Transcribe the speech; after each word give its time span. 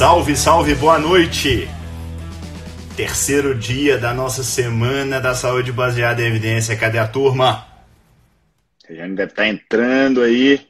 Salve, 0.00 0.34
salve, 0.34 0.74
boa 0.74 0.98
noite! 0.98 1.68
Terceiro 2.96 3.54
dia 3.54 3.98
da 3.98 4.14
nossa 4.14 4.42
Semana 4.42 5.20
da 5.20 5.34
Saúde 5.34 5.70
Baseada 5.70 6.22
em 6.22 6.26
Evidência. 6.26 6.74
Cadê 6.74 6.96
a 6.96 7.06
turma? 7.06 7.66
A 8.88 8.92
gente 8.94 9.14
deve 9.14 9.30
estar 9.30 9.46
entrando 9.46 10.22
aí, 10.22 10.66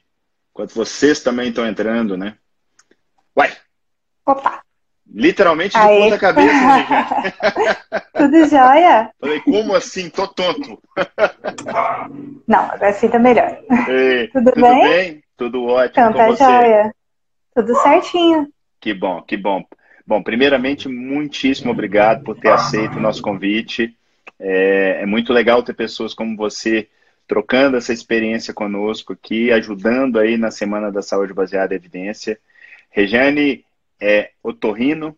enquanto 0.51 0.75
vocês 0.75 1.23
também 1.23 1.51
estão 1.51 1.65
entrando, 1.65 2.17
né? 2.17 2.35
Uai! 3.39 3.53
Opa! 4.27 4.63
Literalmente 5.07 5.79
de 5.79 5.87
ponta 5.87 6.19
cabeça, 6.19 6.53
né, 6.53 6.87
Tudo 8.19 8.49
jóia? 8.49 9.13
Falei, 9.21 9.41
como 9.43 9.77
assim? 9.77 10.11
Tô 10.11 10.27
tonto. 10.27 10.83
Não, 12.49 12.69
assim 12.81 13.09
tá 13.09 13.21
melhor. 13.21 13.57
Ei, 13.89 14.27
tudo, 14.27 14.51
tudo 14.51 14.61
bem? 14.61 14.83
bem? 14.83 15.25
Tudo 15.37 15.67
ótimo 15.67 15.93
então, 15.93 16.13
com 16.13 16.19
tá 16.19 16.27
você? 16.27 16.43
Jóia. 16.43 16.95
Tudo 17.55 17.77
certinho. 17.77 18.53
Que 18.81 18.95
bom, 18.95 19.21
que 19.23 19.37
bom. 19.37 19.65
Bom, 20.07 20.23
primeiramente, 20.23 20.89
muitíssimo 20.89 21.71
obrigado 21.71 22.25
por 22.25 22.37
ter 22.37 22.49
aceito 22.49 22.97
o 22.97 23.01
nosso 23.01 23.23
convite. 23.23 23.95
É, 24.39 25.03
é, 25.03 25.07
muito 25.07 25.33
legal 25.33 25.63
ter 25.63 25.75
pessoas 25.75 26.15
como 26.15 26.37
você 26.37 26.89
trocando 27.29 27.77
essa 27.77 27.93
experiência 27.93 28.53
conosco 28.55 29.13
aqui, 29.13 29.53
ajudando 29.53 30.19
aí 30.19 30.37
na 30.37 30.51
Semana 30.51 30.91
da 30.91 31.03
Saúde 31.03 31.35
Baseada 31.35 31.75
em 31.75 31.77
Evidência. 31.77 32.41
Rejane 32.91 33.65
é 34.01 34.31
otorrino. 34.43 35.17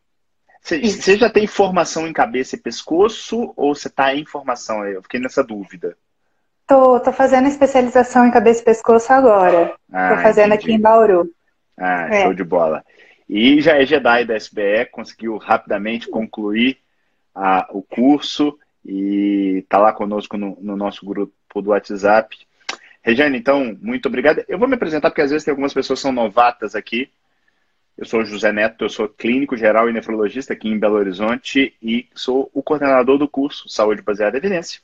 Você 0.60 1.16
já 1.16 1.30
tem 1.30 1.46
formação 1.46 2.06
em 2.06 2.12
cabeça 2.12 2.56
e 2.56 2.60
pescoço 2.60 3.52
ou 3.56 3.74
você 3.74 3.88
está 3.88 4.14
em 4.14 4.26
formação? 4.26 4.84
Eu 4.84 5.02
fiquei 5.02 5.18
nessa 5.18 5.42
dúvida. 5.42 5.96
Tô, 6.66 7.00
tô 7.00 7.12
fazendo 7.12 7.48
especialização 7.48 8.26
em 8.26 8.30
cabeça 8.30 8.60
e 8.60 8.64
pescoço 8.64 9.12
agora. 9.12 9.74
Ah, 9.90 10.16
tô 10.16 10.22
fazendo 10.22 10.52
entendi. 10.52 10.64
aqui 10.64 10.72
em 10.72 10.80
Bauru. 10.80 11.30
Ah, 11.76 12.08
é. 12.10 12.22
show 12.22 12.34
de 12.34 12.44
bola. 12.44 12.84
E 13.34 13.62
já 13.62 13.80
é 13.80 13.86
Jedi 13.86 14.26
da 14.26 14.36
SBE, 14.36 14.90
conseguiu 14.90 15.38
rapidamente 15.38 16.06
concluir 16.06 16.76
a, 17.34 17.66
o 17.70 17.80
curso 17.80 18.58
e 18.84 19.60
está 19.64 19.78
lá 19.78 19.90
conosco 19.90 20.36
no, 20.36 20.58
no, 20.60 20.76
nosso 20.76 21.06
grupo 21.06 21.62
do 21.62 21.70
WhatsApp. 21.70 22.36
Regiane, 23.00 23.38
então, 23.38 23.74
muito 23.80 24.04
obrigado. 24.04 24.44
Eu 24.46 24.58
vou 24.58 24.68
me 24.68 24.74
apresentar 24.74 25.08
porque 25.08 25.22
às 25.22 25.30
vezes 25.30 25.46
tem 25.46 25.52
algumas 25.52 25.72
pessoas 25.72 25.98
que 25.98 26.02
são 26.02 26.12
novatas 26.12 26.74
aqui. 26.74 27.10
Eu 27.96 28.04
sou 28.04 28.22
José 28.22 28.52
Neto, 28.52 28.84
eu 28.84 28.90
sou 28.90 29.08
clínico 29.08 29.56
geral 29.56 29.88
e 29.88 29.94
nefrologista 29.94 30.52
aqui 30.52 30.68
em 30.68 30.78
Belo 30.78 30.96
Horizonte 30.96 31.74
e 31.82 32.06
sou 32.14 32.50
o 32.52 32.62
coordenador 32.62 33.16
do 33.16 33.26
curso 33.26 33.66
Saúde 33.66 34.02
Baseada 34.02 34.36
em 34.36 34.40
Evidência. 34.40 34.82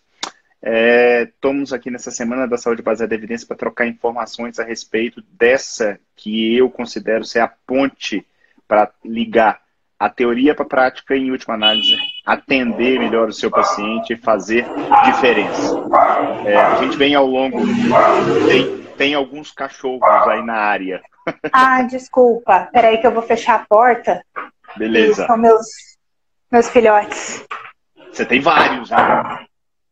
É, 0.62 1.24
estamos 1.24 1.74
aqui 1.74 1.90
nessa 1.90 2.10
semana 2.10 2.48
da 2.48 2.56
saúde 2.56 2.80
baseada 2.80 3.14
em 3.14 3.18
evidência 3.18 3.46
para 3.46 3.58
trocar 3.58 3.86
informações 3.86 4.58
a 4.58 4.64
respeito 4.64 5.22
dessa 5.34 6.00
que 6.16 6.56
eu 6.56 6.70
considero 6.70 7.24
ser 7.24 7.40
a 7.40 7.48
ponte 7.48 8.26
para 8.68 8.92
ligar 9.04 9.60
a 9.98 10.08
teoria 10.08 10.54
para 10.54 10.64
a 10.64 10.68
prática 10.68 11.16
e, 11.16 11.26
em 11.26 11.30
última 11.32 11.54
análise, 11.54 11.96
atender 12.24 13.00
melhor 13.00 13.28
o 13.28 13.32
seu 13.32 13.50
paciente 13.50 14.12
e 14.12 14.16
fazer 14.16 14.64
diferença. 15.06 15.74
É, 16.46 16.56
a 16.56 16.76
gente 16.76 16.96
vem 16.96 17.16
ao 17.16 17.26
longo. 17.26 17.58
Tem, 18.46 18.84
tem 18.96 19.14
alguns 19.14 19.50
cachorros 19.50 20.28
aí 20.28 20.44
na 20.44 20.54
área. 20.54 21.02
Ah, 21.52 21.82
desculpa. 21.82 22.68
Peraí 22.72 22.98
que 22.98 23.06
eu 23.06 23.12
vou 23.12 23.22
fechar 23.22 23.56
a 23.56 23.66
porta. 23.68 24.24
Beleza. 24.76 25.26
São 25.26 25.36
meus, 25.36 25.66
meus 26.50 26.68
filhotes. 26.68 27.44
Você 28.12 28.24
tem 28.24 28.40
vários, 28.40 28.90
né? 28.90 29.46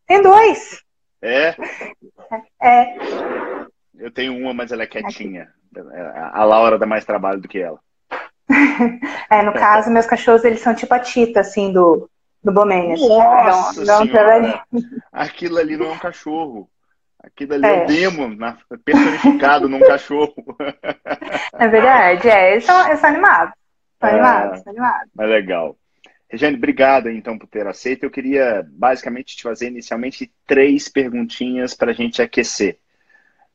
Tem 0.07 0.23
dois. 0.23 0.83
É? 1.21 1.57
É. 2.63 2.97
Eu 3.99 4.11
tenho 4.11 4.37
uma, 4.37 4.55
mas 4.55 4.71
ela 4.71 4.85
é 4.85 4.87
quietinha. 4.87 5.49
A 6.33 6.45
Laura 6.45 6.79
dá 6.79 6.87
mais 6.87 7.05
trabalho 7.05 7.41
do 7.41 7.49
que 7.49 7.59
ela. 7.59 7.81
é, 9.31 9.43
no 9.43 9.53
caso, 9.53 9.91
meus 9.91 10.07
cachorros, 10.07 10.45
eles 10.45 10.61
são 10.61 10.75
tipo 10.75 10.93
a 10.95 10.99
Tita, 10.99 11.41
assim, 11.41 11.73
do, 11.73 12.09
do 12.43 12.53
Bomênias. 12.53 13.01
Nossa 13.01 13.85
não, 13.85 14.05
não 14.05 14.61
Aquilo 15.13 15.59
ali 15.59 15.77
não 15.77 15.87
é 15.87 15.93
um 15.93 15.99
cachorro. 15.99 16.71
Aquilo 17.23 17.55
ali 17.55 17.67
é, 17.67 17.69
é 17.69 17.83
um 17.83 17.87
demo 17.87 18.37
personificado 18.85 19.69
num 19.69 19.81
cachorro. 19.81 20.35
É 21.59 21.69
verdade, 21.69 22.29
é. 22.29 22.53
Eles 22.53 22.65
são, 22.65 22.87
eles 22.87 23.01
são 23.01 23.09
animados. 23.09 23.55
São 23.99 24.11
é, 24.11 24.13
animados, 24.13 24.63
são 24.63 24.73
animados. 24.73 25.11
Mas 25.15 25.29
legal. 25.31 25.77
Regiane, 26.29 26.57
obrigado 26.57 27.09
então 27.09 27.39
por 27.39 27.47
ter 27.47 27.67
aceito. 27.67 28.05
Eu 28.05 28.11
queria 28.11 28.67
basicamente 28.69 29.37
te 29.37 29.43
fazer 29.43 29.69
inicialmente 29.69 30.31
três 30.47 30.89
perguntinhas 30.89 31.73
para 31.73 31.93
a 31.93 31.95
gente 31.95 32.21
aquecer. 32.21 32.79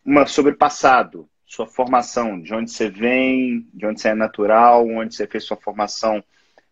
Uma 0.04 0.26
sobre 0.26 0.54
passado, 0.54 1.30
sua 1.52 1.68
formação, 1.68 2.42
de 2.42 2.54
onde 2.54 2.72
você 2.72 2.90
vem, 2.90 3.68
de 3.74 3.86
onde 3.86 4.00
você 4.00 4.08
é 4.08 4.16
natural, 4.16 4.88
onde 4.88 5.14
você 5.14 5.28
fez 5.28 5.44
sua 5.44 5.58
formação 5.58 6.24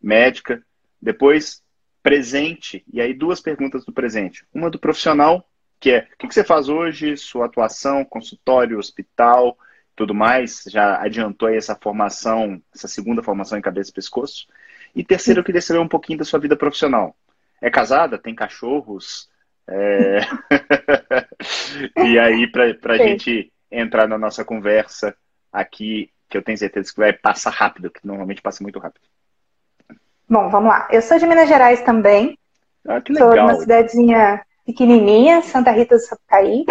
médica. 0.02 0.64
Depois, 1.02 1.62
presente, 2.02 2.86
e 2.92 3.02
aí 3.02 3.14
duas 3.14 3.42
perguntas 3.42 3.84
do 3.84 3.92
presente. 3.92 4.46
Uma 4.54 4.70
do 4.70 4.80
profissional, 4.80 5.46
que 5.82 5.92
é 5.92 6.08
o 6.14 6.26
que 6.26 6.34
você 6.34 6.46
faz 6.46 6.70
hoje, 6.70 7.18
sua 7.18 7.48
atuação, 7.48 8.06
consultório, 8.06 8.80
hospital, 8.80 9.58
tudo 9.98 10.16
mais. 10.16 10.64
Já 10.68 11.02
adiantou 11.02 11.50
aí 11.50 11.58
essa 11.58 11.76
formação, 11.76 12.62
essa 12.74 12.88
segunda 12.88 13.22
formação 13.22 13.58
em 13.58 13.62
cabeça 13.62 13.90
e 13.90 13.94
pescoço. 13.94 14.48
E 14.96 15.04
terceiro, 15.04 15.42
eu 15.42 15.44
queria 15.44 15.62
saber 15.62 15.80
um 15.80 15.90
pouquinho 15.90 16.20
da 16.20 16.26
sua 16.26 16.40
vida 16.40 16.56
profissional. 16.56 17.18
É 17.62 17.70
casada? 17.70 18.18
Tem 18.18 18.34
cachorros? 18.34 19.30
É... 19.68 20.20
e 22.02 22.18
aí, 22.18 22.50
para 22.50 22.94
a 22.94 22.98
gente 22.98 23.52
entrar 23.72 24.08
na 24.08 24.18
nossa 24.18 24.44
conversa 24.44 25.16
aqui, 25.52 26.12
que 26.28 26.38
eu 26.38 26.44
tenho 26.44 26.58
certeza 26.58 26.92
que 26.92 27.00
vai 27.00 27.14
passar 27.14 27.52
rápido, 27.52 27.90
que 27.90 28.06
normalmente 28.06 28.42
passa 28.42 28.64
muito 28.64 28.80
rápido. 28.80 29.04
Bom, 30.30 30.50
vamos 30.50 30.70
lá. 30.70 30.88
Eu 30.92 31.02
sou 31.02 31.18
de 31.18 31.26
Minas 31.26 31.50
Gerais 31.50 31.82
também. 31.82 32.38
Ah, 32.88 33.02
que 33.02 33.12
legal. 33.12 33.30
Sou 33.30 33.36
de 33.36 33.42
uma 33.42 33.56
cidadezinha 33.60 34.46
pequenininha, 34.66 35.42
Santa 35.42 35.72
Rita 35.72 35.96
do 35.96 36.02
Sapucaí. 36.02 36.66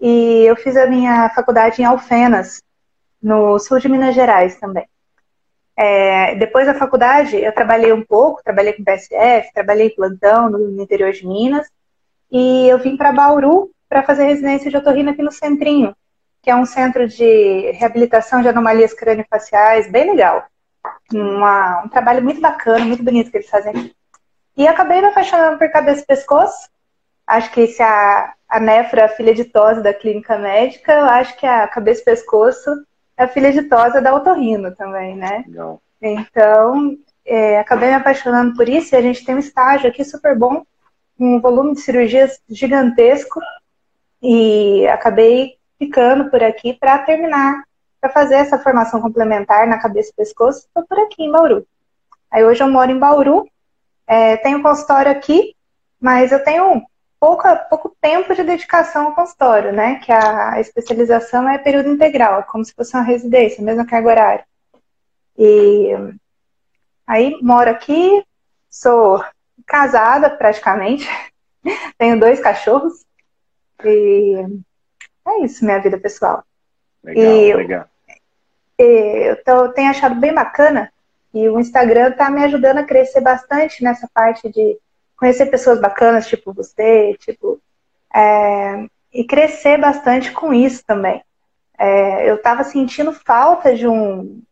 E 0.00 0.44
eu 0.44 0.56
fiz 0.56 0.76
a 0.76 0.86
minha 0.86 1.28
faculdade 1.30 1.80
em 1.80 1.84
Alfenas, 1.84 2.62
no 3.22 3.58
sul 3.58 3.78
de 3.78 3.88
Minas 3.88 4.14
Gerais 4.14 4.58
também. 4.58 4.86
É, 5.76 6.34
depois 6.36 6.66
da 6.66 6.74
faculdade, 6.74 7.36
eu 7.36 7.52
trabalhei 7.52 7.92
um 7.92 8.02
pouco, 8.02 8.42
trabalhei 8.42 8.72
com 8.72 8.82
PSF, 8.82 9.52
trabalhei 9.52 9.88
em 9.88 9.94
plantão 9.94 10.48
no 10.48 10.82
interior 10.82 11.12
de 11.12 11.26
Minas, 11.26 11.68
e 12.30 12.66
eu 12.66 12.78
vim 12.78 12.96
para 12.96 13.12
Bauru 13.12 13.70
para 13.88 14.02
fazer 14.02 14.24
residência 14.24 14.70
de 14.70 14.76
otorrino 14.76 15.10
aqui 15.10 15.22
no 15.22 15.30
Centrinho, 15.30 15.94
que 16.46 16.50
é 16.52 16.54
um 16.54 16.64
centro 16.64 17.08
de 17.08 17.72
reabilitação 17.72 18.40
de 18.40 18.46
anomalias 18.46 18.94
craniofaciais, 18.94 19.90
bem 19.90 20.12
legal. 20.12 20.46
Uma, 21.12 21.82
um 21.82 21.88
trabalho 21.88 22.22
muito 22.22 22.40
bacana, 22.40 22.84
muito 22.84 23.02
bonito 23.02 23.32
que 23.32 23.38
eles 23.38 23.50
fazem 23.50 23.72
aqui. 23.72 23.96
E 24.56 24.68
acabei 24.68 25.00
me 25.00 25.08
apaixonando 25.08 25.58
por 25.58 25.68
cabeça 25.72 26.02
e 26.02 26.06
pescoço. 26.06 26.68
Acho 27.26 27.50
que 27.50 27.66
se 27.66 27.82
a, 27.82 28.32
a 28.48 28.60
nefra 28.60 29.00
é 29.00 29.04
a 29.06 29.08
filha 29.08 29.34
de 29.34 29.42
tosse 29.42 29.82
da 29.82 29.92
clínica 29.92 30.38
médica, 30.38 30.92
eu 30.92 31.06
acho 31.06 31.36
que 31.36 31.44
a 31.44 31.66
cabeça 31.66 32.02
e 32.02 32.04
pescoço 32.04 32.70
é 33.16 33.26
filha 33.26 33.52
de 33.52 33.62
Tosa 33.62 34.00
da 34.00 34.14
Otorrino 34.14 34.72
também, 34.72 35.16
né? 35.16 35.42
Legal. 35.48 35.82
Então, 36.00 36.96
é, 37.24 37.58
acabei 37.58 37.88
me 37.88 37.96
apaixonando 37.96 38.54
por 38.54 38.68
isso 38.68 38.94
e 38.94 38.96
a 38.96 39.02
gente 39.02 39.24
tem 39.24 39.34
um 39.34 39.40
estágio 39.40 39.90
aqui 39.90 40.04
super 40.04 40.38
bom, 40.38 40.64
um 41.18 41.40
volume 41.40 41.74
de 41.74 41.80
cirurgias 41.80 42.38
gigantesco 42.48 43.40
e 44.22 44.86
acabei 44.86 45.56
ficando 45.78 46.30
por 46.30 46.42
aqui 46.42 46.72
para 46.74 46.98
terminar, 46.98 47.62
para 48.00 48.10
fazer 48.10 48.36
essa 48.36 48.58
formação 48.58 49.00
complementar 49.00 49.66
na 49.66 49.78
cabeça 49.78 50.10
e 50.10 50.16
pescoço, 50.16 50.60
estou 50.60 50.86
por 50.86 50.98
aqui 50.98 51.22
em 51.22 51.30
Bauru. 51.30 51.66
Aí 52.30 52.44
hoje 52.44 52.62
eu 52.62 52.70
moro 52.70 52.90
em 52.90 52.98
Bauru, 52.98 53.46
é, 54.06 54.36
tenho 54.38 54.62
consultório 54.62 55.10
aqui, 55.10 55.54
mas 56.00 56.32
eu 56.32 56.42
tenho 56.42 56.82
pouca, 57.18 57.56
pouco 57.56 57.96
tempo 58.00 58.34
de 58.34 58.42
dedicação 58.42 59.06
ao 59.06 59.14
consultório, 59.14 59.72
né? 59.72 59.96
Que 59.96 60.12
a, 60.12 60.60
especialização 60.60 61.48
é 61.48 61.58
período 61.58 61.90
integral, 61.90 62.44
como 62.44 62.64
se 62.64 62.74
fosse 62.74 62.94
uma 62.94 63.02
residência, 63.02 63.64
mesma 63.64 63.86
carga 63.86 64.08
horária. 64.08 64.44
E 65.38 65.90
aí 67.06 67.38
moro 67.42 67.70
aqui, 67.70 68.24
sou 68.70 69.24
casada 69.66 70.30
praticamente, 70.30 71.08
tenho 71.98 72.18
dois 72.18 72.40
cachorros 72.40 73.04
e 73.84 74.62
é 75.26 75.44
isso, 75.44 75.64
minha 75.64 75.80
vida 75.80 75.98
pessoal. 75.98 76.44
Legal, 77.02 77.24
e, 77.24 77.54
legal. 77.54 77.84
E 78.78 79.28
eu 79.30 79.44
tô, 79.44 79.68
tenho 79.70 79.90
achado 79.90 80.14
bem 80.16 80.34
bacana 80.34 80.92
e 81.32 81.48
o 81.48 81.60
Instagram 81.60 82.12
tá 82.12 82.30
me 82.30 82.42
ajudando 82.44 82.78
a 82.78 82.84
crescer 82.84 83.20
bastante 83.20 83.82
nessa 83.82 84.08
parte 84.12 84.48
de 84.50 84.78
conhecer 85.16 85.46
pessoas 85.46 85.80
bacanas, 85.80 86.26
tipo 86.26 86.52
você, 86.52 87.14
tipo, 87.18 87.60
é, 88.14 88.86
e 89.12 89.24
crescer 89.24 89.78
bastante 89.78 90.32
com 90.32 90.52
isso 90.52 90.82
também. 90.86 91.22
É, 91.78 92.30
eu 92.30 92.36
estava 92.36 92.64
sentindo 92.64 93.12
falta 93.12 93.74
de 93.74 93.86
um, 93.86 94.42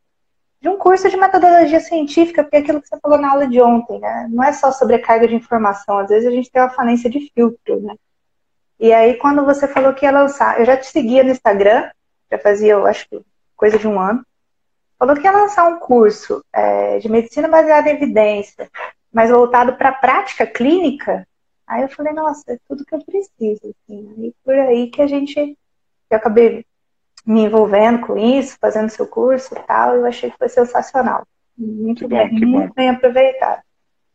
de 0.61 0.69
um 0.69 0.77
curso 0.77 1.09
de 1.09 1.17
metodologia 1.17 1.81
científica, 1.81 2.43
porque 2.43 2.57
é 2.57 2.61
aquilo 2.61 2.83
que 2.83 2.89
você 2.89 2.99
falou 3.01 3.19
na 3.19 3.31
aula 3.31 3.47
de 3.47 3.61
ontem, 3.61 3.99
né? 3.99 4.29
Não 4.31 4.45
é 4.45 4.53
só 4.53 4.71
sobrecarga 4.73 5.27
de 5.27 5.35
informação, 5.35 5.99
às 5.99 6.09
vezes 6.09 6.27
a 6.27 6.31
gente 6.31 6.51
tem 6.51 6.61
uma 6.61 6.71
falência 6.71 7.09
de 7.09 7.31
filtro, 7.35 7.81
né? 7.81 7.95
E 8.85 8.93
aí, 8.93 9.15
quando 9.15 9.47
você 9.47 9.67
falou 9.67 9.95
que 9.95 10.05
ia 10.05 10.11
lançar, 10.11 10.61
eu 10.61 10.67
já 10.67 10.77
te 10.77 10.85
seguia 10.85 11.25
no 11.25 11.31
Instagram, 11.31 11.91
já 12.31 12.39
fazia, 12.39 12.75
eu 12.75 12.87
acho 12.87 13.09
que, 13.09 13.19
coisa 13.57 13.79
de 13.79 13.89
um 13.89 13.99
ano. 13.99 14.23
falou 14.99 15.17
que 15.17 15.23
ia 15.23 15.33
lançar 15.33 15.67
um 15.69 15.79
curso 15.79 16.45
é, 16.53 16.99
de 16.99 17.09
medicina 17.09 17.49
baseada 17.49 17.89
em 17.89 17.95
evidência, 17.95 18.71
mas 19.11 19.31
voltado 19.31 19.73
para 19.77 19.89
a 19.89 19.95
prática 19.95 20.47
clínica. 20.47 21.27
Aí 21.67 21.81
eu 21.81 21.89
falei, 21.89 22.13
nossa, 22.13 22.45
é 22.53 22.59
tudo 22.69 22.85
que 22.85 22.95
eu 22.95 23.03
preciso. 23.03 23.75
Assim. 23.89 24.15
Aí 24.19 24.35
por 24.45 24.55
aí 24.55 24.91
que 24.91 25.01
a 25.01 25.07
gente, 25.07 25.57
eu 26.11 26.17
acabei 26.19 26.67
me 27.25 27.41
envolvendo 27.41 28.07
com 28.07 28.19
isso, 28.19 28.59
fazendo 28.61 28.91
seu 28.91 29.07
curso 29.07 29.55
e 29.55 29.61
tal, 29.61 29.95
eu 29.95 30.05
achei 30.05 30.31
que 30.31 30.37
foi 30.37 30.51
sensacional. 30.51 31.27
Muito 31.57 32.07
bom, 32.07 32.19
bem, 32.19 32.31
muito 32.33 32.69
bom. 32.69 32.75
bem 32.77 32.91
aproveitado. 32.91 33.63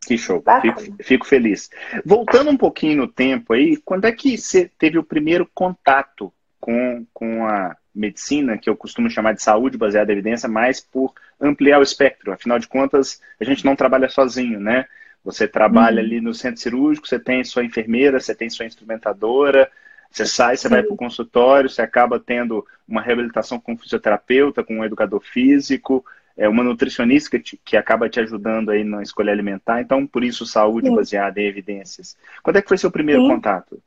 Que 0.06 0.18
show, 0.18 0.44
fico, 0.62 1.04
fico, 1.04 1.26
feliz. 1.26 1.70
Voltando 2.06 2.50
um 2.50 2.58
pouquinho 2.58 2.98
no 2.98 3.08
tempo 3.08 3.54
aí, 3.54 3.78
quando 3.78 4.06
é 4.06 4.12
que 4.12 4.38
você 4.38 4.72
teve 4.78 4.98
o 4.98 5.04
primeiro 5.04 5.50
contato 5.54 6.34
com, 6.60 7.06
com 7.14 7.46
a 7.46 7.76
medicina, 7.94 8.58
que 8.58 8.70
eu 8.70 8.78
costumo 8.78 9.10
chamar 9.10 9.34
de 9.34 9.44
saúde 9.44 9.78
baseada 9.78 10.12
em 10.12 10.14
evidência, 10.14 10.48
mais 10.48 10.80
por 10.80 11.14
ampliar 11.40 11.80
o 11.80 11.84
espectro? 11.84 12.32
Afinal 12.32 12.58
de 12.58 12.68
contas, 12.68 13.22
a 13.40 13.44
gente 13.44 13.66
não 13.66 13.76
trabalha 13.76 14.10
sozinho, 14.10 14.60
né? 14.60 14.86
Você 15.24 15.48
trabalha 15.48 16.02
uhum. 16.02 16.08
ali 16.08 16.22
no 16.22 16.34
centro 16.34 16.62
cirúrgico, 16.62 17.08
você 17.08 17.20
tem 17.20 17.44
sua 17.44 17.66
enfermeira, 17.66 18.20
você 18.20 18.34
tem 18.34 18.50
sua 18.50 18.66
instrumentadora, 18.66 19.70
você 20.10 20.26
sai, 20.26 20.56
você 20.56 20.68
Sim. 20.68 20.74
vai 20.74 20.84
para 20.84 20.94
o 20.94 20.98
consultório, 20.98 21.70
você 21.70 21.82
acaba 21.82 22.20
tendo 22.20 22.66
uma 22.88 23.02
reabilitação 23.02 23.60
com 23.60 23.74
um 23.74 23.78
fisioterapeuta, 23.78 24.64
com 24.64 24.80
um 24.80 24.86
educador 24.86 25.22
físico, 25.22 26.04
é 26.40 26.48
uma 26.48 26.64
nutricionista 26.64 27.32
que, 27.32 27.40
te, 27.40 27.62
que 27.64 27.76
acaba 27.76 28.10
te 28.10 28.20
ajudando 28.20 28.72
aí 28.72 28.84
na 28.84 29.04
escolha 29.04 29.32
alimentar. 29.32 29.82
Então, 29.82 30.08
por 30.08 30.24
isso, 30.24 30.46
saúde 30.46 30.88
Sim. 30.88 30.96
baseada 30.96 31.40
em 31.42 31.46
evidências. 31.46 32.16
Quando 32.42 32.56
é 32.56 32.62
que 32.62 32.70
foi 32.70 32.78
seu 32.78 32.90
primeiro 32.90 33.24
Sim. 33.24 33.28
contato? 33.28 33.78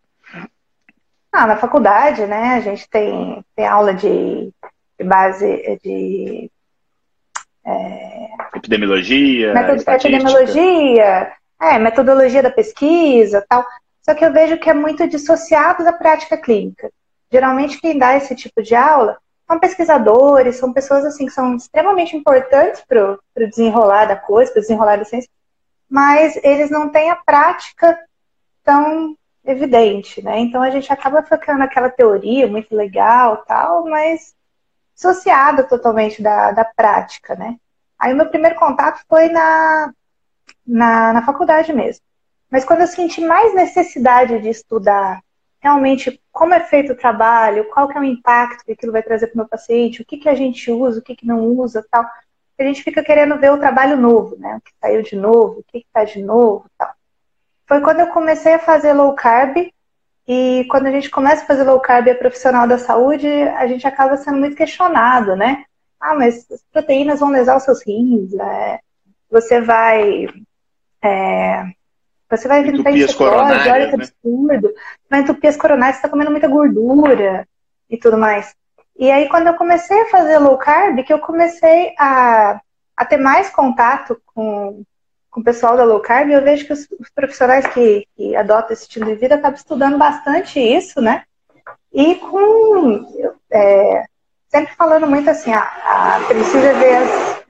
Ah, 1.33 1.47
na 1.47 1.57
faculdade, 1.57 2.27
né? 2.27 2.57
A 2.57 2.61
gente 2.61 2.87
tem, 2.91 3.43
tem 3.57 3.67
aula 3.67 3.95
de, 3.95 4.53
de 4.99 5.05
base 5.05 5.81
de 5.83 6.51
é, 7.65 8.29
epidemiologia, 8.55 9.55
epidemiologia, 9.89 11.33
é, 11.59 11.79
metodologia 11.79 12.43
da 12.43 12.51
pesquisa, 12.51 13.43
tal. 13.49 13.65
Só 14.03 14.15
que 14.15 14.27
eu 14.27 14.33
vejo 14.33 14.59
que 14.59 14.69
é 14.69 14.75
muito 14.75 15.09
dissociado 15.09 15.83
da 15.85 15.93
prática 15.93 16.37
clínica. 16.37 16.91
Geralmente 17.31 17.81
quem 17.81 17.97
dá 17.97 18.15
esse 18.15 18.37
tipo 18.37 18.63
de 18.63 18.75
aula 18.75 19.17
são 19.47 19.59
pesquisadores, 19.59 20.57
são 20.57 20.73
pessoas 20.73 21.05
assim 21.05 21.27
que 21.27 21.33
são 21.33 21.57
extremamente 21.57 22.17
importantes 22.17 22.83
para 22.87 23.13
o 23.13 23.49
desenrolar 23.49 24.07
da 24.07 24.17
coisa, 24.17 24.51
para 24.51 24.61
o 24.61 24.63
desenrolar 24.63 24.97
da 24.97 25.05
ciência, 25.05 25.31
mas 25.89 26.37
eles 26.43 26.71
não 26.71 26.89
têm 26.89 27.11
a 27.11 27.17
prática 27.17 27.99
tão 28.65 29.17
evidente, 29.45 30.23
né? 30.23 30.39
Então 30.39 30.63
a 30.63 30.71
gente 30.71 30.93
acaba 30.93 31.23
ficando 31.23 31.59
naquela 31.59 31.91
teoria 31.91 32.47
muito 32.47 32.75
legal, 32.75 33.39
tal, 33.39 33.85
mas 33.85 34.35
dissociada 34.95 35.65
totalmente 35.65 36.23
da, 36.23 36.53
da 36.53 36.65
prática, 36.65 37.35
né? 37.35 37.57
Aí 37.99 38.13
o 38.13 38.17
meu 38.17 38.29
primeiro 38.29 38.57
contato 38.57 39.03
foi 39.09 39.29
na, 39.29 39.93
na, 40.67 41.13
na 41.13 41.27
faculdade 41.27 41.73
mesmo. 41.73 42.03
Mas 42.51 42.65
quando 42.65 42.83
eu 42.83 42.87
senti 42.87 43.21
mais 43.21 43.55
necessidade 43.55 44.39
de 44.41 44.49
estudar 44.49 45.21
realmente 45.63 46.21
como 46.33 46.53
é 46.53 46.61
feito 46.61 46.93
o 46.93 46.97
trabalho, 46.97 47.69
qual 47.73 47.89
que 47.89 47.97
é 47.97 48.01
o 48.01 48.05
impacto 48.05 48.65
que 48.65 48.73
aquilo 48.73 48.91
vai 48.91 49.03
trazer 49.03 49.29
para 49.29 49.35
o 49.35 49.39
meu 49.39 49.49
paciente, 49.49 50.03
o 50.03 50.05
que, 50.05 50.17
que 50.19 50.29
a 50.29 50.35
gente 50.35 50.71
usa, 50.71 50.99
o 50.99 51.03
que, 51.03 51.15
que 51.15 51.27
não 51.27 51.47
usa, 51.47 51.87
tal. 51.89 52.05
A 52.59 52.65
gente 52.65 52.83
fica 52.83 53.03
querendo 53.03 53.39
ver 53.39 53.51
o 53.51 53.59
trabalho 53.59 53.97
novo, 53.97 54.37
né? 54.39 54.57
O 54.57 54.61
que 54.61 54.73
saiu 54.81 55.03
de 55.03 55.17
novo, 55.17 55.61
o 55.61 55.65
que 55.67 55.79
está 55.79 56.05
de 56.05 56.23
novo, 56.23 56.67
tal. 56.77 56.91
Foi 57.67 57.81
quando 57.81 58.01
eu 58.01 58.09
comecei 58.09 58.55
a 58.55 58.59
fazer 58.59 58.93
low 58.93 59.15
carb 59.15 59.57
e 60.27 60.67
quando 60.71 60.87
a 60.87 60.91
gente 60.91 61.11
começa 61.11 61.43
a 61.45 61.47
fazer 61.47 61.65
low 61.65 61.81
carb 61.81 62.07
e 62.07 62.11
é 62.11 62.15
profissional 62.15 62.67
da 62.67 62.79
saúde, 62.79 63.27
a 63.27 63.67
gente 63.67 63.87
acaba 63.87 64.17
sendo 64.17 64.39
muito 64.39 64.57
questionado, 64.57 65.37
né? 65.37 65.65
Ah, 66.01 66.15
mas 66.15 66.51
as 66.51 66.63
proteínas 66.73 67.21
vão 67.21 67.31
lesar 67.31 67.57
os 67.57 67.63
seus 67.63 67.85
rins, 67.87 68.35
é, 68.35 68.81
você 69.31 69.61
vai 69.61 70.27
é, 71.03 71.73
você 72.37 72.49
vai 72.49 72.61
as 72.61 73.15
coronárias, 73.15 73.67
olha 73.67 73.91
que 73.91 73.97
né? 73.97 74.05
absurdo. 74.05 74.75
Vai 75.11 75.21
entupir 75.21 75.51
as 75.51 75.57
coronárias, 75.57 75.97
você 75.97 76.03
tá 76.03 76.09
comendo 76.09 76.31
muita 76.31 76.49
gordura 76.49 77.47
e 77.91 77.97
tudo 77.97 78.17
mais. 78.17 78.55
E 78.97 79.11
aí, 79.11 79.29
quando 79.29 79.47
eu 79.49 79.55
comecei 79.55 80.01
a 80.03 80.09
fazer 80.09 80.39
low 80.39 80.57
carb, 80.57 81.03
que 81.05 81.13
eu 81.13 81.19
comecei 81.19 81.95
a, 81.99 82.61
a 82.97 83.05
ter 83.05 83.17
mais 83.17 83.51
contato 83.51 84.21
com, 84.27 84.83
com 85.31 85.41
o 85.41 85.45
pessoal 85.45 85.77
da 85.77 85.85
low 85.85 86.01
carb, 86.01 86.31
eu 86.31 86.43
vejo 86.43 86.67
que 86.67 86.73
os, 86.73 86.89
os 86.99 87.11
profissionais 87.11 87.67
que, 87.67 88.07
que 88.17 88.37
adotam 88.37 88.73
esse 88.73 88.83
estilo 88.83 89.07
de 89.07 89.15
vida 89.15 89.35
acabam 89.35 89.57
estudando 89.57 89.99
bastante 89.99 90.61
isso, 90.61 91.01
né? 91.01 91.25
E 91.93 92.15
com. 92.17 93.07
É, 93.51 94.05
sempre 94.49 94.75
falando 94.75 95.07
muito 95.07 95.29
assim, 95.29 95.53
ah, 95.53 95.73
ah, 95.85 96.25
precisa 96.27 96.73
ver 96.75 96.97
as. 96.97 97.43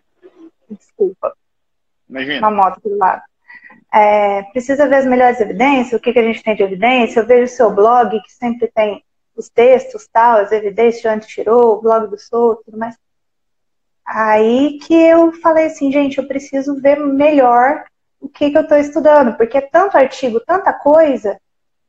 Desculpa. 0.71 1.37
Imagina. 2.09 2.49
Uma 2.49 2.51
moto 2.51 2.81
do 2.83 2.97
lado. 2.97 3.23
É, 3.95 4.43
precisa 4.45 4.89
ver 4.89 4.97
as 4.97 5.07
melhores 5.07 5.41
evidências, 5.41 5.93
o 5.93 6.03
que, 6.03 6.13
que 6.13 6.19
a 6.19 6.23
gente 6.23 6.43
tem 6.43 6.57
de 6.57 6.63
evidência. 6.63 7.21
Eu 7.21 7.27
vejo 7.27 7.53
o 7.53 7.57
seu 7.57 7.71
blog, 7.71 8.21
que 8.23 8.33
sempre 8.33 8.69
tem 8.69 9.05
os 9.37 9.49
textos, 9.49 10.09
tal, 10.11 10.39
as 10.39 10.53
evidências, 10.53 11.03
de 11.03 11.09
onde 11.09 11.27
tirou, 11.27 11.77
o 11.77 11.83
blog 11.83 12.09
do 12.09 12.19
Souto, 12.19 12.63
tudo 12.65 12.79
mais. 12.79 12.97
Aí 14.05 14.79
que 14.79 14.95
eu 14.95 15.33
falei 15.41 15.67
assim, 15.67 15.93
gente, 15.93 16.19
eu 16.19 16.27
preciso 16.27 16.81
ver 16.81 16.99
melhor 16.99 17.85
o 18.21 18.29
que, 18.29 18.51
que 18.51 18.57
eu 18.57 18.63
estou 18.63 18.79
estudando, 18.79 19.37
porque 19.37 19.59
é 19.59 19.61
tanto 19.61 19.97
artigo, 19.97 20.41
tanta 20.41 20.73
coisa, 20.73 21.39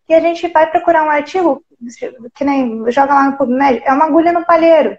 que 0.06 0.14
a 0.14 0.20
gente 0.20 0.48
vai 0.48 0.70
procurar 0.70 1.04
um 1.04 1.10
artigo, 1.10 1.64
que 2.34 2.44
nem 2.44 2.90
joga 2.92 3.14
lá 3.14 3.32
no 3.32 3.38
PubMed, 3.38 3.82
é 3.84 3.94
uma 3.94 4.06
agulha 4.06 4.32
no 4.32 4.46
palheiro, 4.46 4.98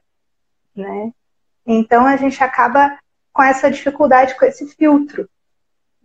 né? 0.75 1.13
Então 1.67 2.07
a 2.07 2.17
gente 2.17 2.43
acaba 2.43 2.99
com 3.33 3.43
essa 3.43 3.71
dificuldade, 3.71 4.37
com 4.37 4.45
esse 4.45 4.67
filtro. 4.75 5.29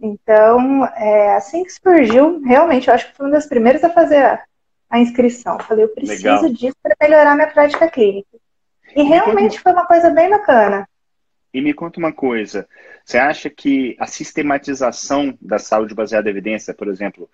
Então, 0.01 0.85
é, 0.95 1.35
assim 1.35 1.63
que 1.63 1.71
surgiu, 1.71 2.39
realmente, 2.41 2.87
eu 2.87 2.93
acho 2.93 3.09
que 3.09 3.17
foi 3.17 3.25
uma 3.25 3.33
das 3.33 3.45
primeiras 3.45 3.83
a 3.83 3.89
fazer 3.89 4.17
a, 4.17 4.43
a 4.89 4.99
inscrição. 4.99 5.57
Eu 5.57 5.65
falei, 5.65 5.83
eu 5.85 5.89
preciso 5.89 6.23
Legal. 6.23 6.53
disso 6.53 6.77
para 6.81 6.95
melhorar 7.01 7.35
minha 7.35 7.51
prática 7.51 7.89
clínica. 7.89 8.37
E, 8.95 9.03
realmente 9.03 9.57
conta... 9.57 9.61
foi 9.63 9.71
uma 9.73 9.85
coisa 9.85 10.09
bem 10.09 10.29
bacana. 10.29 10.87
E 11.53 11.61
me 11.61 11.73
conta 11.73 11.99
uma 11.99 12.13
coisa, 12.13 12.67
você 13.03 13.17
acha 13.17 13.49
que 13.49 13.95
a 13.99 14.05
sistematização 14.05 15.35
da 15.41 15.57
saúde 15.57 15.95
baseada 15.95 16.29
em 16.29 16.31
evidência, 16.31 16.73
por 16.75 16.87
exemplo, 16.87 17.29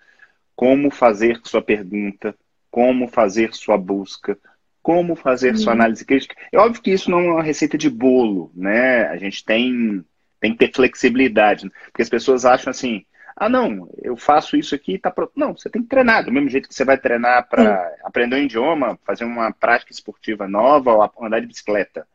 como 0.54 0.90
fazer 0.90 1.38
sua 1.44 1.60
pergunta, 1.60 2.34
como 2.70 3.08
fazer 3.08 3.54
sua 3.54 3.76
busca, 3.76 4.38
como 4.82 5.14
fazer 5.14 5.52
hum. 5.52 5.56
sua 5.58 5.72
uhum. 5.72 5.80
análise 5.80 6.04
crítica, 6.04 6.34
é 6.50 6.58
óbvio 6.58 6.80
que 6.80 6.92
isso 6.92 7.10
não 7.10 7.20
é 7.20 7.32
uma 7.32 7.42
receita 7.42 7.76
de 7.76 7.90
bolo, 7.90 8.50
né? 8.54 9.04
A 9.08 9.16
gente 9.18 9.44
tem 9.44 10.04
tem 10.46 10.52
que 10.52 10.58
ter 10.58 10.74
flexibilidade. 10.74 11.64
Né? 11.64 11.70
Porque 11.86 12.02
as 12.02 12.08
pessoas 12.08 12.44
acham 12.44 12.70
assim, 12.70 13.04
ah, 13.34 13.48
não, 13.48 13.88
eu 14.00 14.16
faço 14.16 14.56
isso 14.56 14.74
aqui 14.74 14.94
e 14.94 14.98
tá 14.98 15.10
pronto. 15.10 15.32
Não, 15.34 15.56
você 15.56 15.68
tem 15.68 15.82
que 15.82 15.88
treinar, 15.88 16.24
do 16.24 16.32
mesmo 16.32 16.48
jeito 16.48 16.68
que 16.68 16.74
você 16.74 16.84
vai 16.84 16.96
treinar 16.96 17.48
para 17.48 17.92
aprender 18.04 18.36
um 18.36 18.44
idioma, 18.44 18.98
fazer 19.04 19.24
uma 19.24 19.52
prática 19.52 19.92
esportiva 19.92 20.48
nova 20.48 20.92
ou 20.92 21.26
andar 21.26 21.40
de 21.40 21.46
bicicleta. 21.46 22.06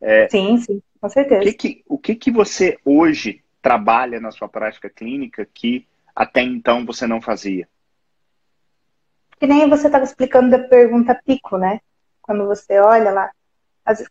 É, 0.00 0.28
sim, 0.28 0.58
sim, 0.58 0.82
com 1.00 1.08
certeza. 1.08 1.40
O 1.40 1.44
que 1.44 1.52
que, 1.52 1.84
o 1.88 1.98
que 1.98 2.14
que 2.14 2.30
você 2.30 2.78
hoje 2.84 3.42
trabalha 3.62 4.20
na 4.20 4.30
sua 4.30 4.48
prática 4.48 4.90
clínica 4.90 5.48
que 5.52 5.86
até 6.14 6.42
então 6.42 6.84
você 6.84 7.06
não 7.06 7.22
fazia? 7.22 7.66
Que 9.38 9.46
nem 9.46 9.68
você 9.68 9.86
estava 9.86 10.04
explicando 10.04 10.50
da 10.50 10.58
pergunta 10.58 11.18
pico, 11.24 11.56
né? 11.56 11.80
Quando 12.20 12.46
você 12.46 12.78
olha 12.78 13.10
lá, 13.10 13.30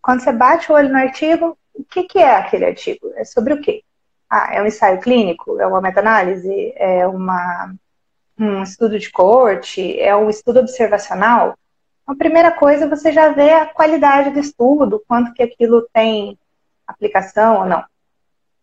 quando 0.01 0.21
você 0.21 0.31
bate 0.31 0.71
o 0.71 0.75
olho 0.75 0.89
no 0.89 0.97
artigo, 0.97 1.57
o 1.75 1.83
que, 1.83 2.03
que 2.03 2.19
é 2.19 2.35
aquele 2.35 2.65
artigo? 2.65 3.11
É 3.15 3.23
sobre 3.23 3.53
o 3.53 3.61
quê? 3.61 3.83
Ah, 4.29 4.55
é 4.55 4.61
um 4.61 4.65
ensaio 4.65 4.99
clínico? 4.99 5.59
É 5.59 5.67
uma 5.67 5.81
meta-análise? 5.81 6.73
É 6.75 7.07
uma, 7.07 7.73
um 8.39 8.63
estudo 8.63 8.97
de 8.97 9.11
corte? 9.11 9.99
É 9.99 10.15
um 10.15 10.29
estudo 10.29 10.59
observacional? 10.59 11.57
A 12.07 12.15
primeira 12.15 12.51
coisa, 12.51 12.87
você 12.87 13.11
já 13.11 13.29
vê 13.29 13.51
a 13.51 13.65
qualidade 13.65 14.29
do 14.29 14.39
estudo, 14.39 15.03
quanto 15.07 15.33
que 15.33 15.43
aquilo 15.43 15.87
tem 15.93 16.37
aplicação 16.87 17.59
ou 17.61 17.65
não. 17.65 17.83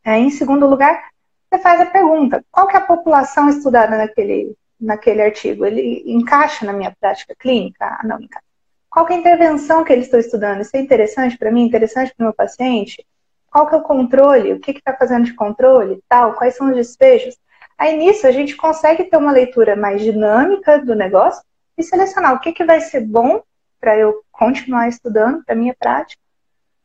É, 0.04 0.18
em 0.18 0.30
segundo 0.30 0.66
lugar, 0.66 1.10
você 1.50 1.58
faz 1.60 1.80
a 1.80 1.86
pergunta, 1.86 2.44
qual 2.50 2.66
que 2.66 2.76
é 2.76 2.78
a 2.78 2.86
população 2.86 3.48
estudada 3.48 3.96
naquele, 3.96 4.56
naquele 4.80 5.22
artigo? 5.22 5.66
Ele 5.66 6.02
encaixa 6.06 6.64
na 6.64 6.72
minha 6.72 6.94
prática 6.98 7.34
clínica? 7.38 7.84
Ah, 7.84 8.00
não 8.04 8.20
encaixa. 8.20 8.51
Qual 8.92 9.08
é 9.08 9.14
a 9.14 9.16
intervenção 9.16 9.82
que 9.84 9.90
eles 9.90 10.04
estão 10.04 10.20
estudando? 10.20 10.60
Isso 10.60 10.76
é 10.76 10.78
interessante 10.78 11.38
para 11.38 11.50
mim, 11.50 11.64
interessante 11.64 12.12
para 12.14 12.24
o 12.24 12.26
meu 12.26 12.34
paciente? 12.34 13.02
Qual 13.50 13.66
que 13.66 13.74
é 13.74 13.78
o 13.78 13.82
controle? 13.82 14.52
O 14.52 14.60
que 14.60 14.70
está 14.72 14.94
fazendo 14.94 15.24
de 15.24 15.32
controle? 15.32 16.02
Tal? 16.06 16.34
Quais 16.34 16.54
são 16.54 16.68
os 16.68 16.76
despejos? 16.76 17.34
Aí 17.78 17.96
nisso 17.96 18.26
a 18.26 18.30
gente 18.30 18.54
consegue 18.54 19.04
ter 19.04 19.16
uma 19.16 19.32
leitura 19.32 19.74
mais 19.74 20.02
dinâmica 20.02 20.78
do 20.78 20.94
negócio 20.94 21.42
e 21.78 21.82
selecionar 21.82 22.34
o 22.34 22.40
que, 22.40 22.52
que 22.52 22.64
vai 22.64 22.82
ser 22.82 23.00
bom 23.00 23.42
para 23.80 23.96
eu 23.96 24.22
continuar 24.30 24.88
estudando 24.88 25.42
para 25.42 25.54
minha 25.54 25.74
prática 25.74 26.20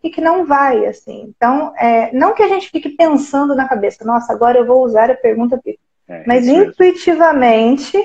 e 0.02 0.10
que 0.10 0.22
não 0.22 0.46
vai, 0.46 0.86
assim. 0.86 1.34
Então, 1.36 1.74
é, 1.78 2.10
não 2.14 2.34
que 2.34 2.42
a 2.42 2.48
gente 2.48 2.70
fique 2.70 2.88
pensando 2.88 3.54
na 3.54 3.68
cabeça, 3.68 4.06
nossa, 4.06 4.32
agora 4.32 4.58
eu 4.58 4.66
vou 4.66 4.82
usar 4.82 5.12
a 5.12 5.16
pergunta 5.16 5.60
pico. 5.62 5.84
É, 6.08 6.24
mas 6.26 6.48
intuitivamente, 6.48 7.98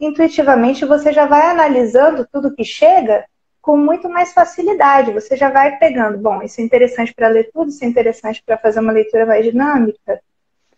intuitivamente 0.00 0.86
você 0.86 1.12
já 1.12 1.26
vai 1.26 1.42
analisando 1.42 2.26
tudo 2.32 2.54
que 2.54 2.64
chega 2.64 3.26
com 3.60 3.76
muito 3.76 4.08
mais 4.08 4.32
facilidade. 4.32 5.12
Você 5.12 5.36
já 5.36 5.50
vai 5.50 5.76
pegando, 5.78 6.18
bom, 6.18 6.42
isso 6.42 6.60
é 6.60 6.64
interessante 6.64 7.12
para 7.14 7.28
ler 7.28 7.50
tudo, 7.52 7.68
isso 7.68 7.84
é 7.84 7.88
interessante 7.88 8.42
para 8.44 8.58
fazer 8.58 8.80
uma 8.80 8.92
leitura 8.92 9.26
mais 9.26 9.44
dinâmica. 9.44 10.20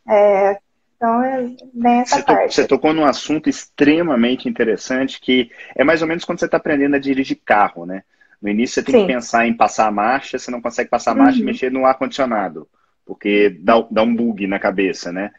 É, 0.09 0.59
então, 0.97 1.23
é 1.23 1.43
bem 1.75 2.01
essa 2.01 2.17
você 2.17 2.23
parte. 2.23 2.49
To, 2.49 2.55
você 2.55 2.67
tocou 2.67 2.93
num 2.93 3.05
assunto 3.05 3.49
extremamente 3.49 4.49
interessante 4.49 5.21
que 5.21 5.51
é 5.75 5.83
mais 5.83 6.01
ou 6.01 6.09
menos 6.09 6.25
quando 6.25 6.39
você 6.39 6.45
está 6.45 6.57
aprendendo 6.57 6.95
a 6.97 7.01
dirigir 7.01 7.41
carro, 7.45 7.85
né? 7.85 8.03
No 8.41 8.49
início 8.49 8.75
você 8.75 8.83
tem 8.85 8.95
Sim. 8.95 9.07
que 9.07 9.13
pensar 9.13 9.47
em 9.47 9.57
passar 9.57 9.87
a 9.87 9.93
marcha, 9.93 10.39
você 10.39 10.51
não 10.51 10.61
consegue 10.61 10.91
passar 10.91 11.13
a 11.13 11.15
marcha 11.15 11.39
uhum. 11.39 11.43
e 11.43 11.47
mexer 11.47 11.71
no 11.71 11.87
ar-condicionado, 11.87 12.69
porque 13.07 13.57
dá, 13.61 13.85
dá 13.91 14.03
um 14.03 14.15
bug 14.15 14.47
na 14.47 14.59
cabeça, 14.59 15.13
né? 15.13 15.33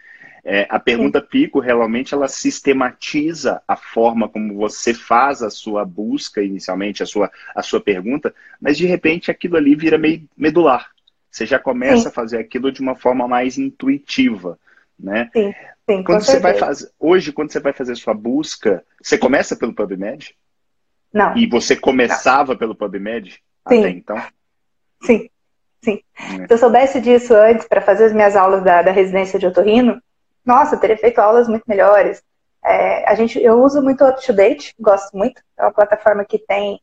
É, 0.45 0.67
a 0.69 0.77
pergunta 0.77 1.21
Sim. 1.21 1.27
Pico 1.29 1.59
realmente 1.59 2.13
ela 2.13 2.27
sistematiza 2.27 3.61
a 3.65 3.77
forma 3.77 4.27
como 4.27 4.55
você 4.55 4.93
faz 4.93 5.41
a 5.41 5.49
sua 5.49 5.85
busca 5.85 6.41
inicialmente, 6.41 7.01
a 7.01 7.05
sua, 7.05 7.31
a 7.55 7.63
sua 7.63 7.79
pergunta, 7.79 8.35
mas 8.59 8.77
de 8.77 8.85
repente 8.85 9.31
aquilo 9.31 9.55
ali 9.55 9.73
vira 9.73 9.97
meio 9.97 10.27
medular. 10.35 10.91
Você 11.31 11.45
já 11.45 11.57
começa 11.57 12.03
Sim. 12.03 12.07
a 12.09 12.11
fazer 12.11 12.37
aquilo 12.39 12.71
de 12.71 12.81
uma 12.81 12.93
forma 12.93 13.25
mais 13.25 13.57
intuitiva, 13.57 14.59
né? 14.99 15.29
Sim. 15.33 15.53
Sim, 15.89 16.01
quando 16.03 16.23
você 16.23 16.39
vai 16.39 16.53
fazer 16.53 16.89
hoje, 16.97 17.33
quando 17.33 17.51
você 17.51 17.59
vai 17.59 17.73
fazer 17.73 17.95
sua 17.95 18.13
busca, 18.13 18.85
você 19.01 19.17
começa 19.17 19.55
pelo 19.55 19.73
PubMed? 19.73 20.33
Não. 21.11 21.35
E 21.35 21.45
você 21.45 21.75
começava 21.75 22.53
não. 22.53 22.57
pelo 22.57 22.75
PubMed 22.75 23.31
Sim. 23.31 23.39
até 23.65 23.89
então? 23.89 24.23
Sim. 25.01 25.29
Sim. 25.83 26.01
É. 26.17 26.47
Se 26.47 26.53
eu 26.53 26.57
soubesse 26.57 27.01
disso 27.01 27.35
antes 27.35 27.67
para 27.67 27.81
fazer 27.81 28.05
as 28.05 28.13
minhas 28.13 28.35
aulas 28.35 28.63
da, 28.63 28.81
da 28.81 28.91
residência 28.91 29.37
de 29.37 29.45
otorrino, 29.45 30.01
nossa, 30.45 30.77
teria 30.77 30.97
feito 30.97 31.19
aulas 31.19 31.47
muito 31.47 31.63
melhores. 31.67 32.23
É, 32.63 33.09
a 33.09 33.15
gente, 33.15 33.41
eu 33.41 33.61
uso 33.61 33.81
muito 33.81 34.03
o 34.03 34.09
UpToDate, 34.09 34.73
gosto 34.79 35.15
muito. 35.17 35.41
É 35.57 35.63
uma 35.63 35.73
plataforma 35.73 36.23
que 36.23 36.39
tem. 36.39 36.79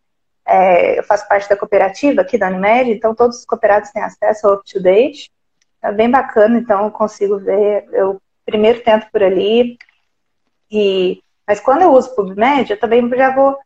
É, 0.47 0.99
eu 0.99 1.05
faço 1.05 1.29
parte 1.29 1.49
da 1.49 1.57
cooperativa 1.57 2.23
aqui 2.23 2.37
da 2.37 2.49
Unimed, 2.49 2.91
então 2.91 3.15
todos 3.15 3.39
os 3.39 3.45
cooperados 3.45 3.91
têm 3.91 4.03
acesso 4.03 4.47
ao 4.47 4.55
UpToDate. 4.55 5.31
É 5.83 5.93
bem 5.93 6.11
bacana, 6.11 6.59
então 6.59 6.85
eu 6.85 6.91
consigo 6.91 7.39
ver. 7.39 7.89
Eu 7.93 8.21
primeiro 8.45 8.83
tento 8.83 9.11
por 9.11 9.23
ali. 9.23 9.79
E, 10.71 11.23
mas 11.47 11.61
quando 11.61 11.83
eu 11.83 11.93
uso 11.93 12.15
PubMed, 12.15 12.71
eu 12.71 12.79
também 12.79 13.09
já 13.11 13.35
vou 13.35 13.59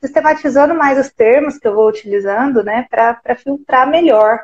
sistematizando 0.00 0.74
mais 0.74 0.98
os 0.98 1.12
termos 1.12 1.58
que 1.58 1.68
eu 1.68 1.74
vou 1.74 1.88
utilizando, 1.88 2.64
né, 2.64 2.86
para 2.90 3.36
filtrar 3.36 3.88
melhor. 3.88 4.40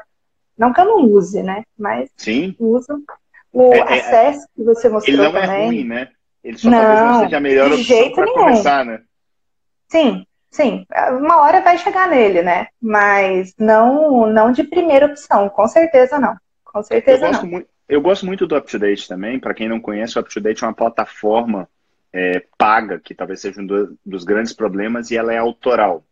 Não 0.56 0.72
que 0.72 0.80
eu 0.80 0.84
não 0.84 1.04
use, 1.04 1.42
né, 1.42 1.64
mas 1.78 2.10
Sim. 2.16 2.54
uso 2.58 3.02
o 3.56 3.72
é, 3.72 3.78
é, 3.78 3.82
acesso 3.82 4.46
que 4.54 4.62
você 4.62 4.86
mostrou 4.86 5.16
Ele 5.16 5.22
não 5.22 5.32
também. 5.32 5.62
é 5.62 5.66
ruim, 5.66 5.84
né? 5.84 6.08
Ele 6.44 6.58
só 6.58 6.68
não, 6.68 6.78
talvez 6.78 7.00
não 7.00 7.20
seja 7.22 7.36
a 7.38 7.40
melhor 7.40 7.72
opção 7.72 8.12
para 8.12 8.32
começar, 8.34 8.84
né? 8.84 9.00
Sim, 9.88 10.26
sim. 10.50 10.86
Uma 11.18 11.40
hora 11.40 11.62
vai 11.62 11.78
chegar 11.78 12.06
nele, 12.10 12.42
né? 12.42 12.66
Mas 12.80 13.54
não, 13.58 14.26
não 14.26 14.52
de 14.52 14.62
primeira 14.62 15.06
opção, 15.06 15.48
com 15.48 15.66
certeza 15.66 16.18
não. 16.18 16.36
Com 16.64 16.82
certeza 16.82 17.24
eu 17.24 17.30
gosto 17.30 17.42
não. 17.44 17.50
Muito, 17.50 17.68
eu 17.88 18.00
gosto 18.02 18.26
muito 18.26 18.46
do 18.46 18.56
UpToDate 18.56 19.08
também. 19.08 19.40
Para 19.40 19.54
quem 19.54 19.70
não 19.70 19.80
conhece, 19.80 20.18
o 20.18 20.20
UpToDate 20.20 20.62
é 20.62 20.66
uma 20.66 20.74
plataforma 20.74 21.66
é, 22.12 22.44
paga, 22.58 23.00
que 23.00 23.14
talvez 23.14 23.40
seja 23.40 23.62
um 23.62 23.66
do, 23.66 23.98
dos 24.04 24.22
grandes 24.22 24.52
problemas, 24.52 25.10
e 25.10 25.16
ela 25.16 25.32
é 25.32 25.38
autoral. 25.38 26.04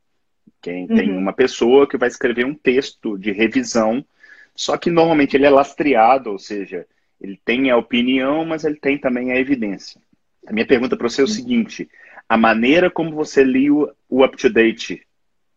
Quem 0.63 0.89
uhum. 0.89 0.97
tem 0.97 1.15
uma 1.15 1.35
pessoa 1.35 1.87
que 1.87 1.99
vai 1.99 2.09
escrever 2.09 2.47
um 2.47 2.55
texto 2.55 3.19
de 3.19 3.33
revisão, 3.33 4.03
só 4.57 4.79
que 4.79 4.91
normalmente 4.91 5.37
ele 5.37 5.45
é 5.45 5.51
lastreado, 5.51 6.31
ou 6.31 6.39
seja, 6.39 6.87
ele 7.25 7.41
tem 7.43 7.71
a 7.71 7.77
opinião, 7.77 8.45
mas 8.45 8.65
ele 8.65 8.77
tem 8.77 8.99
também 8.99 9.33
a 9.33 9.37
evidência. 9.37 10.01
A 10.47 10.53
minha 10.53 10.67
pergunta 10.67 10.97
para 10.97 11.09
você 11.09 11.23
é 11.23 11.25
o 11.25 11.29
seguinte: 11.29 11.89
a 12.29 12.37
maneira 12.37 12.91
como 12.91 13.15
você 13.15 13.43
lia 13.43 13.73
o 13.73 14.25
up-to-date 14.25 15.03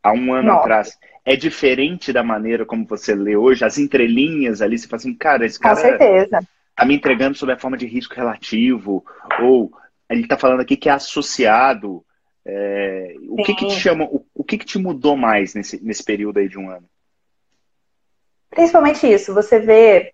há 0.01 0.13
um 0.13 0.33
ano 0.33 0.47
Nossa. 0.47 0.61
atrás 0.61 0.97
é 1.25 1.35
diferente 1.35 2.13
da 2.13 2.23
maneira 2.23 2.65
como 2.65 2.85
você 2.85 3.13
lê 3.13 3.35
hoje? 3.35 3.65
As 3.65 3.77
entrelinhas 3.77 4.61
ali, 4.61 4.79
você 4.79 4.87
fala 4.87 5.01
assim, 5.01 5.13
cara, 5.13 5.45
esse 5.45 5.59
cara. 5.59 5.75
Com 5.75 5.81
certeza. 5.81 6.39
Tá 6.73 6.85
me 6.85 6.95
entregando 6.95 7.37
sobre 7.37 7.53
a 7.53 7.59
forma 7.59 7.75
de 7.75 7.85
risco 7.85 8.15
relativo, 8.15 9.03
ou 9.41 9.71
ele 10.09 10.21
está 10.21 10.37
falando 10.37 10.61
aqui 10.61 10.77
que 10.77 10.87
é 10.87 10.93
associado. 10.93 12.01
É, 12.45 13.15
o 13.27 13.43
que, 13.43 13.53
que 13.53 13.67
te 13.67 13.73
chama, 13.73 14.05
o, 14.05 14.25
o 14.33 14.41
que, 14.41 14.57
que 14.57 14.65
te 14.65 14.77
mudou 14.77 15.17
mais 15.17 15.53
nesse, 15.53 15.83
nesse 15.83 16.01
período 16.01 16.37
aí 16.37 16.47
de 16.47 16.57
um 16.57 16.69
ano? 16.69 16.87
Principalmente 18.49 19.05
isso, 19.05 19.33
você 19.33 19.59
vê 19.59 20.13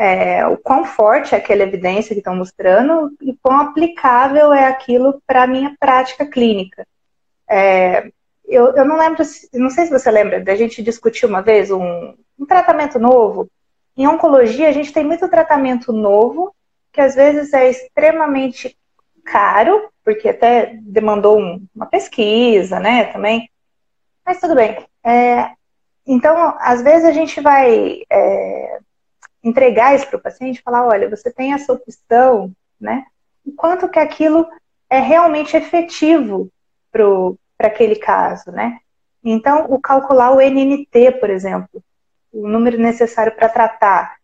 é, 0.00 0.46
o 0.46 0.56
quão 0.56 0.82
forte 0.82 1.34
é 1.34 1.38
aquela 1.38 1.62
evidência 1.62 2.14
que 2.14 2.20
estão 2.20 2.34
mostrando 2.34 3.14
e 3.20 3.36
quão 3.42 3.60
aplicável 3.60 4.50
é 4.50 4.64
aquilo 4.64 5.20
para 5.26 5.42
a 5.42 5.46
minha 5.46 5.76
prática 5.78 6.24
clínica. 6.24 6.86
É, 7.46 8.10
eu, 8.46 8.74
eu, 8.74 8.86
não 8.86 8.96
lembro, 8.96 9.22
não 9.52 9.68
sei 9.68 9.84
se 9.84 9.92
você 9.92 10.10
lembra, 10.10 10.40
da 10.42 10.56
gente 10.56 10.82
discutir 10.82 11.26
uma 11.26 11.42
vez 11.42 11.70
um, 11.70 12.14
um 12.38 12.46
tratamento 12.46 12.98
novo. 12.98 13.50
Em 13.94 14.06
oncologia, 14.08 14.70
a 14.70 14.72
gente 14.72 14.90
tem 14.90 15.04
muito 15.04 15.28
tratamento 15.28 15.92
novo, 15.92 16.54
que 16.90 17.02
às 17.02 17.14
vezes 17.14 17.52
é 17.52 17.68
extremamente 17.68 18.74
caro, 19.22 19.90
porque 20.02 20.30
até 20.30 20.78
demandou 20.80 21.38
um, 21.38 21.62
uma 21.76 21.84
pesquisa, 21.84 22.80
né, 22.80 23.04
também. 23.12 23.50
Mas 24.24 24.40
tudo 24.40 24.54
bem. 24.54 24.78
É, 25.04 25.50
então, 26.06 26.56
às 26.58 26.80
vezes 26.80 27.04
a 27.04 27.12
gente 27.12 27.38
vai 27.42 28.02
é, 28.10 28.78
entregar 29.42 29.94
isso 29.94 30.06
para 30.06 30.18
o 30.18 30.22
paciente, 30.22 30.62
falar, 30.62 30.86
olha, 30.86 31.08
você 31.08 31.32
tem 31.32 31.52
essa 31.52 31.72
opção, 31.72 32.52
né? 32.80 33.04
O 33.44 33.52
quanto 33.52 33.88
que 33.88 33.98
aquilo 33.98 34.46
é 34.88 34.98
realmente 34.98 35.56
efetivo 35.56 36.50
para 36.90 37.68
aquele 37.68 37.96
caso, 37.96 38.50
né? 38.50 38.78
Então, 39.22 39.66
o 39.68 39.80
calcular 39.80 40.32
o 40.32 40.40
NNT, 40.40 41.12
por 41.20 41.30
exemplo, 41.30 41.82
o 42.32 42.48
número 42.48 42.78
necessário 42.78 43.34
para 43.34 43.48
tratar, 43.48 44.16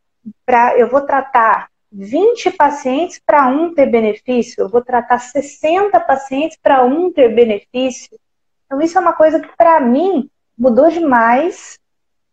para 0.44 0.76
eu 0.78 0.88
vou 0.88 1.02
tratar 1.02 1.68
20 1.92 2.50
pacientes 2.52 3.20
para 3.24 3.46
um 3.46 3.74
ter 3.74 3.86
benefício, 3.86 4.62
eu 4.62 4.68
vou 4.68 4.82
tratar 4.82 5.18
60 5.18 5.98
pacientes 6.00 6.58
para 6.60 6.84
um 6.84 7.12
ter 7.12 7.34
benefício. 7.34 8.18
Então, 8.64 8.80
isso 8.80 8.98
é 8.98 9.00
uma 9.00 9.12
coisa 9.12 9.40
que, 9.40 9.48
para 9.56 9.80
mim, 9.80 10.28
mudou 10.58 10.90
demais. 10.90 11.78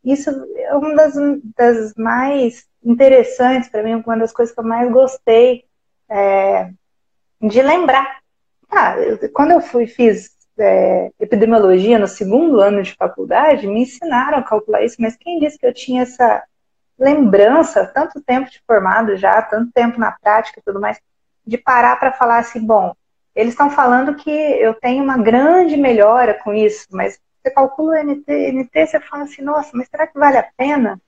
Isso 0.04 0.30
é 0.58 0.76
uma 0.76 0.96
das, 0.96 1.14
das 1.56 1.94
mais 1.96 2.66
interessantes 2.84 3.70
para 3.70 3.84
mim, 3.84 3.96
uma 3.96 4.18
das 4.18 4.34
coisas 4.34 4.54
que 4.54 4.60
eu 4.60 4.66
mais 4.66 4.92
gostei 4.92 5.66
é, 6.10 6.70
de 7.42 7.62
lembrar. 7.62 8.20
Ah, 8.70 8.98
eu, 8.98 9.32
quando 9.32 9.52
eu 9.52 9.62
fui 9.62 9.88
fiz 9.88 10.32
é, 10.58 11.12
epidemiologia 11.20 11.98
no 11.98 12.08
segundo 12.08 12.60
ano 12.60 12.84
de 12.84 12.94
faculdade, 12.94 13.68
me 13.68 13.82
ensinaram 13.82 14.40
a 14.40 14.44
calcular 14.44 14.84
isso, 14.84 14.98
mas 15.00 15.16
quem 15.16 15.40
disse 15.40 15.58
que 15.58 15.66
eu 15.66 15.74
tinha 15.74 16.04
essa 16.04 16.44
lembrança, 16.98 17.86
tanto 17.86 18.22
tempo 18.22 18.50
de 18.50 18.62
formado 18.68 19.16
já, 19.16 19.42
tanto 19.42 19.72
tempo 19.72 20.00
na 20.00 20.12
prática 20.12 20.60
e 20.60 20.64
tudo 20.64 20.80
mais, 20.80 21.00
de 21.46 21.58
parar 21.58 21.98
para 21.98 22.12
falar 22.12 22.40
assim, 22.40 22.66
bom, 22.66 22.94
eles 23.36 23.54
estão 23.54 23.70
falando 23.70 24.16
que 24.16 24.30
eu 24.30 24.74
tenho 24.76 25.04
uma 25.04 25.18
grande 25.18 25.76
melhora 25.76 26.34
com 26.36 26.54
isso, 26.54 26.88
mas 26.92 27.20
você 27.44 27.52
calcula 27.52 28.00
o 28.00 28.04
NT, 28.04 28.52
NT, 28.52 28.88
você 28.88 29.00
fala 29.02 29.24
assim, 29.24 29.42
nossa, 29.42 29.72
mas 29.74 29.88
será 29.90 30.08
que 30.08 30.18
vale 30.18 30.38
a 30.38 30.48
pena? 30.58 31.00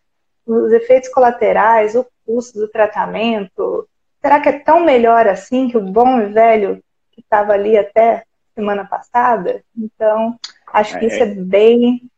os 0.46 0.72
efeitos 0.72 1.10
colaterais, 1.10 1.96
o 1.96 2.06
custo 2.26 2.60
do 2.60 2.68
tratamento. 2.68 3.88
Será 4.22 4.40
que 4.40 4.50
é 4.50 4.60
tão 4.60 4.84
melhor 4.84 5.28
assim 5.28 5.70
que 5.70 5.78
o 5.78 5.82
bom 5.82 6.22
e 6.22 6.28
velho 6.28 6.84
que 7.12 7.22
estava 7.22 7.54
ali 7.54 7.78
até 7.78 8.24
semana 8.54 8.86
passada? 8.86 9.64
Então, 9.76 10.40
acho 10.72 10.98
que 11.00 11.06
é, 11.06 11.08
isso 11.08 11.24
é 11.24 11.36
bem. 11.36 12.10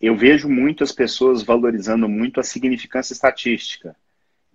Eu 0.00 0.16
vejo 0.16 0.48
muitas 0.48 0.92
pessoas 0.92 1.42
valorizando 1.42 2.08
muito 2.08 2.40
a 2.40 2.44
significância 2.44 3.12
estatística 3.12 3.94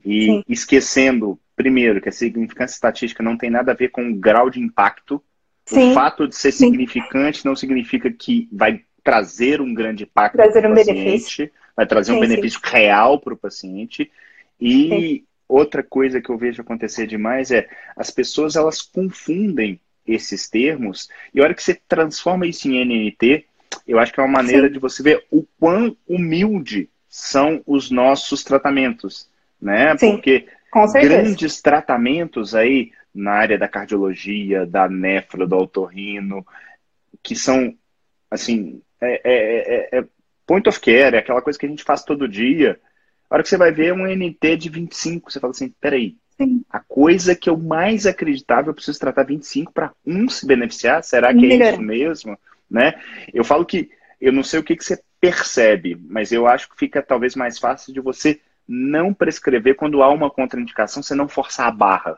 e 0.06 0.26
Sim. 0.26 0.44
esquecendo, 0.48 1.40
primeiro, 1.56 2.02
que 2.02 2.10
a 2.10 2.14
significância 2.14 2.76
estatística 2.76 3.24
não 3.24 3.38
tem 3.38 3.50
nada 3.50 3.72
a 3.72 3.76
ver 3.76 3.90
com 3.90 4.10
o 4.10 4.16
grau 4.16 4.50
de 4.50 4.60
impacto. 4.60 5.24
Sim. 5.66 5.92
O 5.92 5.94
fato 5.94 6.28
de 6.28 6.36
ser 6.36 6.52
Sim. 6.52 6.66
significante 6.70 7.46
não 7.46 7.56
significa 7.56 8.12
que 8.12 8.50
vai 8.52 8.84
trazer 9.04 9.62
um 9.62 9.74
grande 9.74 10.04
impacto 10.04 10.36
trazer 10.36 10.66
um 10.66 10.76
paciente. 10.76 10.94
benefício 10.94 11.52
vai 11.76 11.86
trazer 11.86 12.12
sim, 12.12 12.18
um 12.18 12.22
benefício 12.22 12.60
sim. 12.60 12.72
real 12.72 13.20
para 13.20 13.34
o 13.34 13.38
paciente. 13.38 14.12
E 14.60 14.90
sim. 14.90 15.24
outra 15.48 15.84
coisa 15.84 16.22
que 16.22 16.30
eu 16.30 16.38
vejo 16.38 16.62
acontecer 16.62 17.08
demais 17.08 17.52
é 17.52 17.68
as 17.96 18.10
pessoas 18.10 18.56
elas 18.56 18.82
confundem 18.82 19.80
esses 20.06 20.50
termos 20.50 21.10
e 21.34 21.40
a 21.40 21.44
hora 21.44 21.54
que 21.54 21.64
você 21.64 21.80
transforma 21.88 22.46
isso 22.46 22.68
em 22.68 22.82
NNT, 22.84 23.46
eu 23.88 24.00
acho 24.00 24.14
que 24.14 24.20
é 24.20 24.24
uma 24.24 24.32
maneira 24.32 24.70
de 24.70 24.78
você 24.78 25.02
ver 25.02 25.26
o 25.32 25.46
quão 25.60 25.96
humilde 26.08 26.90
são 27.10 27.62
os 27.66 27.90
nossos 27.90 28.44
tratamentos, 28.44 29.30
né? 29.62 29.96
Porque 29.96 30.48
grandes 30.94 31.62
tratamentos 31.62 32.56
aí 32.56 32.92
na 33.14 33.32
área 33.32 33.58
da 33.58 33.68
cardiologia, 33.68 34.66
da 34.66 34.90
nefro, 34.90 35.48
do 35.48 35.56
autorrino, 35.56 36.46
que 37.22 37.36
são 37.36 37.76
assim 38.30 38.82
é, 39.06 39.22
é, 39.24 39.98
é, 39.98 40.00
é 40.00 40.06
point 40.46 40.68
of 40.68 40.80
care, 40.80 41.16
é 41.16 41.20
aquela 41.20 41.42
coisa 41.42 41.58
que 41.58 41.66
a 41.66 41.70
gente 41.70 41.84
faz 41.84 42.04
todo 42.04 42.28
dia. 42.28 42.80
A 43.30 43.36
hora 43.36 43.44
que 43.44 43.50
você 43.50 43.58
vai 43.58 43.72
ver 43.72 43.94
um 43.94 44.06
NT 44.06 44.58
de 44.58 44.70
25, 44.70 45.32
você 45.32 45.40
fala 45.40 45.52
assim, 45.52 45.74
peraí, 45.82 46.16
Sim. 46.38 46.64
a 46.70 46.80
coisa 46.80 47.36
que 47.36 47.50
eu 47.50 47.58
mais 47.58 48.06
acreditava, 48.06 48.70
eu 48.70 48.74
preciso 48.74 49.00
tratar 49.00 49.24
25 49.24 49.72
para 49.72 49.92
um 50.06 50.28
se 50.30 50.46
beneficiar? 50.46 51.04
Será 51.04 51.34
que 51.34 51.52
é 51.52 51.72
isso 51.72 51.82
mesmo? 51.82 52.38
Né? 52.70 52.94
Eu 53.34 53.44
falo 53.44 53.66
que 53.66 53.90
eu 54.20 54.32
não 54.32 54.44
sei 54.44 54.60
o 54.60 54.64
que, 54.64 54.76
que 54.76 54.84
você 54.84 55.02
percebe, 55.20 55.98
mas 56.08 56.32
eu 56.32 56.48
acho 56.48 56.70
que 56.70 56.78
fica 56.78 57.02
talvez 57.02 57.36
mais 57.36 57.58
fácil 57.58 57.94
de 57.94 58.00
você 58.00 58.40
não 58.68 59.14
prescrever 59.14 59.76
quando 59.76 60.02
há 60.02 60.10
uma 60.10 60.30
contraindicação, 60.30 61.04
você 61.04 61.16
não 61.16 61.28
forçar 61.28 61.68
a 61.68 61.72
barra, 61.72 62.18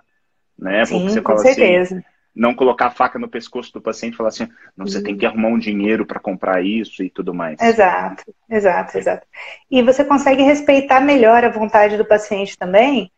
né? 0.57 0.85
Sim, 0.85 1.07
você 1.07 1.21
com 1.21 1.33
assim, 1.33 1.53
certeza. 1.53 1.97
Assim, 1.97 2.05
não 2.35 2.53
colocar 2.53 2.87
a 2.87 2.91
faca 2.91 3.17
no 3.17 3.29
pescoço 3.29 3.71
do 3.71 3.81
paciente 3.81 4.13
e 4.13 4.17
falar 4.17 4.29
assim, 4.29 4.49
não, 4.75 4.85
você 4.85 5.01
tem 5.01 5.17
que 5.17 5.25
arrumar 5.25 5.47
um 5.47 5.57
dinheiro 5.57 6.05
para 6.05 6.19
comprar 6.19 6.61
isso 6.63 7.01
e 7.01 7.09
tudo 7.09 7.33
mais. 7.33 7.59
Exato, 7.61 8.23
exato, 8.49 8.97
exato. 8.97 9.25
E 9.71 9.81
você 9.81 10.03
consegue 10.03 10.43
respeitar 10.43 10.99
melhor 10.99 11.45
a 11.45 11.49
vontade 11.49 11.95
do 11.95 12.03
paciente 12.03 12.57
também, 12.57 13.09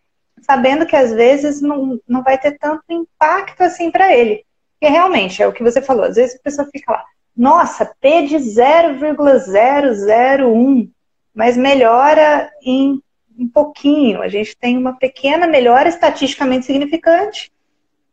sabendo 0.41 0.85
que 0.85 0.95
às 0.95 1.11
vezes 1.11 1.59
não, 1.61 1.99
não 2.07 2.21
vai 2.21 2.37
ter 2.37 2.59
tanto 2.59 2.83
impacto 2.89 3.61
assim 3.61 3.89
para 3.89 4.15
ele. 4.15 4.45
Porque 4.79 4.93
realmente, 4.93 5.41
é 5.41 5.47
o 5.47 5.53
que 5.53 5.63
você 5.63 5.81
falou, 5.81 6.05
às 6.05 6.15
vezes 6.15 6.35
a 6.35 6.43
pessoa 6.43 6.69
fica 6.71 6.91
lá, 6.91 7.03
nossa, 7.35 7.91
P 7.99 8.27
de 8.27 8.37
0,001, 8.37 10.91
mas 11.33 11.57
melhora 11.57 12.51
em 12.63 13.01
um 13.37 13.47
pouquinho. 13.47 14.21
A 14.21 14.27
gente 14.27 14.57
tem 14.57 14.77
uma 14.77 14.93
pequena 14.93 15.47
melhora 15.47 15.89
estatisticamente 15.89 16.65
significante, 16.65 17.51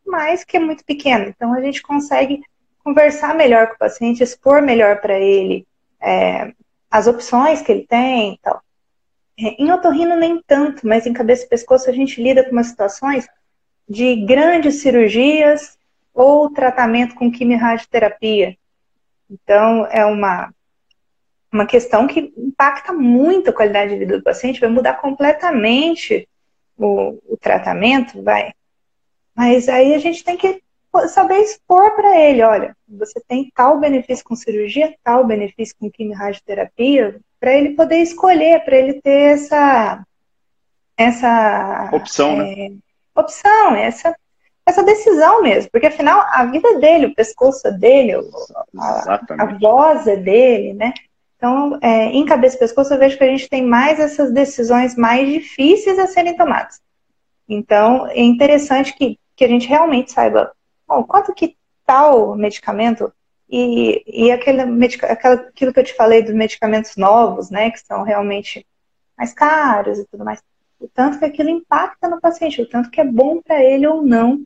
mas 0.06 0.44
que 0.44 0.56
é 0.56 0.60
muito 0.60 0.84
pequena. 0.84 1.26
Então 1.26 1.52
a 1.54 1.60
gente 1.60 1.82
consegue 1.82 2.42
conversar 2.82 3.34
melhor 3.34 3.68
com 3.68 3.74
o 3.74 3.78
paciente, 3.78 4.22
expor 4.22 4.60
melhor 4.60 5.00
para 5.00 5.18
ele 5.18 5.66
é, 6.00 6.52
as 6.90 7.06
opções 7.06 7.62
que 7.62 7.72
ele 7.72 7.86
tem 7.86 8.34
e 8.34 8.38
tal. 8.38 8.62
É, 9.38 9.62
em 9.62 9.72
otorrino 9.72 10.16
nem 10.16 10.40
tanto, 10.46 10.86
mas 10.86 11.06
em 11.06 11.12
cabeça 11.12 11.44
e 11.44 11.48
pescoço 11.48 11.88
a 11.88 11.92
gente 11.92 12.22
lida 12.22 12.44
com 12.44 12.52
umas 12.52 12.68
situações 12.68 13.26
de 13.88 14.24
grandes 14.24 14.80
cirurgias 14.80 15.76
ou 16.12 16.50
tratamento 16.50 17.14
com 17.14 17.32
quimio-radioterapia. 17.32 18.56
Então, 19.28 19.86
é 19.86 20.04
uma, 20.04 20.54
uma 21.52 21.66
questão 21.66 22.06
que 22.06 22.32
impacta 22.36 22.92
muito 22.92 23.50
a 23.50 23.52
qualidade 23.52 23.92
de 23.92 23.98
vida 23.98 24.18
do 24.18 24.22
paciente, 24.22 24.60
vai 24.60 24.68
mudar 24.68 24.94
completamente 24.94 26.28
o, 26.76 27.18
o 27.26 27.36
tratamento, 27.36 28.22
vai. 28.22 28.52
Mas 29.34 29.68
aí 29.68 29.94
a 29.94 29.98
gente 29.98 30.24
tem 30.24 30.36
que 30.36 30.62
saber 31.08 31.40
expor 31.40 31.94
para 31.96 32.20
ele, 32.20 32.42
olha, 32.42 32.76
você 32.88 33.20
tem 33.26 33.50
tal 33.54 33.80
benefício 33.80 34.24
com 34.24 34.36
cirurgia, 34.36 34.94
tal 35.02 35.26
benefício 35.26 35.74
com 35.78 35.90
quimio-radioterapia, 35.90 37.20
para 37.40 37.52
ele 37.52 37.70
poder 37.70 37.98
escolher, 37.98 38.64
para 38.64 38.76
ele 38.76 39.00
ter 39.00 39.34
essa 39.34 40.04
essa 40.96 41.90
opção, 41.92 42.36
né? 42.36 42.52
é, 42.52 42.68
né? 42.68 42.76
opção, 43.14 43.74
essa 43.74 44.14
essa 44.66 44.82
decisão 44.82 45.42
mesmo, 45.42 45.70
porque 45.70 45.88
afinal 45.88 46.24
a 46.26 46.46
vida 46.46 46.78
dele, 46.78 47.06
o 47.06 47.14
pescoço 47.14 47.68
é 47.68 47.72
dele, 47.72 48.12
a, 48.78 49.20
a, 49.38 49.58
voz 49.58 50.06
é 50.06 50.16
dele, 50.16 50.72
né? 50.72 50.94
Então, 51.36 51.78
é, 51.82 52.06
em 52.06 52.24
cabeça 52.24 52.56
e 52.56 52.60
pescoço, 52.60 52.94
eu 52.94 52.98
vejo 52.98 53.18
que 53.18 53.24
a 53.24 53.28
gente 53.28 53.46
tem 53.46 53.62
mais 53.62 54.00
essas 54.00 54.32
decisões 54.32 54.96
mais 54.96 55.28
difíceis 55.28 55.98
a 55.98 56.06
serem 56.06 56.34
tomadas. 56.34 56.80
Então, 57.46 58.06
é 58.06 58.22
interessante 58.22 58.94
que, 58.94 59.18
que 59.36 59.44
a 59.44 59.48
gente 59.48 59.66
realmente 59.66 60.12
saiba 60.12 60.52
bom, 60.86 61.02
quanto 61.04 61.34
que 61.34 61.56
tal 61.84 62.34
medicamento 62.36 63.12
e, 63.48 64.02
e 64.06 64.32
aquele 64.32 64.62
aquela, 65.02 65.34
aquilo 65.34 65.72
que 65.72 65.80
eu 65.80 65.84
te 65.84 65.94
falei 65.94 66.22
dos 66.22 66.34
medicamentos 66.34 66.96
novos, 66.96 67.50
né, 67.50 67.70
que 67.70 67.80
são 67.80 68.02
realmente 68.02 68.66
mais 69.16 69.32
caros 69.32 69.98
e 69.98 70.06
tudo 70.06 70.24
mais, 70.24 70.42
o 70.80 70.88
tanto 70.88 71.18
que 71.18 71.24
aquilo 71.24 71.50
impacta 71.50 72.08
no 72.08 72.20
paciente, 72.20 72.60
o 72.60 72.68
tanto 72.68 72.90
que 72.90 73.00
é 73.00 73.04
bom 73.04 73.40
para 73.40 73.62
ele 73.62 73.86
ou 73.86 74.02
não, 74.02 74.44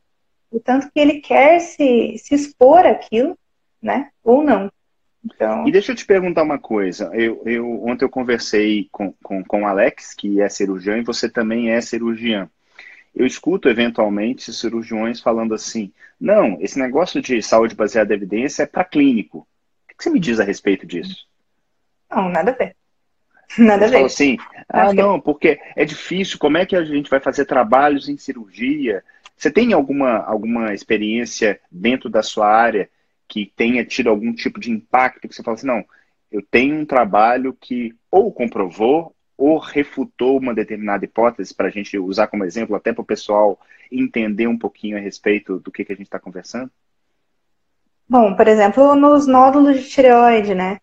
o 0.51 0.61
tanto 0.61 0.91
que 0.91 0.99
ele 1.01 1.21
quer 1.21 1.61
se, 1.61 2.19
se 2.19 2.35
expor 2.35 2.87
aquilo, 2.87 3.39
né, 3.81 4.11
ou 4.23 4.43
não. 4.43 4.71
Então... 5.25 5.67
E 5.67 5.73
deixa 5.73 5.93
eu 5.93 5.97
te 5.97 6.07
perguntar 6.07 6.43
uma 6.43 6.59
coisa. 6.59 7.11
Eu, 7.13 7.43
eu, 7.45 7.85
ontem 7.85 8.05
eu 8.05 8.11
conversei 8.11 8.89
com, 8.91 9.13
com, 9.23 9.45
com 9.45 9.63
o 9.63 9.67
Alex, 9.67 10.15
que 10.15 10.41
é 10.41 10.49
cirurgião, 10.49 10.97
e 10.97 11.03
você 11.03 11.29
também 11.29 11.71
é 11.71 11.81
cirurgião 11.81 12.49
eu 13.19 13.27
escuto 13.27 13.69
eventualmente 13.69 14.53
cirurgiões 14.53 15.21
falando 15.21 15.53
assim: 15.53 15.93
não, 16.21 16.57
esse 16.61 16.79
negócio 16.79 17.21
de 17.21 17.43
saúde 17.43 17.75
baseada 17.75 18.15
em 18.15 18.17
evidência 18.17 18.63
é 18.63 18.67
para 18.67 18.85
clínico. 18.85 19.39
O 19.39 19.47
que 19.89 20.05
você 20.05 20.09
me 20.09 20.21
diz 20.21 20.39
a 20.39 20.45
respeito 20.45 20.87
disso? 20.87 21.27
Não, 22.09 22.29
nada 22.29 22.53
a 22.53 22.55
ver. 22.55 22.77
Nada 23.59 23.87
a 23.87 23.89
ver. 23.89 24.05
assim, 24.05 24.37
ah, 24.69 24.93
não, 24.93 25.19
porque 25.19 25.59
é 25.75 25.83
difícil, 25.83 26.39
como 26.39 26.59
é 26.59 26.67
que 26.67 26.77
a 26.77 26.85
gente 26.85 27.09
vai 27.09 27.19
fazer 27.19 27.47
trabalhos 27.47 28.07
em 28.07 28.19
cirurgia? 28.19 29.03
Você 29.35 29.51
tem 29.51 29.73
alguma, 29.73 30.19
alguma 30.19 30.75
experiência 30.75 31.59
dentro 31.73 32.11
da 32.11 32.23
sua 32.23 32.47
área 32.47 32.91
que 33.27 33.51
tenha 33.57 33.85
tido 33.87 34.11
algum 34.11 34.35
tipo 34.35 34.61
de 34.61 34.71
impacto 34.71 35.27
que 35.27 35.35
você 35.35 35.43
fala 35.43 35.57
assim, 35.57 35.67
não, 35.67 35.83
eu 36.31 36.43
tenho 36.43 36.77
um 36.77 36.85
trabalho 36.85 37.57
que 37.59 37.95
ou 38.11 38.31
comprovou 38.31 39.15
ou 39.39 39.57
refutou 39.57 40.37
uma 40.37 40.53
determinada 40.53 41.05
hipótese, 41.05 41.55
para 41.55 41.69
a 41.69 41.71
gente 41.71 41.97
usar 41.97 42.27
como 42.27 42.45
exemplo, 42.45 42.75
até 42.75 42.93
para 42.93 43.03
o 43.03 43.07
pessoal 43.07 43.57
entender 43.91 44.49
um 44.49 44.59
pouquinho 44.59 44.97
a 44.97 45.01
respeito 45.01 45.61
do 45.61 45.71
que, 45.71 45.85
que 45.85 45.93
a 45.93 45.95
gente 45.95 46.07
está 46.07 46.19
conversando? 46.19 46.69
Bom, 48.09 48.35
por 48.35 48.49
exemplo, 48.49 48.97
nos 48.97 49.29
nódulos 49.29 49.81
de 49.81 49.89
tireoide, 49.89 50.57
né? 50.57 50.79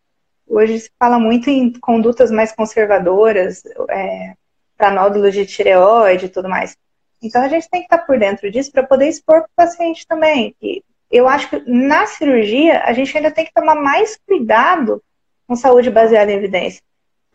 Hoje 0.47 0.79
se 0.79 0.91
fala 0.97 1.19
muito 1.19 1.49
em 1.49 1.73
condutas 1.73 2.31
mais 2.31 2.53
conservadoras 2.53 3.63
é, 3.89 4.35
para 4.77 4.91
nódulos 4.91 5.33
de 5.33 5.45
tireoide 5.45 6.27
e 6.27 6.29
tudo 6.29 6.47
mais. 6.47 6.77
Então 7.21 7.41
a 7.43 7.49
gente 7.49 7.69
tem 7.69 7.81
que 7.81 7.87
estar 7.87 7.97
tá 7.97 8.05
por 8.05 8.17
dentro 8.17 8.49
disso 8.49 8.71
para 8.71 8.83
poder 8.83 9.09
expor 9.09 9.41
para 9.41 9.47
o 9.47 9.55
paciente 9.55 10.07
também. 10.07 10.55
E 10.61 10.81
eu 11.11 11.27
acho 11.27 11.49
que 11.49 11.69
na 11.69 12.05
cirurgia 12.05 12.83
a 12.83 12.93
gente 12.93 13.17
ainda 13.17 13.31
tem 13.31 13.45
que 13.45 13.53
tomar 13.53 13.75
mais 13.75 14.17
cuidado 14.25 15.03
com 15.45 15.55
saúde 15.55 15.89
baseada 15.89 16.31
em 16.31 16.35
evidência 16.35 16.81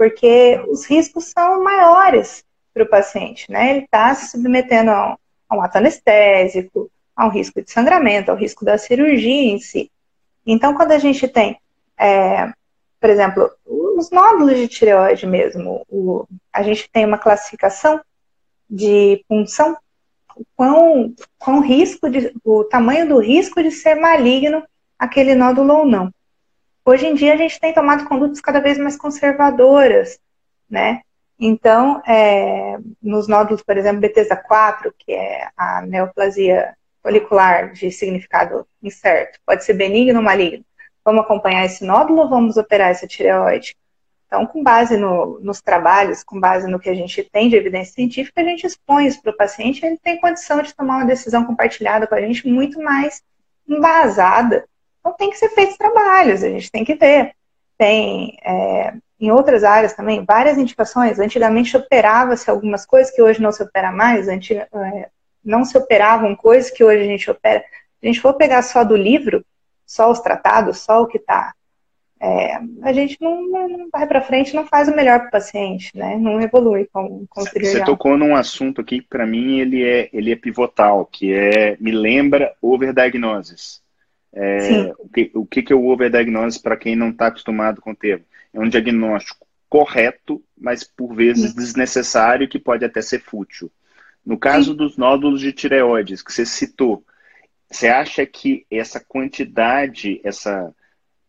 porque 0.01 0.59
os 0.67 0.87
riscos 0.87 1.27
são 1.27 1.63
maiores 1.63 2.43
para 2.73 2.85
o 2.85 2.89
paciente, 2.89 3.53
né? 3.53 3.69
Ele 3.69 3.85
está 3.85 4.15
se 4.15 4.31
submetendo 4.31 4.91
a 4.91 5.15
um, 5.53 5.61
ato 5.61 5.77
anestésico, 5.77 6.91
a 7.15 7.27
um 7.27 7.29
risco 7.29 7.61
de 7.61 7.71
sangramento, 7.71 8.31
ao 8.31 8.37
risco 8.39 8.65
da 8.65 8.79
cirurgia 8.79 9.53
em 9.53 9.59
si. 9.59 9.91
Então, 10.47 10.73
quando 10.73 10.93
a 10.93 10.99
gente 10.99 11.29
tem, 11.29 11.61
é, 11.99 12.51
por 12.99 13.11
exemplo, 13.11 13.51
os 13.67 14.11
nódulos 14.11 14.57
de 14.57 14.69
tireoide 14.69 15.27
mesmo, 15.27 15.85
o, 15.87 16.25
a 16.51 16.63
gente 16.63 16.89
tem 16.91 17.05
uma 17.05 17.19
classificação 17.19 18.01
de 18.71 19.23
punção 19.29 19.77
com, 20.57 21.15
com 21.39 21.61
risco 21.61 22.09
de, 22.09 22.35
o 22.43 22.65
tamanho 22.65 23.07
do 23.07 23.19
risco 23.19 23.63
de 23.63 23.71
ser 23.71 23.97
maligno 23.97 24.63
aquele 24.99 25.35
nódulo 25.35 25.75
ou 25.75 25.85
não. 25.85 26.11
Hoje 26.90 27.07
em 27.07 27.14
dia 27.14 27.35
a 27.35 27.37
gente 27.37 27.61
tem 27.61 27.72
tomado 27.72 28.05
condutas 28.05 28.40
cada 28.40 28.59
vez 28.59 28.76
mais 28.76 28.96
conservadoras, 28.96 30.18
né? 30.68 31.03
Então, 31.38 32.03
é, 32.05 32.79
nos 33.00 33.29
nódulos, 33.29 33.62
por 33.62 33.79
exemplo, 33.79 34.00
Bethesda 34.00 34.35
4, 34.35 34.92
que 34.98 35.12
é 35.12 35.48
a 35.57 35.83
neoplasia 35.83 36.74
folicular 37.00 37.72
de 37.72 37.92
significado 37.92 38.66
incerto, 38.83 39.38
pode 39.46 39.64
ser 39.64 39.74
benigno 39.74 40.18
ou 40.18 40.24
maligno. 40.24 40.64
Vamos 41.05 41.22
acompanhar 41.22 41.64
esse 41.64 41.85
nódulo 41.85 42.22
ou 42.22 42.29
vamos 42.29 42.57
operar 42.57 42.90
essa 42.90 43.07
tireoide? 43.07 43.76
Então, 44.26 44.44
com 44.44 44.61
base 44.61 44.96
no, 44.96 45.38
nos 45.38 45.61
trabalhos, 45.61 46.24
com 46.24 46.40
base 46.40 46.66
no 46.66 46.81
que 46.81 46.90
a 46.90 46.94
gente 46.94 47.22
tem 47.22 47.48
de 47.48 47.55
evidência 47.55 47.94
científica, 47.94 48.40
a 48.40 48.44
gente 48.44 48.66
expõe 48.66 49.07
isso 49.07 49.22
para 49.22 49.31
o 49.31 49.37
paciente, 49.37 49.87
ele 49.87 49.96
tem 49.96 50.20
condição 50.20 50.61
de 50.61 50.74
tomar 50.74 50.96
uma 50.96 51.07
decisão 51.07 51.44
compartilhada 51.44 52.09
com 52.09 52.16
a 52.16 52.20
gente 52.20 52.48
muito 52.48 52.83
mais 52.83 53.22
embasada 53.68 54.64
então 55.01 55.13
tem 55.17 55.31
que 55.31 55.39
ser 55.39 55.49
feitos 55.51 55.77
trabalhos, 55.77 56.43
a 56.43 56.49
gente 56.49 56.71
tem 56.71 56.85
que 56.85 56.95
ver. 56.95 57.33
Tem 57.77 58.37
é, 58.45 58.95
em 59.19 59.31
outras 59.31 59.65
áreas 59.65 59.95
também 59.95 60.25
várias 60.25 60.59
indicações. 60.59 61.19
Antigamente 61.19 61.77
operava-se 61.77 62.51
algumas 62.51 62.85
coisas 62.85 63.13
que 63.15 63.23
hoje 63.23 63.41
não 63.41 63.53
se 63.53 63.63
opera 63.63 63.91
mais, 63.91 64.29
Antig 64.29 64.59
é, 64.59 65.09
não 65.43 65.65
se 65.65 65.77
operavam 65.79 66.37
coisas 66.37 66.71
que 66.71 66.85
hoje 66.85 67.03
a 67.03 67.07
gente 67.07 67.31
opera. 67.31 67.61
Se 67.61 68.05
a 68.05 68.07
gente 68.07 68.21
for 68.21 68.35
pegar 68.35 68.63
só 68.63 68.85
do 68.85 68.97
livro, 68.97 69.45
só 69.87 70.11
os 70.11 70.21
tratados, 70.21 70.79
só 70.81 71.03
o 71.03 71.07
que 71.07 71.17
está 71.17 71.55
é, 72.23 72.55
a 72.83 72.93
gente 72.93 73.17
não, 73.19 73.43
não 73.43 73.89
vai 73.91 74.07
para 74.07 74.21
frente, 74.21 74.55
não 74.55 74.67
faz 74.67 74.89
o 74.89 74.95
melhor 74.95 75.21
para 75.21 75.29
o 75.29 75.31
paciente, 75.31 75.91
né? 75.97 76.19
Não 76.19 76.39
evolui 76.39 76.87
com, 76.93 77.25
com 77.31 77.41
o 77.41 77.47
cirurgião. 77.47 77.79
Você 77.79 77.85
tocou 77.85 78.19
num 78.19 78.37
assunto 78.37 78.83
aqui 78.83 79.01
que 79.01 79.09
para 79.09 79.25
mim 79.25 79.59
ele 79.59 79.83
é, 79.83 80.11
ele 80.13 80.31
é 80.31 80.37
pivotal, 80.37 81.07
que 81.07 81.33
é 81.33 81.79
me 81.81 81.91
lembra 81.91 82.55
overdiagnosis. 82.61 83.80
É, 84.33 84.93
o, 84.99 85.09
que, 85.09 85.31
o 85.35 85.45
que 85.45 85.73
é 85.73 85.77
o 85.77 85.87
overdiagnose 85.87 86.61
para 86.61 86.77
quem 86.77 86.95
não 86.95 87.11
está 87.11 87.27
acostumado 87.27 87.81
com 87.81 87.90
o 87.90 87.97
termo? 87.97 88.25
É 88.53 88.61
um 88.61 88.69
diagnóstico 88.69 89.47
correto, 89.69 90.43
mas 90.59 90.85
por 90.85 91.14
vezes 91.14 91.51
Sim. 91.51 91.57
desnecessário 91.57 92.49
que 92.49 92.59
pode 92.59 92.85
até 92.85 93.01
ser 93.01 93.21
fútil. 93.21 93.71
No 94.25 94.38
caso 94.38 94.73
Sim. 94.73 94.77
dos 94.77 94.97
nódulos 94.97 95.40
de 95.40 95.53
tireoides 95.53 96.23
que 96.23 96.33
você 96.33 96.45
citou, 96.45 97.05
você 97.71 97.88
acha 97.88 98.27
que 98.27 98.66
essa 98.71 98.99
quantidade, 98.99 100.21
essa, 100.25 100.75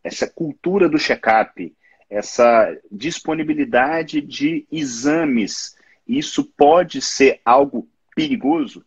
essa 0.03 0.27
cultura 0.27 0.89
do 0.89 0.97
check-up, 0.97 1.73
essa 2.09 2.75
disponibilidade 2.91 4.19
de 4.21 4.65
exames, 4.71 5.77
isso 6.07 6.43
pode 6.43 7.01
ser 7.01 7.39
algo 7.45 7.87
perigoso? 8.15 8.83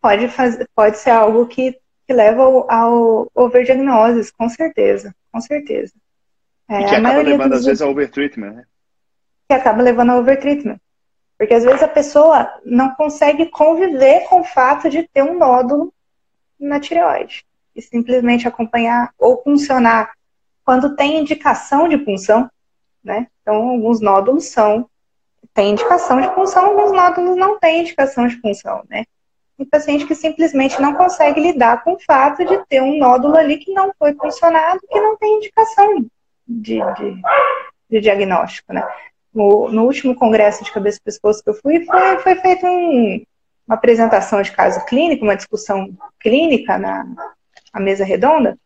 Pode, 0.00 0.28
fazer, 0.28 0.68
pode 0.74 0.98
ser 0.98 1.10
algo 1.10 1.46
que 1.46 1.78
que 2.06 2.12
leva 2.12 2.42
ao, 2.42 2.70
ao 2.70 3.30
overdiagnoses, 3.34 4.30
com 4.30 4.48
certeza, 4.48 5.14
com 5.32 5.40
certeza. 5.40 5.92
É, 6.68 6.82
e 6.82 6.84
que 6.86 6.94
acaba 6.94 7.22
levando, 7.22 7.52
às 7.54 7.64
vezes, 7.64 7.82
a 7.82 7.88
overtreatment, 7.88 8.52
né? 8.52 8.64
Que 9.48 9.54
acaba 9.54 9.82
levando 9.82 10.10
a 10.10 10.16
overtreatment. 10.16 10.78
Porque 11.36 11.54
às 11.54 11.64
vezes 11.64 11.82
a 11.82 11.88
pessoa 11.88 12.52
não 12.64 12.94
consegue 12.94 13.46
conviver 13.46 14.26
com 14.28 14.40
o 14.40 14.44
fato 14.44 14.88
de 14.88 15.08
ter 15.08 15.22
um 15.22 15.36
nódulo 15.36 15.92
na 16.58 16.78
tireoide. 16.78 17.44
E 17.74 17.82
simplesmente 17.82 18.46
acompanhar 18.46 19.12
ou 19.18 19.42
funcionar 19.42 20.12
quando 20.64 20.94
tem 20.94 21.18
indicação 21.18 21.88
de 21.88 21.98
punção, 21.98 22.48
né? 23.02 23.26
Então, 23.42 23.56
alguns 23.68 24.00
nódulos 24.00 24.46
são 24.46 24.88
tem 25.52 25.70
indicação 25.70 26.20
de 26.20 26.28
punção, 26.34 26.66
alguns 26.66 26.90
nódulos 26.90 27.36
não 27.36 27.58
têm 27.60 27.82
indicação 27.82 28.26
de 28.26 28.36
punção, 28.38 28.82
né? 28.88 29.04
E 29.58 29.64
paciente 29.64 30.06
que 30.06 30.14
simplesmente 30.14 30.80
não 30.80 30.94
consegue 30.94 31.40
lidar 31.40 31.84
com 31.84 31.92
o 31.92 32.00
fato 32.00 32.44
de 32.44 32.58
ter 32.66 32.82
um 32.82 32.98
nódulo 32.98 33.36
ali 33.36 33.58
que 33.58 33.72
não 33.72 33.92
foi 33.98 34.12
funcionado, 34.14 34.80
que 34.90 35.00
não 35.00 35.16
tem 35.16 35.36
indicação 35.36 36.04
de, 36.46 36.78
de, 36.78 37.22
de 37.88 38.00
diagnóstico, 38.00 38.72
né? 38.72 38.86
No, 39.32 39.68
no, 39.70 39.84
último 39.84 40.14
congresso 40.14 40.62
de 40.64 40.72
cabeça 40.72 40.98
e 40.98 41.04
pescoço 41.04 41.42
que 41.42 41.50
eu 41.50 41.54
fui, 41.54 41.84
foi, 41.84 42.18
foi 42.18 42.34
feita 42.36 42.66
um, 42.66 43.24
uma 43.66 43.76
apresentação 43.76 44.42
de 44.42 44.52
caso 44.52 44.84
clínico, 44.86 45.24
uma 45.24 45.36
discussão 45.36 45.92
clínica 46.20 46.78
na, 46.78 47.04
na 47.72 47.80
mesa 47.80 48.04
redonda, 48.04 48.56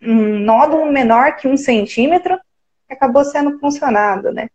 um 0.00 0.38
nódulo 0.38 0.90
menor 0.90 1.36
que 1.36 1.48
um 1.48 1.56
centímetro 1.56 2.38
acabou 2.88 3.24
sendo 3.24 3.58
funcionado, 3.58 4.32
né? 4.32 4.48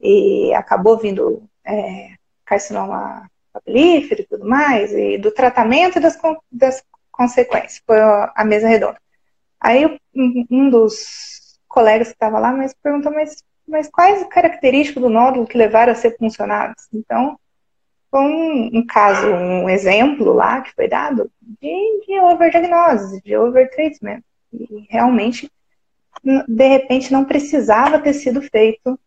E 0.00 0.52
acabou 0.54 0.98
vindo 0.98 1.42
é, 1.64 2.10
carcinoma 2.44 3.28
papilífero 3.54 4.22
e 4.22 4.26
tudo 4.26 4.46
mais, 4.46 4.92
e 4.92 5.16
do 5.16 5.30
tratamento 5.30 6.00
das, 6.00 6.18
das 6.50 6.82
consequências. 7.10 7.80
Foi 7.86 7.98
a 8.00 8.44
mesa 8.44 8.66
redonda. 8.68 8.98
Aí 9.60 9.98
um 10.50 10.68
dos 10.68 11.58
colegas 11.68 12.08
que 12.08 12.14
estava 12.14 12.38
lá 12.38 12.52
mas 12.52 12.74
perguntou, 12.74 13.12
mas, 13.12 13.42
mas 13.66 13.88
quais 13.88 14.22
as 14.22 14.28
características 14.28 15.02
do 15.02 15.08
nódulo 15.08 15.46
que 15.46 15.56
levaram 15.56 15.92
a 15.92 15.96
ser 15.96 16.16
funcionados? 16.18 16.86
Então, 16.92 17.38
foi 18.10 18.20
um, 18.20 18.78
um, 18.78 18.86
caso, 18.86 19.26
um 19.26 19.68
exemplo 19.68 20.32
lá 20.32 20.60
que 20.60 20.72
foi 20.74 20.86
dado 20.86 21.30
de, 21.40 22.04
de 22.06 22.20
overdiagnose, 22.20 23.22
de 23.22 23.36
overtreatment. 23.36 24.22
E 24.52 24.86
realmente, 24.88 25.50
de 26.22 26.68
repente, 26.68 27.12
não 27.12 27.24
precisava 27.24 27.98
ter 27.98 28.12
sido 28.12 28.40
feito 28.42 28.98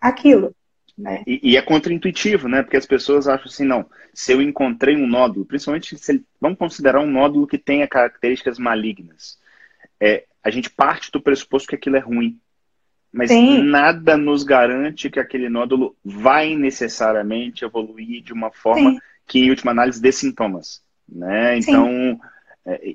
aquilo. 0.00 0.54
Né? 1.02 1.22
E, 1.26 1.40
e, 1.42 1.56
é 1.56 1.62
contraintuitivo, 1.62 2.48
né? 2.48 2.62
Porque 2.62 2.76
as 2.76 2.86
pessoas 2.86 3.26
acham 3.26 3.46
assim, 3.46 3.64
não, 3.64 3.84
se 4.14 4.32
eu 4.32 4.40
encontrei 4.40 4.96
um 4.96 5.06
nódulo, 5.06 5.44
principalmente 5.44 5.98
se 5.98 6.24
vamos 6.40 6.56
considerar 6.56 7.00
um 7.00 7.10
nódulo 7.10 7.46
que 7.46 7.58
tenha 7.58 7.88
características 7.88 8.56
malignas, 8.56 9.36
é, 10.00 10.24
a 10.44 10.50
gente 10.50 10.70
parte 10.70 11.10
do 11.10 11.20
pressuposto 11.20 11.68
que 11.68 11.74
aquilo 11.74 11.96
é 11.96 12.00
ruim. 12.00 12.38
Mas 13.12 13.30
Sim. 13.30 13.62
nada 13.64 14.16
nos 14.16 14.44
garante 14.44 15.10
que 15.10 15.18
aquele 15.18 15.48
nódulo 15.48 15.96
vai 16.04 16.54
necessariamente 16.54 17.64
evoluir 17.64 18.22
de 18.22 18.32
uma 18.32 18.52
forma 18.52 18.92
Sim. 18.92 18.98
que, 19.26 19.40
em 19.40 19.50
última 19.50 19.72
análise, 19.72 20.00
dê 20.00 20.12
sintomas. 20.12 20.82
Né? 21.06 21.58
Então, 21.58 22.18
é, 22.64 22.94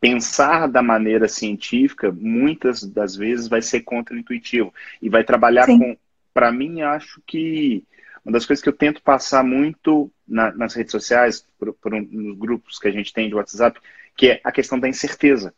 pensar 0.00 0.66
da 0.68 0.82
maneira 0.82 1.28
científica, 1.28 2.10
muitas 2.10 2.82
das 2.82 3.16
vezes, 3.16 3.48
vai 3.48 3.60
ser 3.60 3.80
contraintuitivo. 3.80 4.72
E 5.02 5.10
vai 5.10 5.24
trabalhar 5.24 5.66
Sim. 5.66 5.78
com. 5.78 5.96
Para 6.40 6.50
mim, 6.50 6.80
acho 6.80 7.20
que 7.26 7.84
uma 8.24 8.32
das 8.32 8.46
coisas 8.46 8.62
que 8.62 8.68
eu 8.70 8.72
tento 8.72 9.02
passar 9.02 9.44
muito 9.44 10.10
na, 10.26 10.50
nas 10.52 10.72
redes 10.72 10.90
sociais, 10.90 11.46
por, 11.58 11.74
por 11.74 11.92
um, 11.92 12.00
nos 12.00 12.38
grupos 12.38 12.78
que 12.78 12.88
a 12.88 12.90
gente 12.90 13.12
tem 13.12 13.28
de 13.28 13.34
WhatsApp, 13.34 13.78
que 14.16 14.30
é 14.30 14.40
a 14.42 14.50
questão 14.50 14.80
da 14.80 14.88
incerteza. 14.88 15.52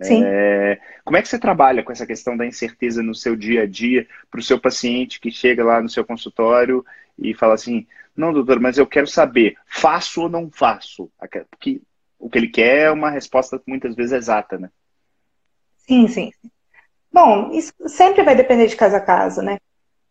Sim. 0.00 0.22
É, 0.24 0.80
como 1.04 1.16
é 1.16 1.22
que 1.22 1.26
você 1.26 1.36
trabalha 1.36 1.82
com 1.82 1.90
essa 1.90 2.06
questão 2.06 2.36
da 2.36 2.46
incerteza 2.46 3.02
no 3.02 3.12
seu 3.12 3.34
dia 3.34 3.62
a 3.62 3.66
dia 3.66 4.06
para 4.30 4.38
o 4.38 4.42
seu 4.42 4.60
paciente 4.60 5.18
que 5.18 5.32
chega 5.32 5.64
lá 5.64 5.82
no 5.82 5.88
seu 5.88 6.04
consultório 6.04 6.86
e 7.18 7.34
fala 7.34 7.54
assim, 7.54 7.84
não, 8.16 8.32
doutor, 8.32 8.60
mas 8.60 8.78
eu 8.78 8.86
quero 8.86 9.08
saber, 9.08 9.56
faço 9.66 10.22
ou 10.22 10.28
não 10.28 10.48
faço? 10.48 11.10
Porque 11.50 11.82
o 12.20 12.30
que 12.30 12.38
ele 12.38 12.48
quer 12.50 12.84
é 12.84 12.90
uma 12.92 13.10
resposta 13.10 13.60
muitas 13.66 13.96
vezes 13.96 14.12
exata, 14.12 14.58
né? 14.58 14.70
Sim, 15.78 16.06
sim. 16.06 16.30
Bom, 17.12 17.50
isso 17.50 17.72
sempre 17.88 18.22
vai 18.22 18.36
depender 18.36 18.68
de 18.68 18.76
caso 18.76 18.94
a 18.94 19.00
caso, 19.00 19.42
né? 19.42 19.58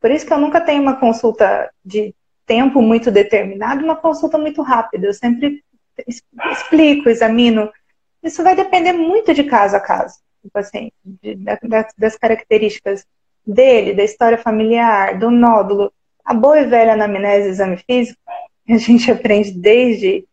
Por 0.07 0.15
isso 0.15 0.25
que 0.25 0.31
eu 0.31 0.39
nunca 0.39 0.61
tenho 0.61 0.81
uma 0.81 0.95
consulta 0.95 1.69
de 1.83 2.15
tempo 2.45 2.81
muito 2.81 3.11
determinado, 3.11 3.83
uma 3.83 3.97
consulta 3.97 4.37
muito 4.37 4.61
rápida. 4.61 5.05
Eu 5.05 5.13
sempre 5.13 5.61
explico, 6.49 7.09
examino 7.09 7.69
isso 8.23 8.41
vai 8.41 8.55
depender 8.55 8.93
muito 8.93 9.33
de 9.33 9.43
caso 9.43 9.75
a 9.75 9.81
caso 9.81 10.15
do 10.41 10.49
paciente, 10.49 10.93
de, 11.03 11.35
das, 11.35 11.93
das 11.97 12.15
características 12.15 13.05
dele, 13.45 13.93
da 13.93 14.05
história 14.05 14.37
familiar, 14.37 15.19
do 15.19 15.29
nódulo. 15.29 15.91
A 16.23 16.33
boa 16.33 16.57
e 16.61 16.65
velha 16.65 16.93
anamnese 16.93 17.49
exame 17.49 17.75
físico, 17.75 18.17
a 18.69 18.77
gente 18.77 19.11
aprende 19.11 19.51
desde 19.51 20.25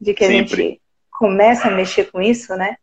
de 0.00 0.14
que 0.14 0.24
Sempre. 0.24 0.36
a 0.36 0.56
gente 0.56 0.80
começa 1.10 1.66
a 1.66 1.72
mexer 1.72 2.04
com 2.12 2.22
isso, 2.22 2.54
né? 2.54 2.76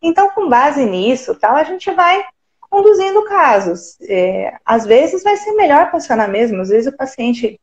Então, 0.00 0.30
com 0.30 0.48
base 0.48 0.86
nisso, 0.86 1.34
tal, 1.34 1.56
a 1.56 1.64
gente 1.64 1.90
vai 1.90 2.24
conduzindo 2.74 3.22
casos. 3.22 3.96
É, 4.00 4.58
às 4.64 4.84
vezes 4.84 5.22
vai 5.22 5.36
ser 5.36 5.52
melhor 5.52 5.92
funcionar 5.92 6.26
mesmo, 6.26 6.60
às 6.60 6.70
vezes 6.70 6.92
o 6.92 6.96
paciente 6.96 7.60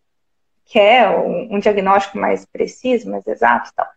quer 0.63 1.09
um, 1.09 1.55
um 1.55 1.59
diagnóstico 1.59 2.17
mais 2.17 2.45
preciso, 2.45 3.09
mais 3.09 3.27
exato, 3.27 3.71
tal. 3.75 3.87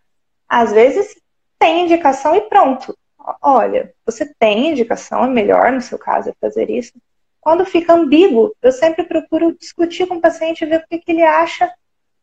Às 0.47 0.73
vezes 0.73 1.15
tem 1.57 1.85
indicação 1.85 2.35
e 2.35 2.41
pronto. 2.41 2.97
Olha, 3.41 3.93
você 4.05 4.25
tem 4.37 4.71
indicação, 4.71 5.23
é 5.23 5.27
melhor 5.27 5.71
no 5.71 5.81
seu 5.81 5.97
caso 5.97 6.29
é 6.29 6.33
fazer 6.41 6.69
isso. 6.69 6.91
Quando 7.39 7.65
fica 7.65 7.93
ambíguo, 7.93 8.53
eu 8.61 8.73
sempre 8.73 9.05
procuro 9.05 9.57
discutir 9.57 10.05
com 10.07 10.15
o 10.15 10.21
paciente 10.21 10.63
e 10.63 10.67
ver 10.67 10.81
o 10.81 10.87
que, 10.87 10.99
que 10.99 11.11
ele 11.13 11.23
acha 11.23 11.71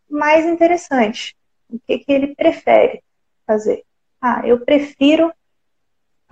mais 0.06 0.44
interessante, 0.44 1.34
o 1.70 1.78
que, 1.78 1.98
que 1.98 2.12
ele 2.12 2.34
prefere 2.34 3.02
fazer. 3.46 3.84
Ah, 4.20 4.42
eu 4.44 4.60
prefiro 4.60 5.32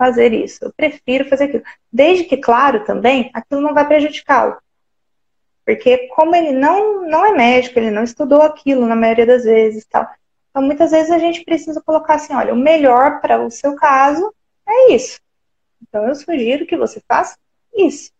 fazer 0.01 0.33
isso, 0.33 0.65
eu 0.65 0.73
prefiro 0.73 1.29
fazer 1.29 1.43
aquilo. 1.45 1.63
Desde 1.91 2.23
que, 2.23 2.37
claro, 2.37 2.83
também, 2.85 3.29
aquilo 3.33 3.61
não 3.61 3.73
vai 3.73 3.87
prejudicá-lo. 3.87 4.57
Porque 5.63 6.07
como 6.15 6.35
ele 6.35 6.53
não, 6.53 7.03
não 7.07 7.23
é 7.23 7.31
médico, 7.31 7.77
ele 7.77 7.91
não 7.91 8.03
estudou 8.03 8.41
aquilo 8.41 8.87
na 8.87 8.95
maioria 8.95 9.27
das 9.27 9.43
vezes, 9.43 9.85
tal, 9.85 10.07
então, 10.51 10.61
muitas 10.61 10.91
vezes 10.91 11.09
a 11.11 11.17
gente 11.17 11.43
precisa 11.43 11.81
colocar 11.81 12.15
assim: 12.15 12.33
olha, 12.33 12.53
o 12.53 12.57
melhor 12.57 13.21
para 13.21 13.43
o 13.43 13.49
seu 13.49 13.75
caso 13.75 14.33
é 14.67 14.91
isso. 14.93 15.19
Então, 15.81 16.07
eu 16.07 16.15
sugiro 16.15 16.65
que 16.65 16.77
você 16.77 17.01
faça 17.07 17.37
isso. 17.73 18.11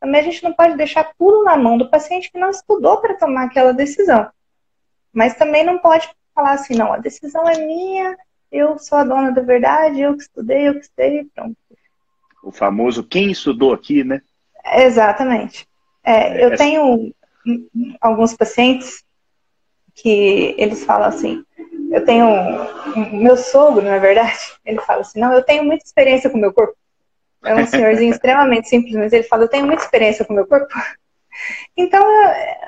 Também 0.00 0.20
a 0.20 0.24
gente 0.24 0.42
não 0.42 0.52
pode 0.52 0.76
deixar 0.76 1.12
tudo 1.16 1.44
na 1.44 1.56
mão 1.56 1.78
do 1.78 1.88
paciente 1.88 2.30
que 2.30 2.38
não 2.38 2.50
estudou 2.50 3.00
para 3.00 3.16
tomar 3.16 3.44
aquela 3.44 3.72
decisão. 3.72 4.28
Mas 5.12 5.34
também 5.36 5.64
não 5.64 5.78
pode 5.78 6.10
falar 6.34 6.52
assim: 6.52 6.74
não, 6.74 6.92
a 6.92 6.98
decisão 6.98 7.48
é 7.48 7.58
minha, 7.58 8.16
eu 8.50 8.78
sou 8.78 8.98
a 8.98 9.04
dona 9.04 9.30
da 9.32 9.42
verdade, 9.42 10.00
eu 10.00 10.14
que 10.14 10.22
estudei, 10.22 10.68
eu 10.68 10.74
que 10.74 10.86
sei, 10.94 11.24
pronto. 11.34 11.56
O 12.42 12.52
famoso 12.52 13.02
quem 13.02 13.30
estudou 13.30 13.72
aqui, 13.72 14.04
né? 14.04 14.22
Exatamente. 14.74 15.66
É, 16.04 16.44
eu 16.44 16.56
tenho 16.56 17.12
alguns 18.00 18.34
pacientes 18.34 19.04
que 19.94 20.54
eles 20.58 20.84
falam 20.84 21.08
assim: 21.08 21.44
eu 21.90 22.04
tenho. 22.04 22.26
Meu 23.12 23.36
sogro, 23.36 23.82
na 23.82 23.98
verdade, 23.98 24.38
ele 24.64 24.80
fala 24.80 25.00
assim: 25.00 25.18
não, 25.18 25.32
eu 25.32 25.42
tenho 25.42 25.64
muita 25.64 25.84
experiência 25.84 26.30
com 26.30 26.38
o 26.38 26.40
meu 26.40 26.52
corpo. 26.52 26.76
É 27.44 27.54
um 27.54 27.66
senhorzinho 27.66 28.10
extremamente 28.14 28.68
simples, 28.68 28.94
mas 28.94 29.12
ele 29.12 29.24
fala: 29.24 29.44
eu 29.44 29.48
tenho 29.48 29.66
muita 29.66 29.82
experiência 29.82 30.24
com 30.24 30.32
o 30.32 30.36
meu 30.36 30.46
corpo. 30.46 30.68
Então, 31.76 32.02
é, 32.32 32.58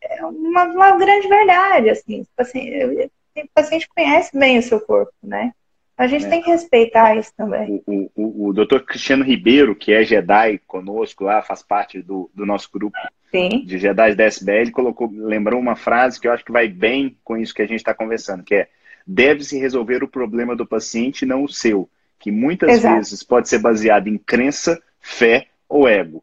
é 0.00 0.24
uma, 0.24 0.64
uma 0.64 0.96
grande 0.96 1.28
verdade, 1.28 1.90
assim. 1.90 2.22
Tipo 2.22 2.32
assim, 2.38 3.10
o 3.36 3.48
paciente 3.54 3.88
conhece 3.88 4.36
bem 4.36 4.58
o 4.58 4.62
seu 4.62 4.80
corpo, 4.80 5.12
né? 5.22 5.52
A 5.96 6.06
gente 6.06 6.26
é. 6.26 6.28
tem 6.28 6.42
que 6.42 6.50
respeitar 6.50 7.16
isso 7.16 7.32
também. 7.36 7.82
O, 7.86 8.10
o, 8.14 8.48
o 8.48 8.52
doutor 8.52 8.84
Cristiano 8.84 9.22
Ribeiro, 9.22 9.76
que 9.76 9.92
é 9.92 10.02
Jedi 10.02 10.58
conosco 10.66 11.24
lá, 11.24 11.42
faz 11.42 11.62
parte 11.62 12.02
do, 12.02 12.30
do 12.34 12.44
nosso 12.44 12.68
grupo 12.72 12.96
Sim. 13.30 13.64
de 13.64 13.78
Jedi 13.78 14.14
da 14.14 14.24
SBL, 14.24 14.70
colocou, 14.72 15.10
lembrou 15.12 15.60
uma 15.60 15.76
frase 15.76 16.20
que 16.20 16.26
eu 16.26 16.32
acho 16.32 16.44
que 16.44 16.52
vai 16.52 16.66
bem 16.66 17.16
com 17.22 17.36
isso 17.36 17.54
que 17.54 17.62
a 17.62 17.66
gente 17.66 17.76
está 17.76 17.94
conversando, 17.94 18.42
que 18.42 18.54
é 18.54 18.68
deve-se 19.06 19.58
resolver 19.58 20.02
o 20.02 20.08
problema 20.08 20.56
do 20.56 20.66
paciente, 20.66 21.26
não 21.26 21.44
o 21.44 21.48
seu, 21.48 21.88
que 22.18 22.30
muitas 22.30 22.70
Exato. 22.70 22.96
vezes 22.96 23.22
pode 23.22 23.48
ser 23.48 23.58
baseado 23.58 24.08
em 24.08 24.16
crença, 24.16 24.80
fé 25.00 25.48
ou 25.68 25.88
ego. 25.88 26.22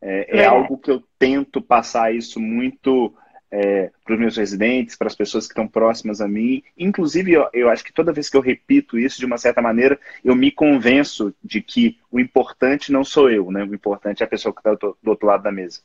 É, 0.00 0.38
é, 0.38 0.42
é 0.42 0.46
algo 0.46 0.78
que 0.78 0.90
eu 0.90 1.02
tento 1.18 1.60
passar 1.60 2.14
isso 2.14 2.38
muito 2.38 3.12
é, 3.50 3.90
para 4.04 4.14
os 4.14 4.20
meus 4.20 4.36
residentes, 4.36 4.96
para 4.96 5.06
as 5.06 5.14
pessoas 5.14 5.46
que 5.46 5.52
estão 5.52 5.66
próximas 5.66 6.20
a 6.20 6.28
mim. 6.28 6.62
Inclusive, 6.76 7.32
eu, 7.32 7.48
eu, 7.52 7.70
acho 7.70 7.84
que 7.84 7.92
toda 7.92 8.12
vez 8.12 8.28
que 8.28 8.36
eu 8.36 8.40
repito 8.40 8.98
isso, 8.98 9.18
de 9.18 9.26
uma 9.26 9.38
certa 9.38 9.62
maneira, 9.62 9.98
eu 10.24 10.34
me 10.34 10.50
convenço 10.50 11.34
de 11.42 11.60
que 11.60 11.98
o 12.10 12.20
importante 12.20 12.92
não 12.92 13.04
sou 13.04 13.30
eu, 13.30 13.50
né? 13.50 13.64
O 13.64 13.74
importante 13.74 14.22
é 14.22 14.26
a 14.26 14.28
pessoa 14.28 14.52
que 14.52 14.60
está 14.60 14.74
do, 14.74 14.96
do, 15.02 15.10
outro 15.10 15.26
lado 15.26 15.42
da 15.42 15.52
mesa. 15.52 15.80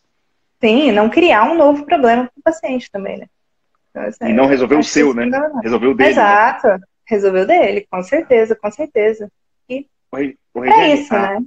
Sim, 0.60 0.92
não 0.92 1.10
criar 1.10 1.44
um 1.44 1.56
novo 1.56 1.86
problema 1.86 2.24
para 2.26 2.40
o 2.40 2.44
paciente 2.44 2.90
também, 2.92 3.18
né? 3.18 3.28
Então, 3.90 4.04
assim, 4.04 4.26
e 4.26 4.34
não 4.34 4.48
resolver 4.48 4.76
o 4.76 4.84
seu, 4.84 5.14
né? 5.14 5.30
Resolver 5.62 5.88
o 5.88 5.94
dele. 5.94 6.10
Né? 6.10 6.12
Exato. 6.12 6.68
Né? 6.68 6.80
Resolver 7.06 7.40
o 7.42 7.48
dele, 7.48 7.88
com 7.90 8.02
certeza, 8.02 8.56
com 8.56 8.72
certeza. 8.72 9.32
E 9.70 9.86
o, 10.12 10.60
o 10.60 10.66
é 10.66 10.94
isso, 10.94 11.14
a, 11.14 11.40
né? 11.40 11.46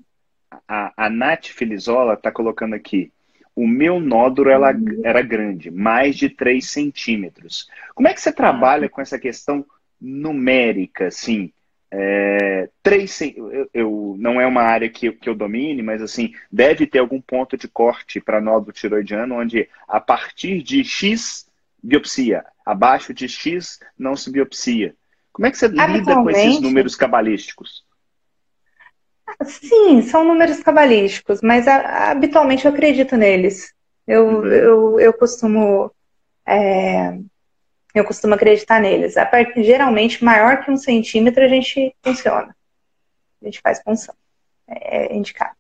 a, 0.69 0.93
a 0.97 1.11
Nath 1.11 1.47
Felizola 1.47 2.15
está 2.15 2.31
colocando 2.31 2.75
aqui. 2.75 3.13
O 3.57 3.67
meu 3.67 3.99
nódulo 3.99 4.51
ela, 4.51 4.73
uhum. 4.73 5.01
era 5.03 5.23
grande, 5.23 5.71
mais 5.71 6.15
de 6.15 6.29
3 6.29 6.65
centímetros. 6.65 7.69
Como 7.95 8.07
é 8.07 8.13
que 8.13 8.21
você 8.21 8.31
trabalha 8.31 8.89
com 8.89 9.01
essa 9.01 9.19
questão 9.19 9.65
numérica, 9.99 11.07
assim? 11.07 11.51
É, 11.91 12.69
três, 12.83 13.19
eu, 13.21 13.71
eu, 13.73 14.17
não 14.19 14.39
é 14.39 14.47
uma 14.47 14.63
área 14.63 14.91
que, 14.91 15.11
que 15.13 15.29
eu 15.29 15.35
domine, 15.35 15.83
mas 15.83 16.03
assim, 16.03 16.35
deve 16.53 16.87
ter 16.87 16.99
algum 16.99 17.21
ponto 17.21 17.57
de 17.57 17.67
corte 17.69 18.21
para 18.21 18.41
nódulo 18.41 18.73
tiroidiano, 18.73 19.37
onde 19.37 19.69
a 19.89 20.01
partir 20.01 20.63
de 20.63 20.85
X, 20.85 21.49
biopsia, 21.83 22.45
abaixo 22.67 23.15
de 23.15 23.27
X, 23.29 23.81
não 23.99 24.17
se 24.17 24.31
biopsia. 24.31 24.95
Como 25.33 25.47
é 25.47 25.51
que 25.51 25.57
você 25.57 25.69
lida 25.69 26.15
com 26.15 26.29
esses 26.29 26.61
números 26.61 26.97
cabalísticos? 26.97 27.86
Sim, 29.45 30.03
são 30.03 30.25
números 30.25 30.61
cabalísticos, 30.61 31.41
mas 31.43 31.67
a, 31.67 32.11
habitualmente 32.11 32.65
eu 32.65 32.73
acredito 32.73 33.17
neles. 33.17 33.75
Eu, 34.07 34.27
uhum. 34.27 34.47
eu, 34.47 35.01
eu 35.01 35.13
costumo 35.13 35.91
é, 36.47 37.19
eu 37.99 38.05
costumo 38.05 38.35
acreditar 38.35 38.81
neles. 38.81 39.17
A 39.17 39.25
parte, 39.25 39.63
geralmente, 39.65 40.23
maior 40.23 40.63
que 40.63 40.71
um 40.71 40.77
centímetro, 40.77 41.43
a 41.43 41.49
gente 41.49 41.95
funciona. 42.03 42.55
A 43.41 43.45
gente 43.47 43.61
faz 43.61 43.83
função. 43.83 44.15
É, 44.69 45.07
é 45.07 45.17
indicado. 45.17 45.57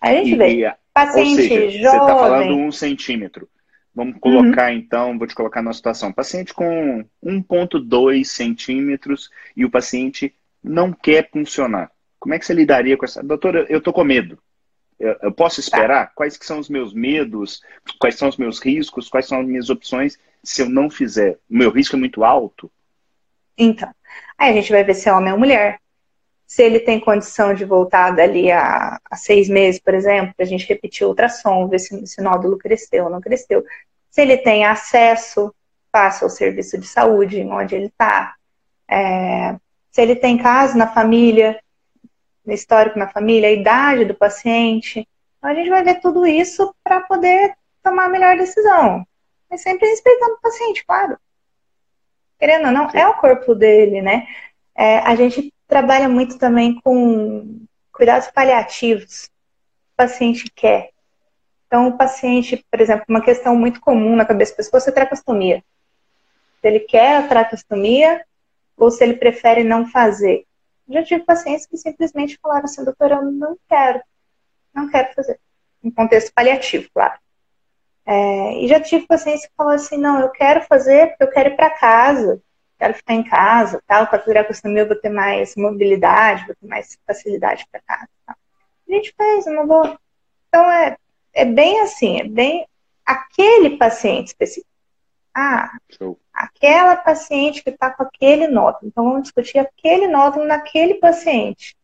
Aí 0.00 0.18
a 0.18 0.24
gente 0.24 0.34
e, 0.34 0.36
vê. 0.36 0.74
Paciente 0.92 1.48
seja, 1.48 1.78
jovem. 1.78 1.80
Você 1.82 1.96
está 1.96 2.18
falando 2.18 2.56
um 2.56 2.72
centímetro. 2.72 3.48
Vamos 3.94 4.18
colocar, 4.18 4.70
uhum. 4.70 4.78
então, 4.78 5.18
vou 5.18 5.26
te 5.26 5.34
colocar 5.34 5.62
numa 5.62 5.72
situação. 5.72 6.12
Paciente 6.12 6.52
com 6.52 7.04
1,2 7.24 8.24
centímetros 8.24 9.30
e 9.56 9.64
o 9.64 9.70
paciente 9.70 10.34
não 10.62 10.92
quer 10.92 11.30
funcionar. 11.30 11.90
Como 12.18 12.34
é 12.34 12.38
que 12.38 12.46
você 12.46 12.52
lidaria 12.52 12.96
com 12.96 13.04
essa? 13.04 13.22
Doutora, 13.22 13.66
eu 13.68 13.80
tô 13.80 13.92
com 13.92 14.04
medo. 14.04 14.38
Eu, 14.98 15.16
eu 15.22 15.32
posso 15.32 15.60
esperar? 15.60 16.06
Tá. 16.06 16.12
Quais 16.14 16.36
que 16.36 16.44
são 16.44 16.58
os 16.58 16.68
meus 16.68 16.92
medos? 16.92 17.62
Quais 17.98 18.16
são 18.16 18.28
os 18.28 18.36
meus 18.36 18.58
riscos? 18.60 19.08
Quais 19.08 19.26
são 19.26 19.40
as 19.40 19.46
minhas 19.46 19.70
opções 19.70 20.18
se 20.42 20.62
eu 20.62 20.68
não 20.68 20.90
fizer? 20.90 21.38
O 21.48 21.56
meu 21.56 21.70
risco 21.70 21.94
é 21.94 21.98
muito 21.98 22.24
alto? 22.24 22.70
Então, 23.56 23.90
aí 24.36 24.50
a 24.50 24.54
gente 24.54 24.72
vai 24.72 24.84
ver 24.84 24.94
se 24.94 25.08
é 25.08 25.12
homem 25.12 25.32
ou 25.32 25.38
mulher. 25.38 25.80
Se 26.46 26.62
ele 26.62 26.80
tem 26.80 26.98
condição 26.98 27.52
de 27.52 27.64
voltar 27.64 28.10
dali 28.12 28.50
a, 28.50 28.98
a 29.10 29.16
seis 29.16 29.48
meses, 29.48 29.80
por 29.80 29.94
exemplo, 29.94 30.34
a 30.38 30.44
gente 30.44 30.66
repetir 30.66 31.06
o 31.06 31.10
ultrassom, 31.10 31.68
ver 31.68 31.78
se, 31.78 32.06
se 32.06 32.20
o 32.20 32.24
nódulo 32.24 32.56
cresceu 32.56 33.04
ou 33.04 33.10
não 33.10 33.20
cresceu. 33.20 33.64
Se 34.10 34.22
ele 34.22 34.38
tem 34.38 34.64
acesso 34.64 35.54
fácil 35.92 36.24
ao 36.24 36.30
serviço 36.30 36.78
de 36.78 36.86
saúde, 36.86 37.42
onde 37.42 37.74
ele 37.74 37.86
está. 37.86 38.34
É, 38.88 39.56
se 39.90 40.00
ele 40.00 40.16
tem 40.16 40.38
caso 40.38 40.78
na 40.78 40.86
família, 40.86 41.60
histórico 42.54 42.98
na 42.98 43.08
família, 43.08 43.48
a 43.48 43.52
idade 43.52 44.04
do 44.04 44.14
paciente. 44.14 45.06
Então, 45.38 45.50
a 45.50 45.54
gente 45.54 45.70
vai 45.70 45.82
ver 45.82 46.00
tudo 46.00 46.26
isso 46.26 46.74
para 46.82 47.00
poder 47.00 47.54
tomar 47.82 48.06
a 48.06 48.08
melhor 48.08 48.36
decisão. 48.36 49.06
Mas 49.50 49.62
sempre 49.62 49.88
respeitando 49.88 50.34
o 50.34 50.40
paciente, 50.40 50.84
claro. 50.84 51.18
Querendo 52.38 52.66
ou 52.66 52.72
não, 52.72 52.88
é 52.90 53.06
o 53.08 53.14
corpo 53.14 53.54
dele, 53.54 54.00
né? 54.00 54.26
É, 54.74 54.98
a 54.98 55.14
gente 55.16 55.52
trabalha 55.66 56.08
muito 56.08 56.38
também 56.38 56.80
com 56.80 57.66
cuidados 57.92 58.28
paliativos. 58.28 59.24
O 59.92 59.96
paciente 59.96 60.50
quer. 60.54 60.90
Então, 61.66 61.88
o 61.88 61.98
paciente, 61.98 62.64
por 62.70 62.80
exemplo, 62.80 63.04
uma 63.08 63.20
questão 63.20 63.54
muito 63.54 63.80
comum 63.80 64.16
na 64.16 64.24
cabeça 64.24 64.52
do 64.52 64.56
pescoço 64.56 64.88
é 64.88 64.92
tracostomia. 64.92 65.62
Se 66.60 66.68
ele 66.68 66.80
quer 66.80 67.16
a 67.16 67.28
tracostomia 67.28 68.24
ou 68.76 68.90
se 68.90 69.04
ele 69.04 69.14
prefere 69.14 69.64
não 69.64 69.86
fazer. 69.86 70.46
Já 70.88 71.02
tive 71.02 71.24
pacientes 71.24 71.66
que 71.66 71.76
simplesmente 71.76 72.38
falaram 72.42 72.64
assim, 72.64 72.84
doutora, 72.84 73.16
eu 73.16 73.30
não 73.30 73.56
quero, 73.68 74.00
não 74.74 74.88
quero 74.88 75.12
fazer. 75.14 75.38
Em 75.82 75.90
contexto 75.90 76.32
paliativo, 76.32 76.88
claro. 76.92 77.18
É, 78.06 78.64
e 78.64 78.68
já 78.68 78.80
tive 78.80 79.06
pacientes 79.06 79.44
que 79.44 79.52
falaram 79.56 79.76
assim, 79.76 79.98
não, 79.98 80.18
eu 80.18 80.30
quero 80.30 80.62
fazer 80.62 81.08
porque 81.08 81.24
eu 81.24 81.30
quero 81.30 81.50
ir 81.50 81.56
para 81.56 81.70
casa, 81.70 82.40
quero 82.78 82.94
ficar 82.94 83.14
em 83.14 83.22
casa, 83.22 83.82
tal, 83.86 84.06
para 84.06 84.18
cuidar 84.18 84.44
com 84.44 84.68
eu 84.70 84.86
vou 84.86 84.96
ter 84.96 85.10
mais 85.10 85.54
mobilidade, 85.56 86.46
vou 86.46 86.54
ter 86.54 86.66
mais 86.66 86.98
facilidade 87.06 87.66
para 87.70 87.82
casa. 87.82 88.08
Tal. 88.24 88.36
A 88.88 88.92
gente 88.92 89.14
fez 89.14 89.46
uma 89.46 89.66
boa. 89.66 89.98
Então 90.48 90.70
é, 90.70 90.96
é 91.34 91.44
bem 91.44 91.80
assim, 91.80 92.20
é 92.20 92.24
bem 92.24 92.66
aquele 93.04 93.76
paciente 93.76 94.28
específico. 94.28 94.68
Ah, 95.38 95.78
Show 95.90 96.18
aquela 96.38 96.94
paciente 96.94 97.64
que 97.64 97.70
está 97.70 97.90
com 97.90 98.04
aquele 98.04 98.46
nódulo. 98.46 98.86
Então, 98.86 99.04
vamos 99.04 99.24
discutir 99.24 99.58
aquele 99.58 100.06
nódulo 100.06 100.46
naquele 100.46 100.94
paciente. 100.94 101.76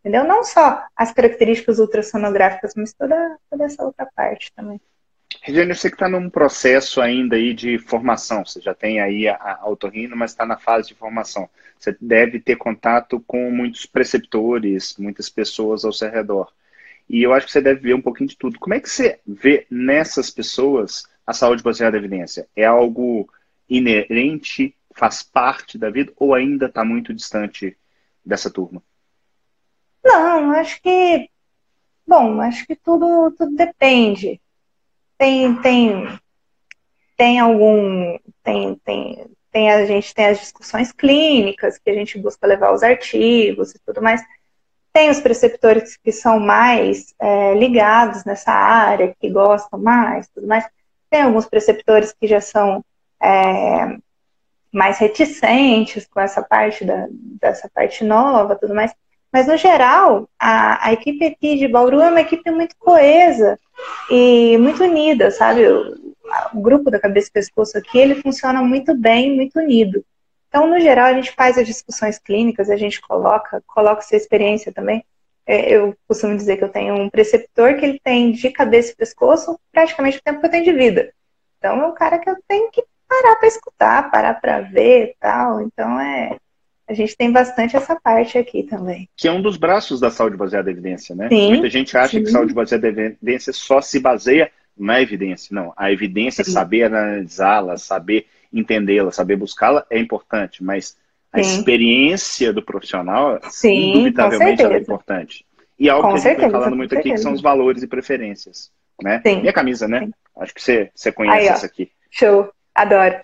Entendeu? 0.00 0.22
Não 0.22 0.44
só 0.44 0.84
as 0.94 1.12
características 1.12 1.80
ultrassonográficas, 1.80 2.74
mas 2.76 2.92
toda, 2.92 3.36
toda 3.50 3.64
essa 3.64 3.82
outra 3.82 4.06
parte 4.14 4.52
também. 4.54 4.80
Regiane, 5.42 5.74
você 5.74 5.88
que 5.88 5.96
está 5.96 6.08
num 6.08 6.30
processo 6.30 7.00
ainda 7.00 7.34
aí 7.34 7.52
de 7.52 7.78
formação, 7.78 8.44
você 8.44 8.60
já 8.60 8.72
tem 8.72 9.00
aí 9.00 9.26
a, 9.26 9.58
a 9.60 9.68
otorrino, 9.68 10.16
mas 10.16 10.30
está 10.30 10.46
na 10.46 10.56
fase 10.56 10.88
de 10.88 10.94
formação. 10.94 11.50
Você 11.76 11.96
deve 12.00 12.38
ter 12.38 12.54
contato 12.54 13.18
com 13.26 13.50
muitos 13.50 13.84
preceptores, 13.86 14.96
muitas 14.96 15.28
pessoas 15.28 15.84
ao 15.84 15.92
seu 15.92 16.08
redor. 16.08 16.52
E 17.10 17.22
eu 17.22 17.32
acho 17.34 17.46
que 17.46 17.52
você 17.52 17.60
deve 17.60 17.80
ver 17.80 17.94
um 17.94 18.00
pouquinho 18.00 18.28
de 18.28 18.36
tudo. 18.36 18.58
Como 18.58 18.74
é 18.74 18.80
que 18.80 18.88
você 18.88 19.18
vê 19.26 19.66
nessas 19.68 20.30
pessoas 20.30 21.08
a 21.26 21.32
saúde 21.32 21.62
baseada 21.62 21.96
em 21.96 22.00
evidência? 22.00 22.48
É 22.54 22.64
algo 22.64 23.28
inerente, 23.68 24.74
faz 24.94 25.22
parte 25.22 25.76
da 25.76 25.90
vida 25.90 26.12
ou 26.16 26.34
ainda 26.34 26.66
está 26.66 26.84
muito 26.84 27.12
distante 27.12 27.76
dessa 28.24 28.50
turma? 28.50 28.82
Não, 30.04 30.52
acho 30.52 30.80
que. 30.80 31.28
Bom, 32.06 32.40
acho 32.40 32.66
que 32.66 32.76
tudo, 32.76 33.32
tudo 33.32 33.56
depende. 33.56 34.40
Tem, 35.18 35.54
tem, 35.60 36.18
tem 37.16 37.40
algum. 37.40 38.16
Tem, 38.42 38.76
tem, 38.84 39.26
tem, 39.50 39.70
a 39.72 39.84
gente 39.84 40.14
tem 40.14 40.26
as 40.26 40.38
discussões 40.38 40.92
clínicas, 40.92 41.78
que 41.78 41.90
a 41.90 41.94
gente 41.94 42.18
busca 42.18 42.46
levar 42.46 42.72
os 42.72 42.82
artigos 42.82 43.74
e 43.74 43.78
tudo 43.80 44.00
mais. 44.00 44.22
Tem 44.92 45.10
os 45.10 45.20
preceptores 45.20 45.96
que 45.96 46.12
são 46.12 46.38
mais 46.38 47.14
é, 47.18 47.54
ligados 47.54 48.24
nessa 48.24 48.52
área, 48.52 49.14
que 49.20 49.28
gostam 49.28 49.78
mais, 49.78 50.28
tudo 50.28 50.46
mais. 50.46 50.64
Tem 51.10 51.22
alguns 51.22 51.46
preceptores 51.46 52.12
que 52.12 52.26
já 52.26 52.40
são 52.40 52.84
é, 53.22 53.96
mais 54.72 54.98
reticentes 54.98 56.06
com 56.06 56.20
essa 56.20 56.42
parte 56.42 56.84
da, 56.84 57.06
dessa 57.10 57.68
parte 57.72 58.04
nova, 58.04 58.56
tudo 58.56 58.74
mais. 58.74 58.92
Mas 59.32 59.46
no 59.46 59.56
geral, 59.56 60.28
a, 60.38 60.88
a 60.88 60.92
equipe 60.92 61.24
aqui 61.24 61.56
de 61.56 61.68
Bauru 61.68 62.00
é 62.00 62.08
uma 62.10 62.20
equipe 62.20 62.50
muito 62.50 62.74
coesa 62.78 63.58
e 64.10 64.56
muito 64.58 64.82
unida, 64.84 65.30
sabe? 65.30 65.66
O, 65.66 66.14
o 66.54 66.60
grupo 66.60 66.90
da 66.90 66.98
cabeça 66.98 67.28
e 67.28 67.32
pescoço 67.32 67.76
aqui, 67.78 67.98
ele 67.98 68.16
funciona 68.16 68.62
muito 68.62 68.94
bem, 68.94 69.34
muito 69.34 69.58
unido. 69.58 70.04
Então, 70.48 70.66
no 70.66 70.80
geral, 70.80 71.06
a 71.06 71.12
gente 71.12 71.32
faz 71.32 71.58
as 71.58 71.66
discussões 71.66 72.18
clínicas, 72.18 72.70
a 72.70 72.76
gente 72.76 73.00
coloca, 73.00 73.62
coloca 73.66 74.02
sua 74.02 74.16
experiência 74.16 74.72
também. 74.72 75.04
É, 75.46 75.72
eu 75.72 75.96
costumo 76.08 76.36
dizer 76.36 76.56
que 76.56 76.64
eu 76.64 76.68
tenho 76.68 76.94
um 76.94 77.08
preceptor 77.08 77.76
que 77.76 77.84
ele 77.84 78.00
tem 78.02 78.32
de 78.32 78.50
cabeça 78.50 78.92
e 78.92 78.96
pescoço 78.96 79.58
praticamente 79.72 80.18
o 80.18 80.22
tempo 80.22 80.40
que 80.40 80.46
eu 80.46 80.50
tenho 80.50 80.64
de 80.64 80.72
vida. 80.72 81.12
Então, 81.58 81.80
é 81.80 81.86
um 81.86 81.94
cara 81.94 82.18
que 82.18 82.28
eu 82.28 82.36
tenho 82.48 82.70
que 82.70 82.82
parar 83.08 83.36
para 83.36 83.48
escutar, 83.48 84.10
parar 84.10 84.34
para 84.34 84.60
ver 84.60 85.10
e 85.10 85.16
tal. 85.18 85.60
Então 85.62 86.00
é. 86.00 86.36
A 86.88 86.94
gente 86.94 87.16
tem 87.16 87.32
bastante 87.32 87.76
essa 87.76 87.96
parte 87.96 88.38
aqui 88.38 88.62
também. 88.62 89.08
Que 89.16 89.26
é 89.26 89.32
um 89.32 89.42
dos 89.42 89.56
braços 89.56 89.98
da 89.98 90.08
saúde 90.08 90.36
baseada 90.36 90.70
em 90.70 90.72
evidência, 90.72 91.16
né? 91.16 91.28
Sim, 91.28 91.48
Muita 91.48 91.68
gente 91.68 91.96
acha 91.98 92.16
sim. 92.16 92.22
que 92.22 92.30
saúde 92.30 92.54
baseada 92.54 92.86
em 92.88 92.90
evidência 92.90 93.52
só 93.52 93.80
se 93.80 93.98
baseia 93.98 94.52
na 94.78 95.02
evidência. 95.02 95.52
Não, 95.52 95.72
a 95.76 95.90
evidência, 95.90 96.44
sim. 96.44 96.52
saber 96.52 96.84
analisá-la, 96.84 97.76
saber 97.76 98.26
entendê-la, 98.52 99.10
saber 99.10 99.34
buscá-la 99.34 99.84
é 99.90 99.98
importante, 99.98 100.62
mas 100.62 100.96
a 101.38 101.40
experiência 101.40 102.52
do 102.52 102.62
profissional, 102.62 103.38
Sim, 103.50 103.90
indubitavelmente, 103.90 104.62
é 104.62 104.78
importante. 104.78 105.46
E 105.78 105.90
algo 105.90 106.08
com 106.08 106.14
que 106.14 106.20
a 106.20 106.22
gente 106.22 106.36
está 106.36 106.50
falando 106.50 106.76
muito 106.76 106.96
aqui, 106.96 107.10
que 107.10 107.18
são 107.18 107.32
os 107.32 107.42
valores 107.42 107.82
e 107.82 107.86
preferências. 107.86 108.70
Né? 109.02 109.20
Sim. 109.24 109.42
E 109.42 109.48
a 109.48 109.52
camisa, 109.52 109.86
né? 109.86 110.00
Sim. 110.00 110.12
Acho 110.38 110.54
que 110.54 110.62
você, 110.62 110.90
você 110.94 111.12
conhece 111.12 111.38
Aí, 111.38 111.48
essa 111.48 111.66
aqui. 111.66 111.90
Show. 112.10 112.50
Adoro. 112.74 113.14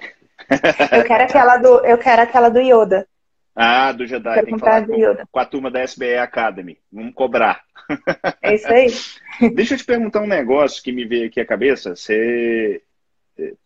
Eu 0.93 1.05
quero 1.05 1.25
aquela 1.25 1.57
do, 1.57 1.87
eu 1.87 1.97
quero 1.99 2.23
aquela 2.23 2.49
do 2.49 2.59
Yoda. 2.59 3.07
Ah, 3.55 3.93
do 3.93 4.07
Jedi. 4.07 4.35
Quero 4.35 4.47
Tem 4.47 4.55
que 4.55 4.61
falar 4.61 4.87
com, 4.87 4.95
Yoda. 4.95 5.29
com 5.31 5.39
a 5.39 5.45
turma 5.45 5.71
da 5.71 5.83
SBE 5.83 6.17
Academy. 6.17 6.79
Vamos 6.91 7.15
cobrar. 7.15 7.63
É 8.43 8.55
isso 8.55 8.67
aí. 8.67 8.87
Deixa 9.55 9.75
eu 9.75 9.79
te 9.79 9.85
perguntar 9.85 10.21
um 10.21 10.27
negócio 10.27 10.83
que 10.83 10.91
me 10.91 11.05
veio 11.05 11.27
aqui 11.27 11.41
à 11.41 11.47
cabeça. 11.47 11.95
Você, 11.95 12.83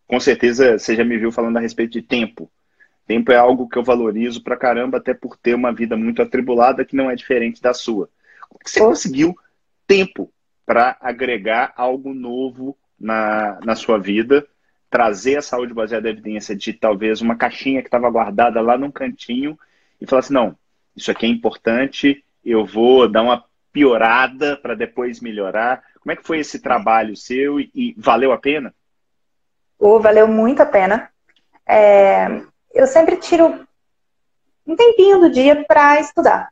com 0.05 0.19
certeza, 0.19 0.77
você 0.77 0.95
já 0.95 1.03
me 1.03 1.17
viu 1.17 1.31
falando 1.31 1.57
a 1.57 1.61
respeito 1.61 1.93
de 1.93 2.01
tempo. 2.01 2.49
Tempo 3.07 3.31
é 3.31 3.37
algo 3.37 3.69
que 3.69 3.77
eu 3.77 3.83
valorizo 3.83 4.43
pra 4.43 4.57
caramba, 4.57 4.97
até 4.97 5.13
por 5.13 5.37
ter 5.37 5.55
uma 5.55 5.71
vida 5.71 5.95
muito 5.95 6.21
atribulada 6.21 6.83
que 6.83 6.95
não 6.95 7.09
é 7.09 7.15
diferente 7.15 7.61
da 7.61 7.73
sua. 7.73 8.09
Como 8.49 8.59
que 8.59 8.69
você 8.69 8.79
conseguiu 8.81 9.35
tempo 9.87 10.31
para 10.65 10.97
agregar 10.99 11.73
algo 11.77 12.13
novo 12.13 12.77
na, 12.99 13.57
na 13.63 13.75
sua 13.75 13.97
vida 13.97 14.45
trazer 14.89 15.37
a 15.37 15.41
saúde 15.41 15.73
baseada 15.73 16.09
em 16.09 16.11
evidência 16.11 16.55
de 16.55 16.73
talvez 16.73 17.21
uma 17.21 17.35
caixinha 17.35 17.81
que 17.81 17.87
estava 17.87 18.09
guardada 18.09 18.59
lá 18.61 18.77
num 18.77 18.91
cantinho 18.91 19.57
e 19.99 20.05
falar 20.05 20.19
assim, 20.19 20.33
não, 20.33 20.57
isso 20.95 21.09
aqui 21.09 21.25
é 21.25 21.29
importante, 21.29 22.23
eu 22.43 22.65
vou 22.65 23.07
dar 23.07 23.21
uma 23.21 23.43
piorada 23.71 24.57
para 24.57 24.75
depois 24.75 25.21
melhorar. 25.21 25.83
Como 25.99 26.11
é 26.11 26.15
que 26.15 26.25
foi 26.25 26.39
esse 26.39 26.59
trabalho 26.59 27.15
seu 27.15 27.59
e, 27.59 27.69
e 27.73 27.95
valeu 27.97 28.31
a 28.31 28.37
pena? 28.37 28.73
Oh, 29.77 29.99
valeu 29.99 30.27
muito 30.27 30.61
a 30.61 30.65
pena. 30.65 31.09
É, 31.65 32.41
eu 32.77 32.87
sempre 32.87 33.17
tiro 33.17 33.65
um 34.65 34.75
tempinho 34.75 35.19
do 35.19 35.29
dia 35.29 35.65
para 35.67 35.99
estudar. 35.99 36.49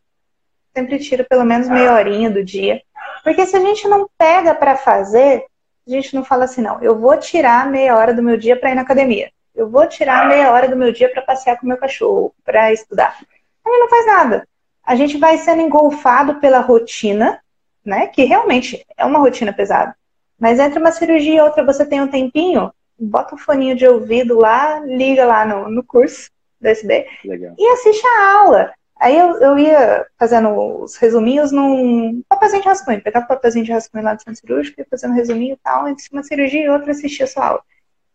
Sempre 0.75 0.99
tiro 0.99 1.23
pelo 1.25 1.45
menos 1.45 1.69
meia 1.69 1.93
horinha 1.93 2.29
do 2.29 2.43
dia. 2.43 2.81
Porque 3.23 3.45
se 3.45 3.55
a 3.55 3.59
gente 3.59 3.87
não 3.87 4.09
pega 4.17 4.53
para 4.55 4.75
fazer, 4.75 5.45
a 5.87 5.89
gente 5.89 6.15
não 6.15 6.23
fala 6.23 6.45
assim, 6.45 6.61
não, 6.61 6.81
eu 6.81 6.97
vou 6.97 7.15
tirar 7.17 7.69
meia 7.69 7.95
hora 7.95 8.13
do 8.13 8.23
meu 8.23 8.37
dia 8.37 8.59
para 8.59 8.71
ir 8.71 8.75
na 8.75 8.81
academia. 8.81 9.31
Eu 9.53 9.69
vou 9.69 9.87
tirar 9.87 10.27
meia 10.27 10.51
hora 10.51 10.67
do 10.67 10.75
meu 10.75 10.91
dia 10.91 11.09
para 11.09 11.21
passear 11.21 11.57
com 11.57 11.67
meu 11.67 11.77
cachorro, 11.77 12.33
para 12.43 12.73
estudar. 12.73 13.17
Aí 13.65 13.79
não 13.79 13.89
faz 13.89 14.05
nada. 14.05 14.47
A 14.83 14.95
gente 14.95 15.17
vai 15.17 15.37
sendo 15.37 15.61
engolfado 15.61 16.35
pela 16.35 16.59
rotina, 16.59 17.39
né? 17.83 18.07
Que 18.07 18.23
realmente 18.23 18.85
é 18.97 19.05
uma 19.05 19.19
rotina 19.19 19.53
pesada. 19.53 19.95
Mas 20.39 20.59
entre 20.59 20.79
uma 20.79 20.91
cirurgia 20.91 21.35
e 21.35 21.41
outra, 21.41 21.63
você 21.63 21.85
tem 21.85 22.01
um 22.01 22.07
tempinho, 22.07 22.71
bota 22.97 23.35
o 23.35 23.37
foninho 23.37 23.75
de 23.75 23.87
ouvido 23.87 24.37
lá, 24.37 24.79
liga 24.79 25.25
lá 25.25 25.45
no, 25.45 25.69
no 25.69 25.83
curso 25.83 26.29
do 26.59 26.67
SB 26.67 27.05
Legal. 27.23 27.55
e 27.57 27.67
assiste 27.73 28.05
a 28.05 28.31
aula. 28.39 28.73
Aí 28.97 29.17
eu, 29.17 29.37
eu 29.41 29.59
ia 29.59 30.05
fazendo 30.17 30.49
os 30.81 30.95
resuminhos 30.95 31.51
num 31.51 32.23
papelzinho 32.29 32.61
de 32.61 32.67
rascunho, 32.67 33.01
pegava 33.01 33.25
o 33.25 33.27
papelzinho 33.27 33.65
de 33.65 33.71
rascunho 33.71 34.03
lá 34.03 34.13
do 34.13 34.21
centro 34.21 34.39
cirúrgico, 34.39 34.79
ia 34.79 34.87
fazendo 34.89 35.13
resuminho 35.13 35.53
e 35.53 35.59
tal, 35.61 35.87
entre 35.87 36.05
uma 36.11 36.23
cirurgia 36.23 36.63
e 36.63 36.69
outra 36.69 36.91
assistia 36.91 37.25
a 37.25 37.27
sua 37.27 37.45
aula. 37.45 37.63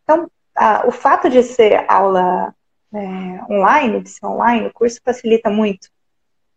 Então, 0.02 0.30
a, 0.56 0.86
o 0.86 0.90
fato 0.90 1.28
de 1.28 1.42
ser 1.42 1.84
aula 1.86 2.54
é, 2.94 2.98
online, 3.52 4.00
de 4.00 4.08
ser 4.08 4.24
online, 4.24 4.66
o 4.68 4.72
curso 4.72 5.00
facilita 5.04 5.50
muito. 5.50 5.88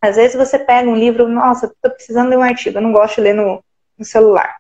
Às 0.01 0.15
vezes 0.15 0.35
você 0.35 0.57
pega 0.57 0.89
um 0.89 0.95
livro, 0.95 1.27
nossa, 1.27 1.67
estou 1.67 1.91
precisando 1.91 2.29
ler 2.29 2.37
um 2.37 2.43
artigo, 2.43 2.77
eu 2.77 2.81
não 2.81 2.91
gosto 2.91 3.15
de 3.15 3.21
ler 3.21 3.33
no, 3.33 3.63
no 3.97 4.05
celular. 4.05 4.57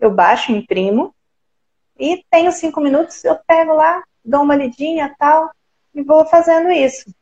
Eu 0.00 0.10
baixo, 0.10 0.52
imprimo, 0.52 1.14
e 1.98 2.24
tenho 2.30 2.52
cinco 2.52 2.80
minutos, 2.80 3.24
eu 3.24 3.36
pego 3.46 3.74
lá, 3.74 4.02
dou 4.24 4.42
uma 4.42 4.56
lidinha 4.56 5.14
tal, 5.18 5.50
e 5.94 6.02
vou 6.02 6.26
fazendo 6.26 6.70
isso. 6.70 7.14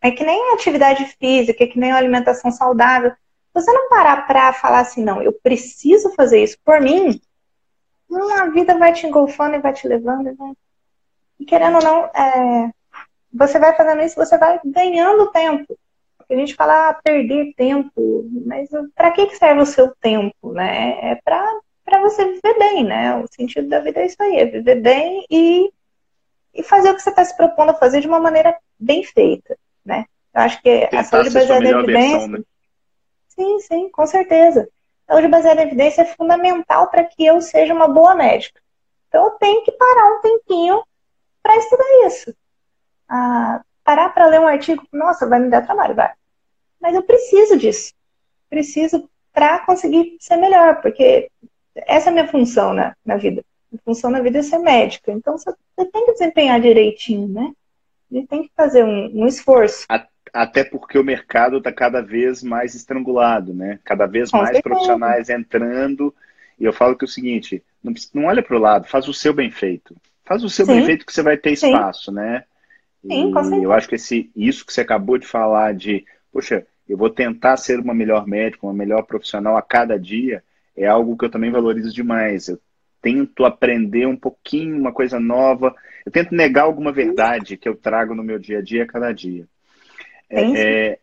É 0.00 0.10
que 0.10 0.24
nem 0.24 0.52
atividade 0.52 1.04
física, 1.18 1.64
é 1.64 1.66
que 1.66 1.78
nem 1.78 1.92
alimentação 1.92 2.50
saudável. 2.50 3.12
Você 3.54 3.72
não 3.72 3.88
parar 3.88 4.26
para 4.26 4.52
falar 4.52 4.80
assim, 4.80 5.02
não, 5.02 5.22
eu 5.22 5.32
preciso 5.32 6.10
fazer 6.14 6.42
isso 6.42 6.56
por 6.64 6.80
mim, 6.80 7.20
a 8.38 8.48
vida 8.50 8.76
vai 8.76 8.92
te 8.92 9.06
engolfando 9.06 9.56
e 9.56 9.60
vai 9.60 9.72
te 9.72 9.86
levando. 9.86 10.28
E, 10.28 10.32
vai... 10.32 10.52
e 11.40 11.44
querendo 11.44 11.76
ou 11.76 11.82
não, 11.82 12.04
é... 12.06 12.70
você 13.32 13.58
vai 13.58 13.74
fazendo 13.74 14.02
isso, 14.02 14.16
você 14.16 14.36
vai 14.36 14.60
ganhando 14.64 15.30
tempo. 15.30 15.78
A 16.28 16.34
gente 16.34 16.54
fala 16.54 16.88
ah, 16.88 16.94
perder 16.94 17.52
tempo, 17.54 18.24
mas 18.46 18.68
para 18.94 19.10
que 19.10 19.34
serve 19.36 19.60
o 19.60 19.66
seu 19.66 19.94
tempo, 19.96 20.52
né? 20.52 21.12
É 21.12 21.20
para 21.22 21.44
para 21.84 22.00
você 22.00 22.24
viver 22.24 22.58
bem, 22.58 22.84
né? 22.84 23.16
O 23.16 23.26
sentido 23.30 23.68
da 23.68 23.80
vida 23.80 24.00
é 24.00 24.06
isso 24.06 24.22
aí, 24.22 24.36
é 24.36 24.44
viver 24.46 24.80
bem 24.80 25.26
e, 25.30 25.72
e 26.54 26.62
fazer 26.62 26.90
o 26.90 26.94
que 26.94 27.02
você 27.02 27.10
está 27.10 27.24
se 27.24 27.36
propondo 27.36 27.70
a 27.70 27.74
fazer 27.74 28.00
de 28.00 28.06
uma 28.06 28.20
maneira 28.20 28.56
bem 28.78 29.02
feita, 29.04 29.56
né? 29.84 30.06
Eu 30.34 30.42
acho 30.42 30.62
que 30.62 30.80
Tentar 30.86 31.00
a 31.00 31.04
saúde 31.04 31.30
baseada 31.30 31.64
em 31.64 31.68
evidência. 31.68 32.28
Né? 32.28 32.38
Sim, 33.28 33.60
sim, 33.60 33.88
com 33.90 34.06
certeza. 34.06 34.68
A 35.06 35.12
saúde 35.12 35.28
baseada 35.28 35.62
em 35.62 35.66
evidência 35.66 36.02
é 36.02 36.06
fundamental 36.06 36.88
para 36.88 37.04
que 37.04 37.24
eu 37.24 37.40
seja 37.40 37.74
uma 37.74 37.88
boa 37.88 38.14
médica. 38.14 38.60
Então 39.08 39.24
eu 39.24 39.30
tenho 39.32 39.62
que 39.62 39.72
parar 39.72 40.16
um 40.16 40.20
tempinho 40.20 40.82
para 41.42 41.56
estudar 41.56 42.06
isso. 42.06 42.34
Ah, 43.08 43.62
parar 43.84 44.08
para 44.10 44.26
ler 44.26 44.40
um 44.40 44.46
artigo, 44.46 44.86
nossa, 44.92 45.28
vai 45.28 45.38
me 45.38 45.50
dar 45.50 45.66
trabalho, 45.66 45.94
vai. 45.94 46.12
Mas 46.80 46.94
eu 46.94 47.02
preciso 47.02 47.58
disso. 47.58 47.92
Preciso 48.48 49.08
para 49.32 49.60
conseguir 49.60 50.16
ser 50.20 50.36
melhor, 50.36 50.80
porque 50.80 51.30
essa 51.74 52.08
é 52.08 52.10
a 52.10 52.12
minha 52.12 52.28
função 52.28 52.72
na, 52.72 52.94
na 53.04 53.16
vida. 53.16 53.44
A 53.74 53.78
função 53.84 54.10
na 54.10 54.20
vida 54.20 54.38
é 54.38 54.42
ser 54.42 54.58
médica. 54.58 55.12
Então 55.12 55.36
você, 55.36 55.50
você 55.76 55.90
tem 55.90 56.06
que 56.06 56.12
desempenhar 56.12 56.60
direitinho, 56.60 57.28
né? 57.28 57.52
Ele 58.10 58.26
tem 58.26 58.42
que 58.42 58.50
fazer 58.54 58.84
um, 58.84 59.22
um 59.22 59.26
esforço. 59.26 59.86
Até 60.32 60.64
porque 60.64 60.98
o 60.98 61.04
mercado 61.04 61.58
está 61.58 61.72
cada 61.72 62.00
vez 62.00 62.42
mais 62.42 62.74
estrangulado, 62.74 63.52
né? 63.54 63.78
Cada 63.84 64.06
vez 64.06 64.30
Com 64.30 64.38
mais 64.38 64.50
certeza. 64.50 64.62
profissionais 64.62 65.30
entrando. 65.30 66.14
E 66.58 66.64
eu 66.64 66.72
falo 66.72 66.96
que 66.96 67.04
é 67.04 67.08
o 67.08 67.10
seguinte: 67.10 67.62
não, 67.82 67.92
não 68.14 68.24
olha 68.26 68.42
para 68.42 68.56
o 68.56 68.60
lado, 68.60 68.86
faz 68.86 69.08
o 69.08 69.14
seu 69.14 69.32
bem 69.32 69.50
feito. 69.50 69.96
Faz 70.24 70.44
o 70.44 70.48
seu 70.48 70.64
Sim. 70.64 70.76
bem 70.76 70.84
feito 70.84 71.06
que 71.06 71.12
você 71.12 71.22
vai 71.22 71.36
ter 71.36 71.52
espaço, 71.52 72.10
Sim. 72.10 72.16
né? 72.16 72.44
Sim, 73.02 73.28
e 73.28 73.32
com 73.32 73.42
certeza. 73.42 73.64
eu 73.64 73.72
acho 73.72 73.88
que 73.88 73.94
esse, 73.96 74.30
isso 74.36 74.64
que 74.64 74.72
você 74.72 74.80
acabou 74.82 75.18
de 75.18 75.26
falar 75.26 75.74
de, 75.74 76.04
poxa, 76.32 76.64
eu 76.88 76.96
vou 76.96 77.10
tentar 77.10 77.56
ser 77.56 77.80
uma 77.80 77.94
melhor 77.94 78.26
médica, 78.26 78.66
uma 78.66 78.72
melhor 78.72 79.02
profissional 79.02 79.56
a 79.56 79.62
cada 79.62 79.98
dia, 79.98 80.42
é 80.76 80.86
algo 80.86 81.16
que 81.16 81.24
eu 81.24 81.30
também 81.30 81.50
valorizo 81.50 81.92
demais. 81.92 82.48
Eu 82.48 82.60
tento 83.00 83.44
aprender 83.44 84.06
um 84.06 84.16
pouquinho, 84.16 84.78
uma 84.78 84.92
coisa 84.92 85.18
nova. 85.18 85.74
Eu 86.04 86.12
tento 86.12 86.34
negar 86.34 86.62
alguma 86.62 86.92
verdade 86.92 87.56
que 87.56 87.68
eu 87.68 87.74
trago 87.74 88.14
no 88.14 88.22
meu 88.22 88.38
dia 88.38 88.58
a 88.58 88.62
dia 88.62 88.84
a 88.84 88.86
cada 88.86 89.12
dia. 89.12 89.46
É, 90.30 90.90
é, 90.90 90.98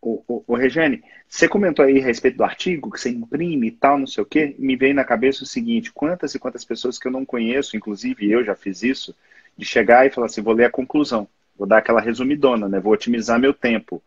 o, 0.00 0.22
o, 0.28 0.44
o 0.46 0.54
Regiane, 0.54 1.02
você 1.26 1.48
comentou 1.48 1.84
aí 1.84 1.98
a 1.98 2.04
respeito 2.04 2.36
do 2.36 2.44
artigo 2.44 2.90
que 2.90 3.00
você 3.00 3.10
imprime 3.10 3.68
e 3.68 3.70
tal, 3.72 3.98
não 3.98 4.06
sei 4.06 4.22
o 4.22 4.26
quê. 4.26 4.54
Me 4.58 4.76
veio 4.76 4.94
na 4.94 5.04
cabeça 5.04 5.44
o 5.44 5.46
seguinte: 5.46 5.92
quantas 5.92 6.34
e 6.34 6.38
quantas 6.38 6.64
pessoas 6.64 6.98
que 6.98 7.08
eu 7.08 7.12
não 7.12 7.24
conheço, 7.24 7.76
inclusive 7.76 8.30
eu 8.30 8.44
já 8.44 8.54
fiz 8.54 8.82
isso, 8.82 9.14
de 9.56 9.64
chegar 9.64 10.06
e 10.06 10.10
falar 10.10 10.26
assim: 10.26 10.42
vou 10.42 10.54
ler 10.54 10.66
a 10.66 10.70
conclusão, 10.70 11.26
vou 11.56 11.66
dar 11.66 11.78
aquela 11.78 12.00
resumidona, 12.00 12.68
né? 12.68 12.78
Vou 12.78 12.92
otimizar 12.92 13.40
meu 13.40 13.54
tempo. 13.54 14.02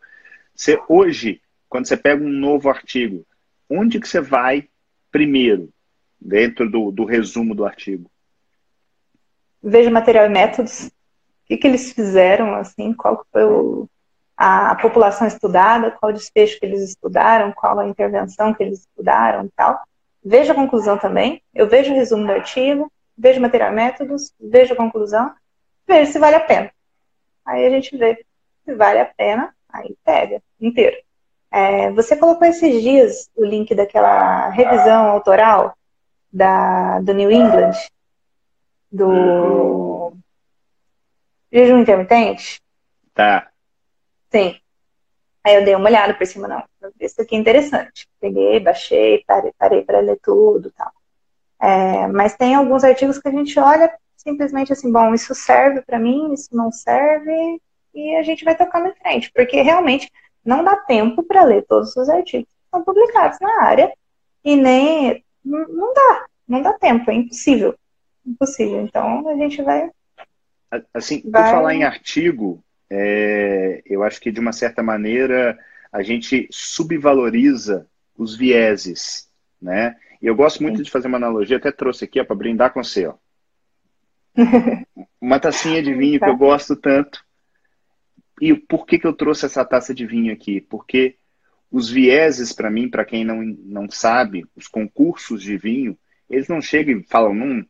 Você, 0.54 0.78
hoje, 0.88 1.40
quando 1.68 1.86
você 1.86 1.96
pega 1.96 2.22
um 2.22 2.28
novo 2.28 2.68
artigo, 2.68 3.26
onde 3.68 4.00
que 4.00 4.08
você 4.08 4.20
vai 4.20 4.68
primeiro, 5.10 5.68
dentro 6.20 6.70
do, 6.70 6.90
do 6.90 7.04
resumo 7.04 7.54
do 7.54 7.64
artigo? 7.64 8.10
Veja 9.62 9.90
material 9.90 10.26
e 10.26 10.28
métodos. 10.28 10.86
O 10.86 10.90
que, 11.46 11.56
que 11.56 11.66
eles 11.66 11.92
fizeram, 11.92 12.54
assim, 12.54 12.92
qual 12.92 13.26
foi 13.32 13.44
o, 13.44 13.88
a, 14.36 14.70
a, 14.70 14.74
população 14.76 15.26
estudada, 15.26 15.90
qual 15.90 16.10
o 16.10 16.14
desfecho 16.14 16.58
que 16.58 16.64
eles 16.64 16.82
estudaram, 16.82 17.52
qual 17.52 17.78
a 17.78 17.88
intervenção 17.88 18.54
que 18.54 18.62
eles 18.62 18.80
estudaram 18.80 19.44
e 19.44 19.50
tal. 19.50 19.78
Veja 20.24 20.52
a 20.52 20.56
conclusão 20.56 20.96
também. 20.96 21.42
Eu 21.54 21.68
vejo 21.68 21.92
o 21.92 21.94
resumo 21.96 22.26
do 22.26 22.32
artigo, 22.32 22.90
vejo 23.16 23.40
material 23.40 23.72
e 23.72 23.74
métodos, 23.74 24.32
vejo 24.40 24.72
a 24.72 24.76
conclusão, 24.76 25.34
vejo 25.86 26.12
se 26.12 26.18
vale 26.18 26.36
a 26.36 26.40
pena. 26.40 26.70
Aí 27.44 27.66
a 27.66 27.70
gente 27.70 27.96
vê 27.96 28.24
se 28.64 28.74
vale 28.74 29.00
a 29.00 29.06
pena, 29.06 29.54
aí 29.68 29.94
pega 30.04 30.42
inteiro. 30.60 30.96
É, 31.52 31.90
você 31.90 32.16
colocou 32.16 32.46
esses 32.46 32.82
dias 32.82 33.30
o 33.34 33.44
link 33.44 33.74
daquela 33.74 34.48
revisão 34.50 35.08
autoral 35.08 35.76
da, 36.32 37.00
do 37.00 37.12
New 37.12 37.30
England, 37.30 37.72
do 38.90 40.12
jejum 41.52 41.78
intermitente? 41.78 42.60
Tá. 43.14 43.48
Sim. 44.30 44.56
Aí 45.42 45.56
eu 45.56 45.64
dei 45.64 45.74
uma 45.74 45.88
olhada 45.88 46.14
por 46.14 46.26
cima, 46.26 46.46
não, 46.46 46.62
isso 47.00 47.20
aqui 47.20 47.34
é 47.34 47.38
interessante. 47.38 48.06
Peguei, 48.20 48.60
baixei, 48.60 49.24
parei, 49.26 49.52
parei 49.58 49.82
para 49.82 50.00
ler 50.00 50.18
tudo 50.22 50.68
e 50.68 50.72
tal. 50.72 50.92
É, 51.60 52.06
mas 52.06 52.36
tem 52.36 52.54
alguns 52.54 52.84
artigos 52.84 53.18
que 53.18 53.28
a 53.28 53.32
gente 53.32 53.58
olha 53.58 53.92
simplesmente 54.16 54.72
assim, 54.72 54.92
bom, 54.92 55.14
isso 55.14 55.34
serve 55.34 55.82
para 55.82 55.98
mim, 55.98 56.32
isso 56.32 56.54
não 56.54 56.70
serve, 56.70 57.60
e 57.94 58.16
a 58.16 58.22
gente 58.22 58.44
vai 58.44 58.54
tocando 58.54 58.88
em 58.88 58.94
frente, 58.94 59.32
porque 59.32 59.62
realmente 59.62 60.10
não 60.44 60.64
dá 60.64 60.76
tempo 60.76 61.22
para 61.22 61.44
ler 61.44 61.64
todos 61.66 61.94
os 61.96 62.08
artigos 62.08 62.48
que 62.48 62.70
são 62.70 62.82
publicados 62.82 63.38
na 63.40 63.62
área 63.62 63.92
e 64.44 64.56
nem 64.56 65.24
não 65.44 65.94
dá, 65.94 66.26
não 66.46 66.62
dá 66.62 66.72
tempo, 66.74 67.10
é 67.10 67.14
impossível, 67.14 67.74
impossível. 68.26 68.80
Então 68.82 69.28
a 69.28 69.34
gente 69.36 69.62
vai 69.62 69.90
assim, 70.94 71.22
vai... 71.26 71.42
por 71.42 71.50
falar 71.50 71.74
em 71.74 71.84
artigo, 71.84 72.62
é, 72.88 73.82
eu 73.84 74.02
acho 74.02 74.20
que 74.20 74.30
de 74.30 74.40
uma 74.40 74.52
certa 74.52 74.82
maneira 74.82 75.58
a 75.92 76.02
gente 76.02 76.48
subvaloriza 76.50 77.86
os 78.16 78.36
vieses, 78.36 79.28
né? 79.60 79.96
E 80.22 80.26
eu 80.26 80.36
gosto 80.36 80.62
muito 80.62 80.78
Sim. 80.78 80.82
de 80.82 80.90
fazer 80.90 81.08
uma 81.08 81.16
analogia, 81.16 81.56
até 81.56 81.72
trouxe 81.72 82.04
aqui 82.04 82.22
para 82.22 82.36
brindar 82.36 82.72
com 82.72 82.82
você, 82.82 83.06
ó. 83.06 83.14
uma 85.20 85.40
tacinha 85.40 85.82
de 85.82 85.92
vinho 85.92 86.20
tá. 86.20 86.26
que 86.26 86.32
eu 86.32 86.36
gosto 86.36 86.76
tanto 86.76 87.24
e 88.40 88.54
por 88.54 88.86
que, 88.86 88.98
que 88.98 89.06
eu 89.06 89.12
trouxe 89.12 89.46
essa 89.46 89.64
taça 89.64 89.94
de 89.94 90.06
vinho 90.06 90.32
aqui? 90.32 90.60
Porque 90.60 91.16
os 91.70 91.88
vieses, 91.90 92.52
para 92.52 92.70
mim, 92.70 92.88
para 92.88 93.04
quem 93.04 93.24
não, 93.24 93.42
não 93.42 93.90
sabe, 93.90 94.46
os 94.56 94.66
concursos 94.66 95.42
de 95.42 95.56
vinho, 95.56 95.96
eles 96.28 96.48
não 96.48 96.60
chegam 96.60 96.98
e 96.98 97.04
falam, 97.04 97.32
hum, 97.32 97.66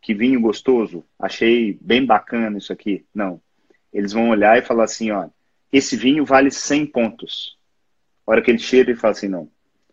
que 0.00 0.14
vinho 0.14 0.40
gostoso, 0.40 1.04
achei 1.18 1.78
bem 1.80 2.04
bacana 2.04 2.58
isso 2.58 2.72
aqui. 2.72 3.04
Não. 3.14 3.40
Eles 3.92 4.12
vão 4.12 4.30
olhar 4.30 4.58
e 4.58 4.62
falar 4.62 4.84
assim, 4.84 5.10
ó, 5.10 5.28
esse 5.72 5.96
vinho 5.96 6.24
vale 6.24 6.50
100 6.50 6.86
pontos. 6.86 7.58
A 8.26 8.30
hora 8.30 8.42
que 8.42 8.50
ele 8.50 8.58
cheira, 8.58 8.90
ele 8.90 8.98
fala 8.98 9.12
assim, 9.12 9.28
não, 9.28 9.50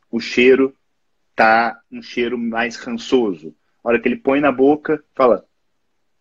o 0.10 0.20
cheiro 0.20 0.76
tá 1.36 1.80
um 1.92 2.02
cheiro 2.02 2.38
mais 2.38 2.76
rançoso. 2.76 3.56
A 3.84 3.90
hora 3.90 4.00
que 4.00 4.08
ele 4.08 4.18
põe 4.18 4.40
na 4.40 4.52
boca, 4.52 5.04
fala, 5.16 5.46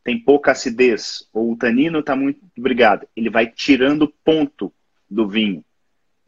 tem 0.03 0.18
pouca 0.18 0.53
acidez, 0.53 1.28
ou 1.32 1.53
o 1.53 1.57
tanino 1.57 2.01
está 2.01 2.16
muito 2.16 2.40
obrigado, 2.57 3.07
ele 3.14 3.30
vai 3.30 3.46
tirando 3.46 4.12
ponto 4.24 4.72
do 5.09 5.28
vinho. 5.28 5.64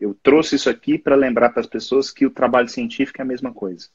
eu 0.01 0.15
trouxe 0.21 0.57
isso 0.57 0.69
aqui 0.69 0.99
para 0.99 1.15
lembrar 1.15 1.51
para 1.51 1.61
as 1.61 1.67
pessoas 1.67 2.11
que 2.11 2.27
o 2.27 2.31
trabalho 2.31 2.69
científico 2.69 3.21
é 3.21 3.23
a 3.23 3.27
mesma 3.27 3.53
coisa. 3.53 3.89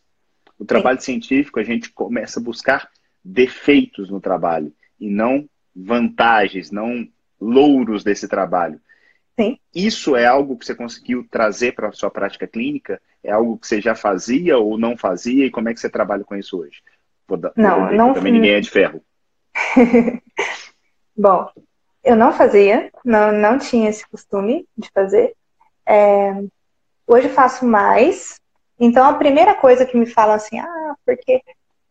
O 0.57 0.65
trabalho 0.65 0.99
Sim. 0.99 1.05
científico, 1.05 1.59
a 1.59 1.63
gente 1.63 1.91
começa 1.91 2.39
a 2.39 2.43
buscar 2.43 2.89
defeitos 3.23 4.09
no 4.09 4.21
trabalho 4.21 4.73
e 4.99 5.09
não 5.09 5.47
vantagens, 5.75 6.71
não 6.71 7.07
louros 7.39 8.03
desse 8.03 8.28
trabalho. 8.28 8.80
Sim. 9.39 9.59
Isso 9.75 10.15
é 10.15 10.25
algo 10.25 10.57
que 10.57 10.65
você 10.65 10.73
conseguiu 10.73 11.28
trazer 11.30 11.73
para 11.73 11.89
a 11.89 11.91
sua 11.91 12.09
prática 12.09 12.47
clínica? 12.47 12.99
É 13.23 13.32
algo 13.32 13.57
que 13.57 13.67
você 13.67 13.80
já 13.80 13.93
fazia 13.93 14.57
ou 14.57 14.78
não 14.78 14.97
fazia? 14.97 15.45
E 15.45 15.51
como 15.51 15.69
é 15.69 15.73
que 15.73 15.80
você 15.80 15.89
trabalha 15.89 16.23
com 16.23 16.36
isso 16.36 16.57
hoje? 16.57 16.82
Vou 17.28 17.38
dar, 17.38 17.51
não, 17.55 17.91
não. 17.91 18.13
Também 18.13 18.34
ninguém 18.34 18.51
é 18.51 18.61
de 18.61 18.69
ferro. 18.69 19.03
Bom, 21.16 21.49
eu 22.03 22.16
não 22.16 22.32
fazia, 22.32 22.91
não, 23.03 23.32
não 23.32 23.58
tinha 23.58 23.89
esse 23.89 24.08
costume 24.08 24.68
de 24.78 24.89
fazer. 24.91 25.34
É, 25.86 26.34
hoje 27.05 27.30
faço 27.30 27.66
mais. 27.66 28.39
Então, 28.80 29.05
a 29.08 29.14
primeira 29.14 29.55
coisa 29.55 29.86
que 29.86 29.97
me 29.97 30.05
falam 30.05 30.36
assim, 30.36 30.60
ah, 30.60 30.95
porque 31.05 31.41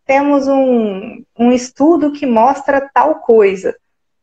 temos 0.04 0.46
um, 0.46 1.24
um 1.36 1.52
estudo 1.52 2.12
que 2.12 2.24
mostra 2.24 2.88
tal 2.94 3.16
coisa. 3.16 3.76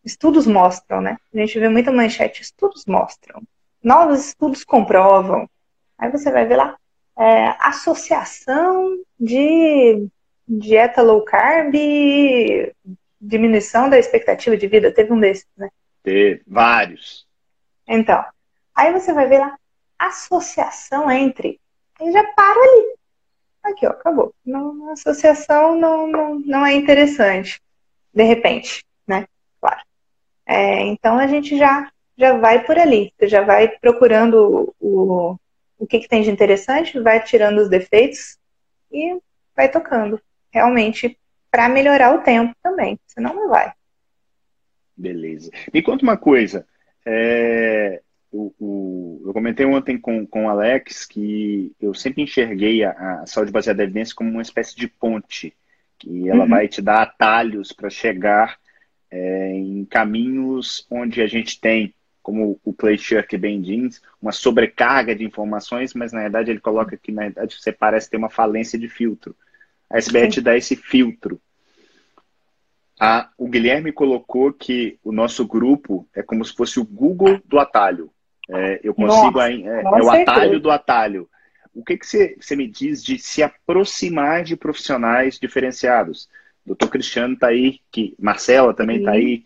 Estudos 0.04 0.48
mostram, 0.48 1.02
né? 1.02 1.18
A 1.34 1.38
gente 1.38 1.60
vê 1.60 1.70
muita 1.70 1.92
manchete, 1.92 2.42
estudos 2.42 2.86
mostram. 2.86 3.42
Novos 3.84 4.28
estudos 4.28 4.64
comprovam. 4.64 5.50
Aí 5.98 6.10
você 6.10 6.32
vai 6.32 6.46
ver 6.46 6.58
lá, 6.58 6.78
é, 7.18 7.50
associação 7.60 8.98
de 9.20 10.08
dieta 10.48 11.02
low 11.02 11.24
carb 11.24 11.74
diminuição 13.24 13.90
da 13.90 13.98
expectativa 13.98 14.58
de 14.58 14.68
vida. 14.68 14.92
Teve 14.92 15.14
um 15.14 15.20
desses, 15.20 15.48
né? 15.58 15.70
Teve, 16.04 16.44
vários. 16.46 17.26
Então, 17.88 18.24
aí 18.76 18.92
você 18.92 19.14
vai 19.14 19.28
ver 19.28 19.40
lá, 19.40 19.58
associação 19.98 21.10
entre. 21.10 21.60
Aí 22.00 22.12
já 22.12 22.24
para 22.34 22.60
ali. 22.60 22.96
Aqui, 23.64 23.88
ó, 23.88 23.92
acabou. 23.92 24.34
Não, 24.46 24.92
associação 24.92 25.80
não, 25.80 26.08
não, 26.08 26.40
não 26.40 26.66
é 26.66 26.74
interessante. 26.74 27.62
De 28.14 28.24
repente, 28.24 28.86
né? 29.08 29.26
Claro. 29.60 29.82
É, 30.46 30.82
então 30.82 31.18
a 31.18 31.28
gente 31.28 31.58
já, 31.58 31.90
já 32.18 32.38
vai 32.38 32.66
por 32.66 32.78
ali. 32.78 33.14
Você 33.18 33.28
já 33.28 33.42
vai 33.42 33.70
procurando 33.70 34.74
o, 34.80 35.38
o, 35.80 35.88
que, 35.88 36.00
que 36.00 36.10
tem 36.10 36.22
de 36.22 36.30
interessante, 36.30 37.00
vai 37.00 37.24
tirando 37.24 37.60
os 37.60 37.70
defeitos 37.70 38.38
e 38.92 39.18
vai 39.56 39.70
tocando. 39.70 40.22
Realmente, 40.52 41.18
para 41.54 41.70
melhorar 41.70 42.16
o 42.16 42.24
tempo 42.24 42.52
também. 42.64 43.00
Senão 43.06 43.36
não 43.36 43.48
vai. 43.48 43.72
Beleza. 44.98 45.52
Me 45.72 45.84
conta 45.84 46.02
uma 46.02 46.18
coisa. 46.18 46.66
É, 47.06 48.02
o, 48.32 48.52
o, 48.60 49.24
eu 49.28 49.34
comentei 49.34 49.64
ontem 49.64 49.96
com, 49.96 50.26
com 50.26 50.48
o 50.48 50.50
Alex 50.50 51.06
que 51.06 51.72
eu 51.80 51.94
sempre 51.94 52.24
enxerguei 52.24 52.84
a, 52.84 53.22
a 53.22 53.28
saúde 53.28 53.52
baseada 53.52 53.84
em 53.84 53.86
evidência 53.86 54.16
como 54.16 54.32
uma 54.32 54.42
espécie 54.42 54.76
de 54.76 54.88
ponte, 54.88 55.56
que 56.00 56.28
ela 56.28 56.42
uhum. 56.42 56.50
vai 56.50 56.68
te 56.68 56.82
dar 56.82 57.04
atalhos 57.04 57.72
para 57.72 57.88
chegar 57.88 58.58
é, 59.12 59.52
em 59.54 59.86
caminhos 59.86 60.88
onde 60.90 61.22
a 61.22 61.28
gente 61.28 61.62
tem, 61.62 61.94
como 62.24 62.60
o 62.64 62.74
Clay 62.74 62.98
Shirk 62.98 63.38
bem 63.38 63.62
diz, 63.62 64.02
uma 64.20 64.32
sobrecarga 64.32 65.16
de 65.16 65.24
informações, 65.24 65.94
mas 65.94 66.12
na 66.12 66.22
verdade 66.22 66.50
ele 66.50 66.60
coloca 66.60 66.98
que 66.98 67.12
na 67.12 67.24
verdade 67.24 67.54
você 67.54 67.72
parece 67.72 68.10
ter 68.10 68.18
uma 68.18 68.30
falência 68.32 68.80
de 68.80 68.90
filtro. 68.90 69.36
A 69.90 69.98
SBR 69.98 70.30
te 70.30 70.42
dá 70.42 70.58
esse 70.58 70.76
filtro. 70.76 71.40
A, 73.00 73.30
o 73.38 73.48
Guilherme 73.48 73.92
colocou 73.92 74.54
que 74.54 74.98
o 75.04 75.12
nosso 75.12 75.46
grupo 75.46 76.08
é 76.16 76.22
como 76.22 76.44
se 76.46 76.54
fosse 76.54 76.80
o 76.80 76.86
Google 76.86 77.42
do 77.46 77.60
atalho. 77.60 78.12
É, 78.50 78.80
eu 78.84 78.94
consigo. 78.94 79.38
Nossa, 79.38 79.52
é, 79.52 79.82
é, 79.82 80.04
o 80.04 80.10
atalho 80.10 80.60
do 80.60 80.72
atalho. 80.72 81.30
O 81.74 81.84
que, 81.84 81.98
que 81.98 82.06
você, 82.06 82.36
você 82.40 82.56
me 82.56 82.68
diz 82.68 83.04
de 83.04 83.18
se 83.18 83.42
aproximar 83.42 84.44
de 84.44 84.56
profissionais 84.56 85.40
diferenciados? 85.40 86.30
Doutor 86.66 86.90
Cristiano 86.90 87.34
está 87.34 87.48
aí, 87.48 87.80
que 87.92 88.16
Marcela 88.20 88.74
também 88.74 89.00
está 89.00 89.12
aí, 89.12 89.44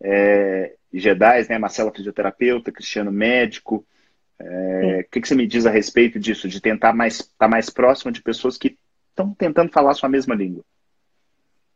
é, 0.00 0.74
Gedais, 0.92 1.48
né? 1.48 1.58
Marcela 1.58 1.92
fisioterapeuta, 1.92 2.72
Cristiano 2.72 3.10
médico. 3.10 3.84
É, 4.38 5.04
o 5.06 5.10
que, 5.10 5.20
que 5.20 5.28
você 5.28 5.34
me 5.34 5.46
diz 5.46 5.66
a 5.66 5.70
respeito 5.70 6.18
disso, 6.18 6.48
de 6.48 6.60
tentar 6.60 6.92
mais 6.92 7.20
estar 7.20 7.34
tá 7.38 7.48
mais 7.48 7.70
próximo 7.70 8.10
de 8.10 8.22
pessoas 8.22 8.56
que 8.56 8.76
estão 9.20 9.34
tentando 9.34 9.72
falar 9.72 9.92
a 9.92 9.94
sua 9.94 10.08
mesma 10.08 10.34
língua? 10.34 10.62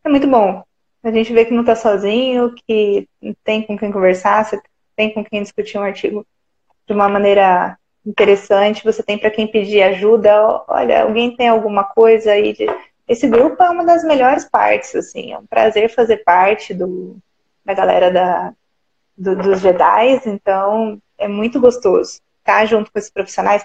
É 0.05 0.09
muito 0.09 0.27
bom. 0.27 0.63
A 1.03 1.11
gente 1.11 1.33
vê 1.33 1.45
que 1.45 1.53
não 1.53 1.61
está 1.61 1.77
sozinho, 1.77 2.55
que 2.67 3.09
tem 3.43 3.63
com 3.63 3.77
quem 3.77 3.93
conversar, 3.93 4.45
você 4.45 4.61
tem 4.97 5.13
com 5.13 5.25
quem 5.25 5.43
discutir 5.43 5.79
um 5.79 5.83
artigo 5.83 6.27
de 6.87 6.95
uma 6.95 7.09
maneira 7.09 7.79
interessante, 8.07 8.85
você 8.85 9.03
tem 9.03 9.19
para 9.19 9.31
quem 9.31 9.47
pedir 9.47 9.83
ajuda. 9.83 10.63
Olha, 10.69 11.03
alguém 11.03 11.35
tem 11.37 11.49
alguma 11.49 11.85
coisa 11.85 12.33
aí 12.33 12.53
de... 12.53 12.67
Esse 13.07 13.27
grupo 13.27 13.63
é 13.63 13.69
uma 13.69 13.85
das 13.85 14.03
melhores 14.03 14.47
partes, 14.47 14.95
assim, 14.95 15.33
é 15.33 15.39
um 15.39 15.47
prazer 15.47 15.91
fazer 15.91 16.19
parte 16.25 16.73
do, 16.73 17.19
da 17.63 17.75
galera 17.75 18.11
da, 18.11 18.55
do, 19.17 19.37
dos 19.37 19.61
Jedi, 19.61 20.23
então 20.25 20.99
é 21.19 21.29
muito 21.29 21.61
gostoso 21.61 22.21
estar 22.39 22.65
junto 22.67 22.91
com 22.91 22.99
esses 22.99 23.11
profissionais. 23.11 23.65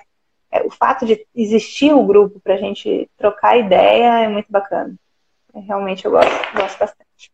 É, 0.51 0.63
o 0.63 0.69
fato 0.69 1.05
de 1.05 1.25
existir 1.35 1.93
o 1.93 2.05
grupo 2.05 2.39
para 2.39 2.55
a 2.55 2.57
gente 2.57 3.09
trocar 3.17 3.57
ideia 3.57 4.23
é 4.23 4.27
muito 4.27 4.51
bacana. 4.51 4.95
É, 5.53 5.59
realmente 5.59 6.05
eu 6.05 6.11
gosto, 6.11 6.31
gosto 6.55 6.79
bastante. 6.79 7.31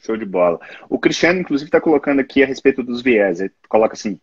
Show 0.00 0.16
de 0.16 0.24
bola. 0.24 0.58
O 0.88 0.98
Cristiano, 0.98 1.40
inclusive, 1.40 1.68
está 1.68 1.80
colocando 1.80 2.20
aqui 2.20 2.42
a 2.42 2.46
respeito 2.46 2.82
dos 2.82 3.00
viés. 3.00 3.40
Ele 3.40 3.52
coloca 3.68 3.94
assim: 3.94 4.20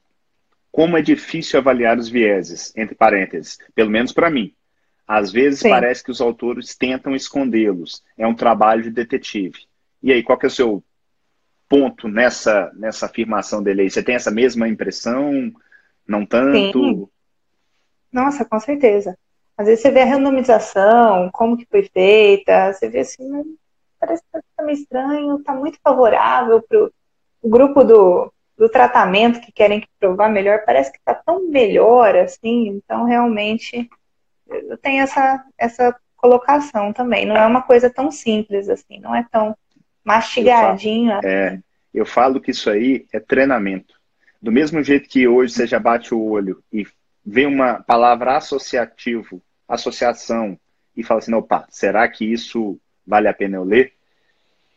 como 0.76 0.98
é 0.98 1.02
difícil 1.02 1.58
avaliar 1.58 1.98
os 1.98 2.10
vieses, 2.10 2.74
entre 2.76 2.96
parênteses, 2.96 3.58
pelo 3.74 3.90
menos 3.90 4.12
para 4.12 4.30
mim. 4.30 4.54
Às 5.08 5.32
vezes 5.32 5.62
Sim. 5.62 5.70
parece 5.70 6.04
que 6.04 6.12
os 6.12 6.20
autores 6.20 6.76
tentam 6.76 7.16
escondê-los. 7.16 8.04
É 8.18 8.28
um 8.28 8.36
trabalho 8.36 8.84
de 8.84 8.90
detetive. 8.90 9.60
E 10.04 10.12
aí, 10.12 10.22
qual 10.22 10.38
que 10.38 10.46
é 10.46 10.50
o 10.50 10.52
seu 10.52 10.84
ponto 11.70 12.10
nessa, 12.10 12.72
nessa 12.76 13.06
afirmação 13.06 13.64
dele 13.64 13.84
aí? 13.84 13.90
Você 13.90 14.04
tem 14.04 14.16
essa 14.16 14.32
mesma 14.32 14.68
impressão? 14.68 15.54
Não 16.06 16.26
tanto? 16.26 16.80
Sim. 16.80 17.08
Nossa, 18.16 18.46
com 18.46 18.58
certeza. 18.62 19.18
Às 19.58 19.68
vezes 19.68 19.82
você 19.82 19.92
vê 19.92 20.04
a 20.04 20.06
randomização, 20.06 21.30
como 21.34 21.58
que 21.58 21.68
foi 21.70 21.84
feita, 21.84 22.72
você 22.72 22.88
vê 22.88 23.00
assim, 23.00 23.30
hum, 23.30 23.58
parece 24.00 24.24
que 24.24 24.40
tá 24.56 24.64
meio 24.64 24.78
estranho, 24.78 25.44
tá 25.44 25.54
muito 25.54 25.78
favorável 25.84 26.62
pro 26.62 26.94
o 27.42 27.50
grupo 27.50 27.84
do, 27.84 28.34
do 28.58 28.70
tratamento 28.70 29.42
que 29.42 29.52
querem 29.52 29.86
provar 30.00 30.30
melhor, 30.30 30.64
parece 30.66 30.92
que 30.92 30.98
está 30.98 31.14
tão 31.14 31.48
melhor, 31.50 32.16
assim, 32.16 32.70
então 32.70 33.04
realmente 33.04 33.88
eu 34.48 34.78
tenho 34.78 35.04
essa, 35.04 35.44
essa 35.58 35.96
colocação 36.16 36.94
também. 36.94 37.26
Não 37.26 37.36
é 37.36 37.46
uma 37.46 37.62
coisa 37.62 37.90
tão 37.90 38.10
simples 38.10 38.70
assim, 38.70 39.00
não 39.00 39.14
é 39.14 39.28
tão 39.30 39.56
mastigadinho. 40.06 41.12
Eu 41.12 41.22
falo, 41.22 41.28
é, 41.28 41.60
eu 41.94 42.06
falo 42.06 42.42
que 42.42 42.52
isso 42.52 42.70
aí 42.70 43.06
é 43.14 43.20
treinamento. 43.20 43.94
Do 44.42 44.54
mesmo 44.54 44.82
jeito 44.82 45.10
que 45.10 45.28
hoje 45.28 45.54
você 45.54 45.68
já 45.68 45.80
bate 45.80 46.16
o 46.16 46.24
olho 46.24 46.64
e 46.72 46.88
vê 47.26 47.46
uma 47.46 47.82
palavra 47.82 48.38
associativo, 48.38 49.42
associação, 49.68 50.58
e 50.96 51.04
fala 51.04 51.20
assim, 51.20 51.34
opa, 51.34 51.66
será 51.70 52.08
que 52.08 52.26
isso 52.26 52.80
vale 53.06 53.28
a 53.28 53.34
pena 53.34 53.58
eu 53.58 53.64
ler? 53.64 53.96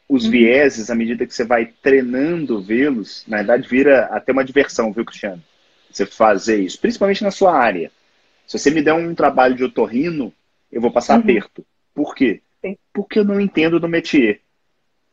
os 0.08 0.24
uhum. 0.24 0.30
vieses, 0.30 0.90
à 0.90 0.94
medida 0.94 1.26
que 1.26 1.34
você 1.34 1.44
vai 1.44 1.66
treinando 1.66 2.62
vê-los, 2.62 3.24
na 3.28 3.38
verdade 3.38 3.68
vira 3.68 4.06
até 4.06 4.32
uma 4.32 4.44
diversão, 4.44 4.92
viu, 4.92 5.04
Cristiano? 5.04 5.42
Você 5.90 6.06
fazer 6.06 6.60
isso, 6.60 6.80
principalmente 6.80 7.22
na 7.22 7.30
sua 7.30 7.54
área. 7.54 7.92
Se 8.46 8.58
você 8.58 8.70
me 8.70 8.82
der 8.82 8.94
um 8.94 9.14
trabalho 9.14 9.54
de 9.54 9.64
otorrino, 9.64 10.32
eu 10.72 10.80
vou 10.80 10.90
passar 10.90 11.14
uhum. 11.14 11.20
aperto. 11.20 11.64
Por 11.94 12.14
quê? 12.14 12.40
Sim. 12.62 12.76
Porque 12.92 13.18
eu 13.18 13.24
não 13.24 13.40
entendo 13.40 13.78
do 13.78 13.88
métier. 13.88 14.40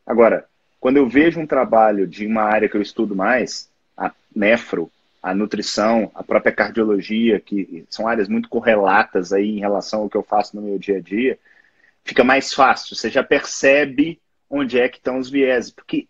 Agora, 0.06 0.46
quando 0.80 0.98
eu 0.98 1.10
vejo 1.10 1.40
um 1.40 1.48
trabalho 1.48 2.08
de 2.08 2.26
uma 2.26 2.44
área 2.44 2.70
que 2.70 2.78
eu 2.78 2.82
estudo 2.82 3.16
mais, 3.16 3.70
a 3.98 4.12
nefro, 4.34 4.90
a 5.26 5.34
nutrição, 5.34 6.12
a 6.14 6.24
própria 6.24 6.54
cardiologia, 6.54 7.40
que 7.40 7.84
são 7.90 8.08
áreas 8.08 8.30
muito 8.30 8.48
correlatas 8.48 9.34
aí 9.34 9.58
em 9.58 9.60
relação 9.60 10.02
ao 10.02 10.10
que 10.10 10.16
eu 10.16 10.22
faço 10.22 10.56
no 10.56 10.62
meu 10.62 10.78
dia 10.78 10.98
a 10.98 11.02
dia, 11.02 11.40
fica 12.04 12.24
mais 12.24 12.54
fácil. 12.54 12.96
Você 12.96 13.10
já 13.10 13.24
percebe 13.24 14.22
onde 14.48 14.80
é 14.80 14.88
que 14.88 14.98
estão 14.98 15.18
os 15.18 15.28
vieses, 15.28 15.72
porque 15.72 16.08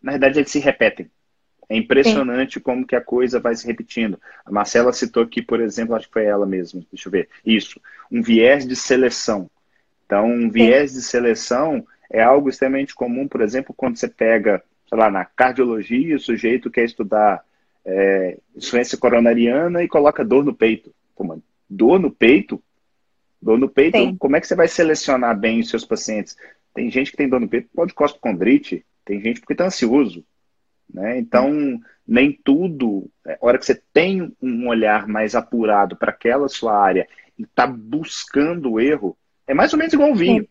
na 0.00 0.12
verdade 0.12 0.38
eles 0.38 0.52
se 0.52 0.60
repetem. 0.60 1.10
É 1.68 1.76
impressionante 1.76 2.54
Sim. 2.54 2.60
como 2.60 2.86
que 2.86 2.94
a 2.94 3.00
coisa 3.00 3.40
vai 3.40 3.52
se 3.56 3.66
repetindo. 3.66 4.16
A 4.46 4.52
Marcela 4.52 4.92
citou 4.92 5.24
aqui, 5.24 5.42
por 5.42 5.60
exemplo, 5.60 5.96
acho 5.96 6.06
que 6.06 6.12
foi 6.12 6.26
ela 6.26 6.46
mesma, 6.46 6.82
deixa 6.92 7.08
eu 7.08 7.12
ver. 7.12 7.28
Isso, 7.44 7.80
um 8.12 8.22
viés 8.22 8.64
de 8.64 8.76
seleção. 8.76 9.50
Então, 10.06 10.24
um 10.24 10.48
viés 10.48 10.92
Sim. 10.92 10.98
de 10.98 11.04
seleção 11.04 11.86
é 12.08 12.22
algo 12.22 12.48
extremamente 12.48 12.94
comum, 12.94 13.26
por 13.26 13.40
exemplo, 13.40 13.74
quando 13.76 13.96
você 13.96 14.06
pega, 14.06 14.62
sei 14.88 14.96
lá, 14.96 15.10
na 15.10 15.24
cardiologia, 15.24 16.14
o 16.14 16.20
sujeito 16.20 16.70
quer 16.70 16.84
estudar 16.84 17.44
é, 17.84 18.38
insuficiência 18.54 18.98
coronariana 18.98 19.82
e 19.82 19.88
coloca 19.88 20.24
dor 20.24 20.44
no 20.44 20.54
peito. 20.54 20.94
Pô, 21.16 21.24
mano, 21.24 21.42
dor 21.68 21.98
no 21.98 22.10
peito? 22.10 22.62
Dor 23.40 23.58
no 23.58 23.68
peito, 23.68 23.98
Sim. 23.98 24.16
como 24.16 24.36
é 24.36 24.40
que 24.40 24.46
você 24.46 24.54
vai 24.54 24.68
selecionar 24.68 25.36
bem 25.38 25.60
os 25.60 25.68
seus 25.68 25.84
pacientes? 25.84 26.36
Tem 26.72 26.90
gente 26.90 27.10
que 27.10 27.16
tem 27.16 27.28
dor 27.28 27.40
no 27.40 27.48
peito 27.48 27.68
pode 27.74 27.92
costocondrite, 27.92 28.84
tem 29.04 29.20
gente 29.20 29.40
porque 29.40 29.52
está 29.52 29.66
ansioso. 29.66 30.24
Né? 30.92 31.18
Então, 31.18 31.80
nem 32.06 32.32
tudo, 32.32 33.10
é, 33.26 33.34
a 33.34 33.38
hora 33.40 33.58
que 33.58 33.66
você 33.66 33.80
tem 33.92 34.32
um 34.40 34.68
olhar 34.68 35.08
mais 35.08 35.34
apurado 35.34 35.96
para 35.96 36.10
aquela 36.10 36.48
sua 36.48 36.76
área 36.76 37.08
e 37.38 37.42
está 37.42 37.66
buscando 37.66 38.72
o 38.72 38.80
erro, 38.80 39.16
é 39.46 39.54
mais 39.54 39.72
ou 39.72 39.78
menos 39.78 39.92
igual 39.92 40.12
o 40.12 40.14
vinho. 40.14 40.46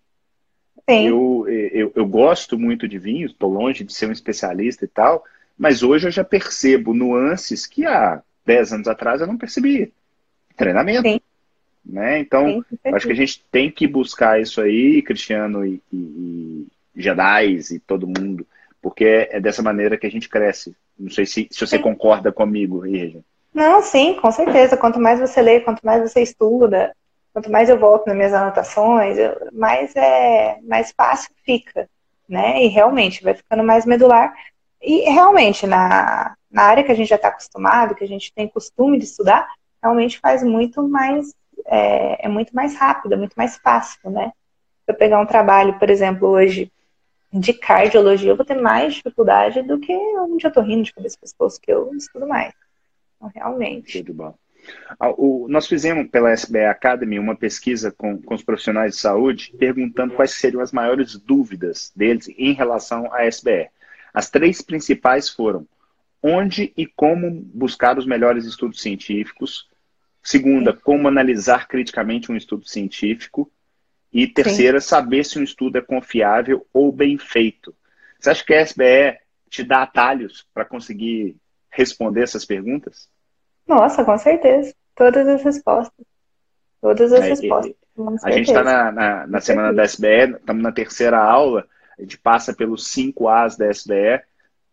Sim. 0.89 1.07
Eu, 1.07 1.45
eu, 1.47 1.93
eu 1.95 2.05
gosto 2.05 2.57
muito 2.57 2.87
de 2.87 2.97
vinho, 2.97 3.27
estou 3.27 3.51
longe 3.51 3.83
de 3.83 3.93
ser 3.93 4.07
um 4.07 4.11
especialista 4.11 4.83
e 4.83 4.87
tal, 4.87 5.23
mas 5.61 5.83
hoje 5.83 6.07
eu 6.07 6.11
já 6.11 6.23
percebo 6.23 6.91
nuances 6.91 7.67
que 7.67 7.85
há 7.85 8.19
10 8.43 8.73
anos 8.73 8.87
atrás 8.87 9.21
eu 9.21 9.27
não 9.27 9.37
percebia. 9.37 9.91
Treinamento. 10.57 11.03
Sim. 11.03 11.21
Né? 11.85 12.17
Então, 12.17 12.65
Sim, 12.67 12.79
acho 12.91 13.05
que 13.05 13.13
a 13.13 13.15
gente 13.15 13.43
tem 13.51 13.69
que 13.69 13.85
buscar 13.85 14.41
isso 14.41 14.59
aí, 14.59 15.03
Cristiano 15.03 15.63
e, 15.63 15.79
e, 15.93 15.97
e 15.97 16.67
Jedi 16.95 17.59
e 17.73 17.79
todo 17.79 18.07
mundo, 18.07 18.43
porque 18.81 19.05
é, 19.05 19.37
é 19.37 19.39
dessa 19.39 19.61
maneira 19.61 19.97
que 19.97 20.07
a 20.07 20.09
gente 20.09 20.27
cresce. 20.27 20.75
Não 20.97 21.11
sei 21.11 21.27
se, 21.27 21.47
se 21.51 21.59
você 21.59 21.77
sim. 21.77 21.83
concorda 21.83 22.31
comigo, 22.31 22.83
Irja. 22.83 23.19
Não, 23.53 23.83
sim, 23.83 24.15
com 24.15 24.31
certeza. 24.31 24.75
Quanto 24.75 24.99
mais 24.99 25.19
você 25.19 25.43
lê, 25.43 25.59
quanto 25.59 25.85
mais 25.85 26.01
você 26.01 26.23
estuda, 26.23 26.91
quanto 27.31 27.51
mais 27.51 27.69
eu 27.69 27.77
volto 27.77 28.07
nas 28.07 28.15
minhas 28.15 28.33
anotações, 28.33 29.15
mais 29.53 29.95
é 29.95 30.57
mais 30.63 30.91
fácil 30.91 31.29
fica, 31.45 31.87
né? 32.27 32.63
E 32.63 32.67
realmente 32.67 33.23
vai 33.23 33.35
ficando 33.35 33.63
mais 33.63 33.85
medular. 33.85 34.33
E 34.81 35.01
realmente, 35.09 35.67
na, 35.67 36.35
na 36.49 36.63
área 36.63 36.83
que 36.83 36.91
a 36.91 36.95
gente 36.95 37.09
já 37.09 37.15
está 37.15 37.27
acostumado, 37.27 37.95
que 37.95 38.03
a 38.03 38.07
gente 38.07 38.33
tem 38.33 38.47
costume 38.47 38.97
de 38.97 39.05
estudar, 39.05 39.47
realmente 39.81 40.19
faz 40.19 40.43
muito 40.43 40.87
mais, 40.87 41.33
é, 41.65 42.25
é 42.25 42.29
muito 42.29 42.55
mais 42.55 42.75
rápido, 42.75 43.13
é 43.13 43.17
muito 43.17 43.35
mais 43.35 43.57
fácil, 43.57 44.09
né? 44.09 44.31
Se 44.85 44.91
eu 44.91 44.95
pegar 44.95 45.19
um 45.19 45.25
trabalho, 45.25 45.77
por 45.77 45.89
exemplo, 45.89 46.27
hoje 46.27 46.71
de 47.31 47.53
cardiologia, 47.53 48.31
eu 48.31 48.35
vou 48.35 48.45
ter 48.45 48.59
mais 48.59 48.95
dificuldade 48.95 49.61
do 49.61 49.79
que 49.79 49.93
um 49.93 50.35
de 50.35 50.47
otorrino 50.47 50.83
de 50.83 50.93
cabeça 50.93 51.15
e 51.15 51.21
pescoço, 51.21 51.61
que 51.61 51.71
eu 51.71 51.93
estudo 51.95 52.27
mais. 52.27 52.53
Então, 53.15 53.31
realmente. 53.33 54.03
Tudo 54.03 54.13
bom. 54.13 54.35
Ah, 54.99 55.13
nós 55.47 55.67
fizemos 55.67 56.09
pela 56.09 56.31
SBE 56.31 56.65
Academy 56.65 57.17
uma 57.17 57.35
pesquisa 57.35 57.91
com, 57.91 58.21
com 58.21 58.35
os 58.35 58.43
profissionais 58.43 58.95
de 58.95 58.99
saúde 58.99 59.53
perguntando 59.57 60.13
quais 60.13 60.31
seriam 60.31 60.61
as 60.61 60.71
maiores 60.71 61.15
dúvidas 61.17 61.91
deles 61.95 62.27
em 62.37 62.53
relação 62.53 63.11
à 63.13 63.25
SBE. 63.25 63.69
As 64.13 64.29
três 64.29 64.61
principais 64.61 65.29
foram 65.29 65.67
onde 66.21 66.71
e 66.77 66.85
como 66.85 67.31
buscar 67.31 67.97
os 67.97 68.05
melhores 68.05 68.45
estudos 68.45 68.81
científicos. 68.81 69.67
Segunda, 70.21 70.71
como 70.73 71.07
analisar 71.07 71.67
criticamente 71.67 72.31
um 72.31 72.35
estudo 72.35 72.67
científico. 72.67 73.51
E 74.13 74.27
terceira, 74.27 74.79
Sim. 74.81 74.89
saber 74.89 75.23
se 75.23 75.39
um 75.39 75.43
estudo 75.43 75.77
é 75.77 75.81
confiável 75.81 76.67
ou 76.73 76.91
bem 76.91 77.17
feito. 77.17 77.73
Você 78.19 78.29
acha 78.29 78.45
que 78.45 78.53
a 78.53 78.61
SBE 78.61 79.17
te 79.49 79.63
dá 79.63 79.83
atalhos 79.83 80.45
para 80.53 80.65
conseguir 80.65 81.37
responder 81.69 82.23
essas 82.23 82.45
perguntas? 82.45 83.09
Nossa, 83.65 84.03
com 84.03 84.17
certeza. 84.17 84.75
Todas 84.95 85.27
as 85.27 85.41
respostas. 85.43 86.05
Todas 86.81 87.13
as 87.13 87.21
é, 87.21 87.29
respostas. 87.29 87.75
A 88.23 88.31
gente 88.31 88.47
está 88.47 88.63
na, 88.63 88.91
na, 88.91 89.27
na 89.27 89.39
semana 89.39 89.73
da 89.73 89.83
SBE, 89.83 90.35
estamos 90.39 90.61
na 90.61 90.71
terceira 90.71 91.19
aula, 91.19 91.65
a 92.01 92.03
gente 92.03 92.17
passa 92.17 92.51
pelos 92.51 92.87
cinco 92.87 93.27
As 93.29 93.55
da 93.55 93.69
SBE, 93.69 94.15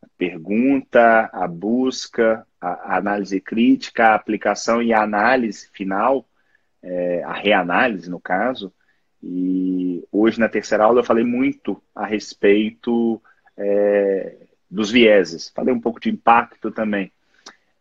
a 0.03 0.07
pergunta, 0.17 1.29
a 1.31 1.47
busca, 1.47 2.47
a, 2.59 2.97
análise 2.97 3.39
crítica, 3.39 4.09
a 4.09 4.15
aplicação 4.15 4.83
e 4.83 4.95
a 4.95 5.03
análise 5.03 5.69
final, 5.71 6.27
é, 6.83 7.23
a 7.25 7.35
reanálise 7.35 8.09
no 8.09 8.19
caso. 8.19 8.73
E 9.23 10.03
hoje 10.11 10.41
na 10.41 10.49
terceira 10.49 10.85
aula 10.85 11.01
eu 11.01 11.05
falei 11.05 11.25
muito 11.25 11.83
a 11.95 12.07
respeito 12.07 13.23
é, 13.59 14.37
dos 14.71 14.91
vieses, 14.91 15.51
falei 15.51 15.75
um 15.75 15.81
pouco 15.81 16.01
de 16.01 16.09
impacto 16.09 16.71
também. 16.71 17.13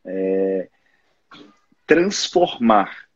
É, 0.04 0.68
transformar 1.86 3.08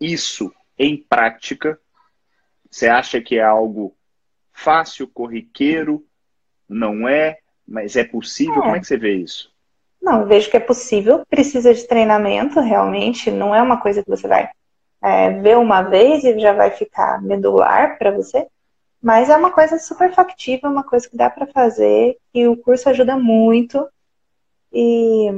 isso 0.00 0.50
em 0.78 0.96
prática, 0.96 1.78
você 2.70 2.88
acha 2.88 3.20
que 3.20 3.36
é 3.36 3.42
algo 3.42 3.94
fácil, 4.54 5.06
corriqueiro? 5.06 6.02
Não 6.66 7.06
é? 7.06 7.38
Mas 7.66 7.96
é 7.96 8.04
possível? 8.04 8.54
É. 8.54 8.60
Como 8.62 8.76
é 8.76 8.80
que 8.80 8.86
você 8.86 8.96
vê 8.96 9.14
isso? 9.16 9.52
Não, 10.00 10.26
vejo 10.26 10.50
que 10.50 10.56
é 10.56 10.60
possível, 10.60 11.24
precisa 11.28 11.74
de 11.74 11.86
treinamento, 11.86 12.60
realmente, 12.60 13.30
não 13.30 13.54
é 13.54 13.60
uma 13.62 13.80
coisa 13.80 14.02
que 14.02 14.10
você 14.10 14.28
vai 14.28 14.50
é, 15.02 15.30
ver 15.30 15.56
uma 15.56 15.82
vez 15.82 16.22
e 16.24 16.38
já 16.38 16.52
vai 16.52 16.70
ficar 16.70 17.22
medular 17.22 17.98
para 17.98 18.10
você, 18.10 18.46
mas 19.02 19.28
é 19.30 19.36
uma 19.36 19.50
coisa 19.50 19.78
super 19.78 20.12
factível, 20.14 20.70
uma 20.70 20.84
coisa 20.84 21.08
que 21.08 21.16
dá 21.16 21.28
para 21.30 21.46
fazer, 21.46 22.18
e 22.34 22.46
o 22.46 22.56
curso 22.56 22.88
ajuda 22.88 23.16
muito, 23.16 23.86
e 24.72 25.30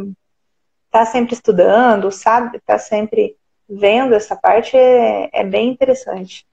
tá 0.91 1.05
sempre 1.05 1.35
estudando, 1.35 2.11
sabe, 2.11 2.61
tá 2.61 2.79
sempre 2.79 3.37
vendo 3.69 4.15
essa 4.15 4.35
parte 4.35 4.77
é, 4.77 5.29
é 5.33 5.45
bem 5.45 5.69
interessante. 5.69 6.46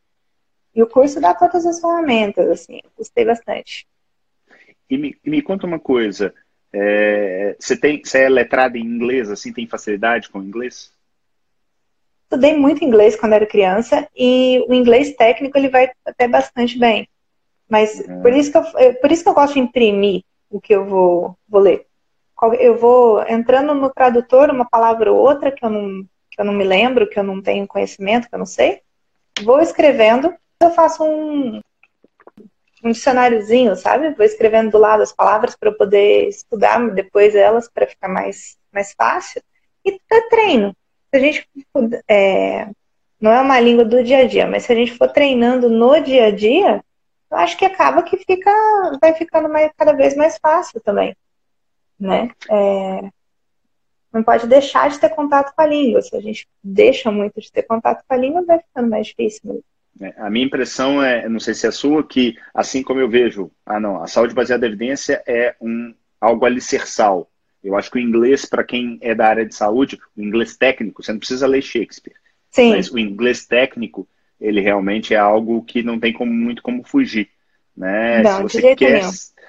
E 0.76 0.82
o 0.82 0.88
curso 0.88 1.22
dá 1.22 1.34
todas 1.34 1.66
as 1.66 1.80
ferramentas, 1.80 2.50
assim, 2.50 2.80
gostei 2.98 3.26
bastante. 3.26 3.88
E 4.90 4.98
me, 4.98 5.18
me 5.24 5.42
conta 5.42 5.68
uma 5.68 5.80
coisa, 5.80 6.34
é, 6.72 7.56
você, 7.60 7.78
tem, 7.78 8.04
você 8.04 8.24
é 8.24 8.30
letrada 8.30 8.78
em 8.78 8.82
inglês, 8.82 9.30
assim, 9.30 9.54
tem 9.54 9.68
facilidade 9.68 10.30
com 10.30 10.42
inglês? 10.42 10.92
Estudei 12.24 12.56
muito 12.58 12.84
inglês 12.84 13.16
quando 13.16 13.34
era 13.34 13.46
criança 13.46 14.08
e 14.16 14.66
o 14.68 14.74
inglês 14.74 15.16
técnico 15.16 15.58
ele 15.58 15.70
vai 15.70 15.92
até 16.04 16.28
bastante 16.28 16.80
bem. 16.80 17.08
Mas 17.70 18.00
uhum. 18.00 18.22
por, 18.22 18.34
isso 18.34 18.52
que 18.52 18.58
eu, 18.58 18.94
por 18.96 19.12
isso 19.12 19.24
que 19.24 19.30
eu 19.30 19.34
gosto 19.34 19.54
de 19.54 19.60
imprimir 19.60 20.24
o 20.50 20.60
que 20.60 20.74
eu 20.74 20.86
vou, 20.86 21.38
vou 21.48 21.62
ler 21.62 21.86
eu 22.60 22.78
vou 22.78 23.24
entrando 23.28 23.74
no 23.74 23.90
tradutor 23.90 24.50
uma 24.50 24.66
palavra 24.66 25.12
ou 25.12 25.18
outra 25.18 25.52
que 25.52 25.64
eu 25.64 25.70
não, 25.70 26.04
que 26.30 26.42
eu 26.42 26.46
não 26.46 26.54
me 26.54 26.64
lembro, 26.64 27.08
que 27.08 27.18
eu 27.18 27.24
não 27.24 27.42
tenho 27.42 27.68
conhecimento, 27.68 28.28
que 28.28 28.36
eu 28.36 28.40
não 28.40 28.46
sei, 28.46 28.82
vou 29.44 29.62
escrevendo, 29.62 30.34
eu 30.60 30.72
faço 30.72 31.04
um, 31.04 31.62
um 32.84 32.92
dicionáriozinho, 32.92 33.76
sabe? 33.76 34.14
Vou 34.14 34.26
escrevendo 34.26 34.72
do 34.72 34.78
lado 34.78 35.04
as 35.04 35.14
palavras 35.14 35.56
para 35.56 35.70
eu 35.70 35.78
poder 35.78 36.28
estudar 36.28 36.80
depois 36.92 37.36
elas 37.36 37.70
para 37.70 37.88
ficar 37.88 38.08
mais, 38.08 38.58
mais 38.72 38.94
fácil. 38.94 39.42
E 39.86 40.00
treino. 40.30 40.76
Se 41.10 41.18
a 41.18 41.20
gente 41.20 41.50
é, 42.08 42.68
não 43.20 43.32
é 43.32 43.42
uma 43.42 43.60
língua 43.60 43.86
do 43.86 44.04
dia 44.04 44.20
a 44.20 44.28
dia, 44.28 44.48
mas 44.48 44.64
se 44.64 44.72
a 44.72 44.76
gente 44.76 44.98
for 44.98 45.10
treinando 45.10 45.70
no 45.70 46.00
dia 46.00 46.28
a 46.28 46.32
dia, 46.32 46.84
eu 47.30 47.38
acho 47.38 47.58
que 47.58 47.66
acaba 47.66 48.04
que 48.04 48.18
fica, 48.18 48.52
vai 49.02 49.14
ficando 49.14 49.50
mais, 49.50 49.72
cada 49.78 49.94
vez 49.94 50.16
mais 50.16 50.38
fácil 50.38 50.80
também 50.82 51.16
né? 52.04 52.30
É, 52.50 53.10
não 54.12 54.24
pode 54.24 54.46
deixar 54.48 54.90
de 54.90 55.00
ter 55.00 55.10
contato 55.10 55.56
com 55.56 55.62
a 55.62 55.66
língua. 55.66 56.02
Se 56.02 56.16
a 56.16 56.22
gente 56.22 56.48
deixa 56.62 57.10
muito 57.10 57.40
de 57.40 57.52
ter 57.52 57.64
contato 57.64 58.04
com 58.08 58.14
a 58.14 58.18
língua, 58.18 58.46
vai 58.46 58.60
ficando 58.60 58.90
mais 58.90 59.08
difícil. 59.08 59.64
É, 60.02 60.14
a 60.18 60.30
minha 60.30 60.46
impressão 60.46 61.02
é, 61.02 61.28
não 61.30 61.40
sei 61.40 61.54
se 61.54 61.66
é 61.66 61.70
a 61.70 61.72
sua, 61.72 62.06
que 62.06 62.38
assim 62.54 62.82
como 62.82 63.00
eu 63.00 63.10
vejo, 63.10 63.52
ah 63.66 63.80
não, 63.80 64.02
a 64.02 64.08
saúde 64.08 64.34
baseada 64.34 64.66
em 64.66 64.70
evidência 64.70 65.22
é 65.28 65.56
um 65.62 65.94
algo 66.20 66.46
alicerçal. 66.46 67.30
Eu 67.64 67.78
acho 67.78 67.90
que 67.90 67.98
o 67.98 68.02
inglês, 68.02 68.46
para 68.46 68.64
quem 68.64 68.98
é 69.02 69.16
da 69.16 69.28
área 69.28 69.46
de 69.46 69.56
saúde, 69.56 70.00
o 70.18 70.22
inglês 70.22 70.58
técnico, 70.58 71.02
você 71.02 71.12
não 71.12 71.20
precisa 71.20 71.48
ler 71.48 71.62
Shakespeare. 71.62 72.16
Sim. 72.52 72.72
Mas 72.72 72.92
o 72.92 73.00
inglês 73.00 73.46
técnico, 73.46 74.08
ele 74.40 74.60
realmente 74.60 75.14
é 75.14 75.18
algo 75.18 75.64
que 75.64 75.82
não 75.82 76.00
tem 76.00 76.12
como, 76.12 76.32
muito 76.32 76.62
como 76.62 76.84
fugir. 76.84 77.30
Né? 77.76 78.22
Não, 78.22 78.48
se 78.48 78.62
você 78.62 78.76
quer 78.76 79.02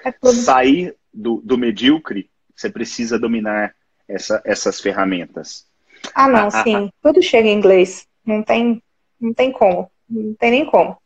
é 0.04 0.12
sair 0.30 0.94
do, 1.12 1.40
do 1.44 1.58
medíocre, 1.58 2.30
você 2.54 2.70
precisa 2.70 3.18
dominar 3.18 3.74
essa, 4.08 4.40
essas 4.44 4.80
ferramentas. 4.80 5.66
Ah, 6.14 6.28
não, 6.28 6.44
ah, 6.44 6.48
ah 6.52 6.62
sim. 6.62 6.76
Ah, 6.76 6.90
Tudo 7.02 7.22
chega 7.22 7.48
em 7.48 7.56
inglês. 7.56 8.06
Não 8.24 8.42
tem, 8.42 8.82
não 9.20 9.34
tem 9.34 9.50
como. 9.50 9.90
Não 10.14 10.34
tem 10.34 10.50
nem 10.50 10.66
como. 10.66 10.96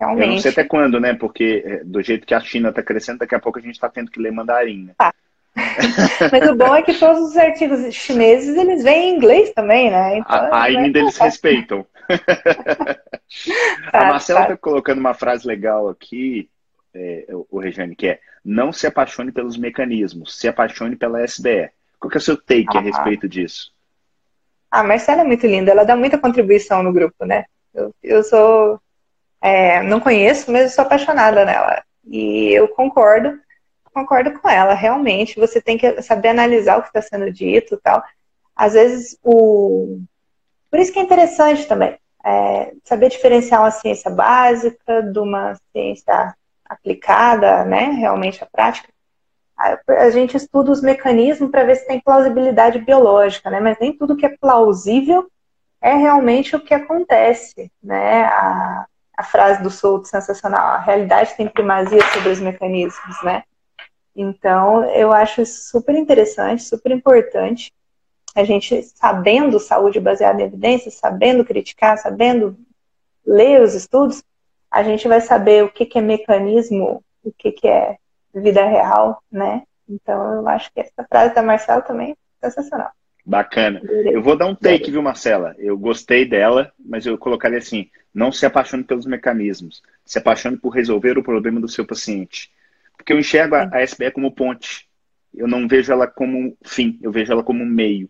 Realmente. 0.00 0.26
Eu 0.26 0.32
não 0.32 0.38
sei 0.38 0.50
até 0.50 0.64
quando, 0.64 1.00
né? 1.00 1.14
Porque 1.14 1.62
é, 1.64 1.84
do 1.84 2.02
jeito 2.02 2.26
que 2.26 2.34
a 2.34 2.40
China 2.40 2.68
está 2.70 2.82
crescendo, 2.82 3.18
daqui 3.18 3.34
a 3.34 3.40
pouco 3.40 3.58
a 3.58 3.62
gente 3.62 3.74
está 3.74 3.88
tendo 3.88 4.10
que 4.10 4.20
ler 4.20 4.32
mandarim. 4.32 4.86
Né? 4.86 4.94
Tá. 4.96 5.14
Mas 6.32 6.50
o 6.50 6.54
bom 6.54 6.74
é 6.74 6.82
que 6.82 6.94
todos 6.94 7.30
os 7.30 7.36
artigos 7.36 7.92
chineses 7.94 8.56
eles 8.56 8.82
vêm 8.82 9.10
em 9.10 9.16
inglês 9.16 9.52
também, 9.52 9.90
né? 9.90 10.18
Então, 10.18 10.36
a, 10.36 10.62
ainda 10.64 10.98
eles 10.98 11.16
respeitam. 11.16 11.86
tá, 13.90 14.00
a 14.00 14.04
Marcela 14.06 14.40
está 14.40 14.52
tá 14.54 14.56
colocando 14.56 14.98
uma 14.98 15.14
frase 15.14 15.46
legal 15.46 15.88
aqui, 15.88 16.50
é, 16.92 17.26
o 17.50 17.58
Regiane, 17.58 17.94
que 17.94 18.08
é 18.08 18.20
não 18.44 18.72
se 18.72 18.86
apaixone 18.86 19.32
pelos 19.32 19.56
mecanismos, 19.56 20.38
se 20.38 20.46
apaixone 20.48 20.96
pela 20.96 21.24
SBE. 21.24 21.70
Qual 21.98 22.10
que 22.10 22.18
é 22.18 22.20
o 22.20 22.22
seu 22.22 22.36
take 22.36 22.76
ah, 22.76 22.78
a 22.78 22.82
respeito 22.82 23.28
disso? 23.28 23.72
A 24.70 24.82
Marcela 24.82 25.22
é 25.22 25.24
muito 25.24 25.46
linda, 25.46 25.70
ela 25.70 25.84
dá 25.84 25.96
muita 25.96 26.18
contribuição 26.18 26.82
no 26.82 26.92
grupo, 26.92 27.24
né? 27.24 27.44
Eu, 27.74 27.94
eu 28.02 28.22
sou. 28.22 28.80
É, 29.40 29.82
não 29.82 30.00
conheço, 30.00 30.50
mas 30.50 30.62
eu 30.62 30.68
sou 30.70 30.84
apaixonada 30.84 31.44
nela. 31.44 31.82
E 32.06 32.52
eu 32.52 32.68
concordo, 32.68 33.38
concordo 33.92 34.32
com 34.38 34.48
ela. 34.48 34.74
Realmente, 34.74 35.38
você 35.38 35.60
tem 35.60 35.76
que 35.76 36.00
saber 36.02 36.28
analisar 36.28 36.78
o 36.78 36.82
que 36.82 36.88
está 36.88 37.02
sendo 37.02 37.30
dito 37.32 37.78
tal. 37.82 38.02
Às 38.54 38.74
vezes, 38.74 39.18
o. 39.22 40.00
Por 40.70 40.80
isso 40.80 40.92
que 40.92 40.98
é 40.98 41.02
interessante 41.02 41.66
também. 41.66 41.98
É, 42.24 42.72
saber 42.84 43.10
diferenciar 43.10 43.60
uma 43.60 43.70
ciência 43.70 44.10
básica 44.10 45.02
de 45.02 45.18
uma 45.18 45.54
ciência 45.72 46.34
aplicada, 46.64 47.64
né, 47.64 47.90
realmente 47.90 48.42
a 48.42 48.46
prática. 48.46 48.88
a 49.56 50.10
gente 50.10 50.36
estuda 50.36 50.72
os 50.72 50.80
mecanismos 50.80 51.50
para 51.50 51.64
ver 51.64 51.76
se 51.76 51.86
tem 51.86 52.00
plausibilidade 52.00 52.78
biológica, 52.78 53.50
né? 53.50 53.60
Mas 53.60 53.78
nem 53.78 53.96
tudo 53.96 54.16
que 54.16 54.26
é 54.26 54.36
plausível 54.36 55.30
é 55.84 55.94
realmente 55.96 56.56
o 56.56 56.60
que 56.60 56.72
acontece, 56.72 57.70
né? 57.82 58.24
A, 58.24 58.86
a 59.18 59.22
frase 59.22 59.62
do 59.62 59.68
Souto 59.68 60.08
sensacional, 60.08 60.68
a 60.68 60.78
realidade 60.78 61.36
tem 61.36 61.46
primazia 61.46 62.00
sobre 62.10 62.30
os 62.30 62.40
mecanismos, 62.40 63.22
né? 63.22 63.42
Então, 64.16 64.82
eu 64.86 65.12
acho 65.12 65.42
isso 65.42 65.70
super 65.70 65.94
interessante, 65.94 66.62
super 66.62 66.90
importante. 66.90 67.70
A 68.34 68.44
gente 68.44 68.82
sabendo 68.82 69.60
saúde 69.60 70.00
baseada 70.00 70.40
em 70.40 70.46
evidências, 70.46 70.94
sabendo 70.94 71.44
criticar, 71.44 71.98
sabendo 71.98 72.56
ler 73.26 73.60
os 73.60 73.74
estudos, 73.74 74.24
a 74.70 74.82
gente 74.82 75.06
vai 75.06 75.20
saber 75.20 75.64
o 75.64 75.70
que, 75.70 75.84
que 75.84 75.98
é 75.98 76.02
mecanismo, 76.02 77.04
o 77.22 77.30
que, 77.30 77.52
que 77.52 77.68
é 77.68 77.98
vida 78.34 78.64
real, 78.64 79.22
né? 79.30 79.64
Então, 79.86 80.32
eu 80.32 80.48
acho 80.48 80.72
que 80.72 80.80
essa 80.80 81.04
frase 81.06 81.34
da 81.34 81.42
Marcela 81.42 81.82
também 81.82 82.16
é 82.40 82.48
sensacional. 82.48 82.90
Bacana. 83.26 83.80
Eu 83.88 84.22
vou 84.22 84.36
dar 84.36 84.46
um 84.46 84.54
take, 84.54 84.90
viu, 84.90 85.02
Marcela? 85.02 85.54
Eu 85.58 85.78
gostei 85.78 86.26
dela, 86.26 86.70
mas 86.78 87.06
eu 87.06 87.16
colocaria 87.16 87.58
assim: 87.58 87.88
não 88.12 88.30
se 88.30 88.44
apaixone 88.44 88.84
pelos 88.84 89.06
mecanismos, 89.06 89.82
se 90.04 90.18
apaixone 90.18 90.58
por 90.58 90.68
resolver 90.70 91.16
o 91.16 91.22
problema 91.22 91.58
do 91.58 91.68
seu 91.68 91.86
paciente. 91.86 92.50
Porque 92.96 93.12
eu 93.12 93.18
enxergo 93.18 93.54
a, 93.54 93.82
SBE 93.82 94.10
como 94.10 94.32
ponte. 94.32 94.86
Eu 95.34 95.48
não 95.48 95.66
vejo 95.66 95.90
ela 95.90 96.06
como 96.06 96.56
fim, 96.62 96.98
eu 97.02 97.10
vejo 97.10 97.32
ela 97.32 97.42
como 97.42 97.64
meio. 97.64 98.08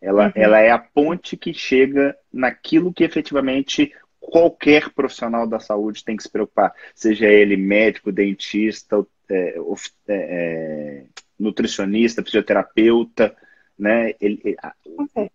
Ela, 0.00 0.26
uhum. 0.26 0.32
ela 0.34 0.60
é 0.60 0.70
a 0.70 0.78
ponte 0.78 1.36
que 1.36 1.52
chega 1.52 2.16
naquilo 2.32 2.92
que 2.92 3.04
efetivamente 3.04 3.92
qualquer 4.20 4.90
profissional 4.90 5.46
da 5.46 5.58
saúde 5.58 6.04
tem 6.04 6.16
que 6.16 6.22
se 6.22 6.30
preocupar, 6.30 6.72
seja 6.94 7.26
ele 7.26 7.56
médico, 7.56 8.10
dentista, 8.10 9.04
é, 9.28 9.56
é, 9.58 10.14
é, 10.14 11.04
nutricionista, 11.38 12.24
fisioterapeuta, 12.24 13.36
né? 13.78 14.14
Ele, 14.20 14.56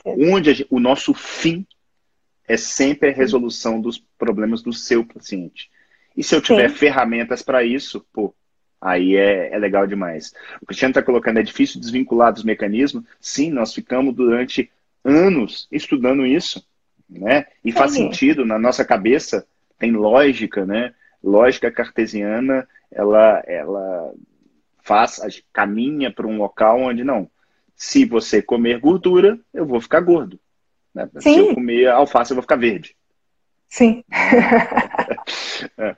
onde 0.05 0.53
gente, 0.53 0.67
o 0.69 0.79
nosso 0.79 1.13
fim 1.13 1.65
é 2.47 2.57
sempre 2.57 3.09
a 3.09 3.13
resolução 3.13 3.79
dos 3.79 4.03
problemas 4.17 4.61
do 4.61 4.73
seu 4.73 5.05
paciente. 5.05 5.69
E 6.15 6.23
se 6.23 6.35
eu 6.35 6.41
tiver 6.41 6.69
Sim. 6.69 6.75
ferramentas 6.75 7.41
para 7.41 7.63
isso, 7.63 8.05
pô, 8.11 8.33
aí 8.79 9.15
é, 9.15 9.53
é 9.53 9.57
legal 9.57 9.87
demais. 9.87 10.33
O 10.61 10.65
Cristiano 10.65 10.91
está 10.91 11.01
colocando, 11.01 11.39
é 11.39 11.43
difícil 11.43 11.79
desvincular 11.79 12.33
dos 12.33 12.43
mecanismos. 12.43 13.05
Sim, 13.19 13.51
nós 13.51 13.73
ficamos 13.73 14.13
durante 14.13 14.69
anos 15.03 15.67
estudando 15.71 16.25
isso, 16.25 16.65
né? 17.09 17.45
E 17.63 17.71
faz 17.71 17.93
sentido 17.93 18.45
na 18.45 18.59
nossa 18.59 18.83
cabeça, 18.83 19.45
tem 19.77 19.91
lógica, 19.91 20.65
né? 20.65 20.93
Lógica 21.23 21.71
cartesiana, 21.71 22.67
ela, 22.91 23.43
ela 23.47 24.13
faz, 24.83 25.21
caminha 25.53 26.11
para 26.11 26.27
um 26.27 26.37
local 26.37 26.81
onde 26.81 27.03
não. 27.03 27.29
Se 27.81 28.05
você 28.05 28.43
comer 28.43 28.79
gordura, 28.79 29.39
eu 29.51 29.65
vou 29.65 29.81
ficar 29.81 30.01
gordo. 30.01 30.39
Né? 30.93 31.09
Se 31.17 31.35
eu 31.35 31.55
comer 31.55 31.87
alface, 31.87 32.29
eu 32.29 32.35
vou 32.35 32.43
ficar 32.43 32.57
verde. 32.57 32.95
Sim. 33.67 34.03
é. 35.75 35.95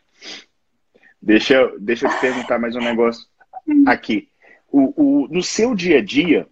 Deixa, 1.21 1.73
deixa 1.77 2.07
eu 2.07 2.11
te 2.11 2.21
perguntar 2.21 2.57
mais 2.57 2.73
um 2.77 2.79
negócio 2.79 3.27
aqui. 3.85 4.29
O, 4.71 4.93
o, 4.95 5.27
no 5.27 5.43
seu 5.43 5.75
dia 5.75 5.97
a 5.97 6.01
dia, 6.01 6.47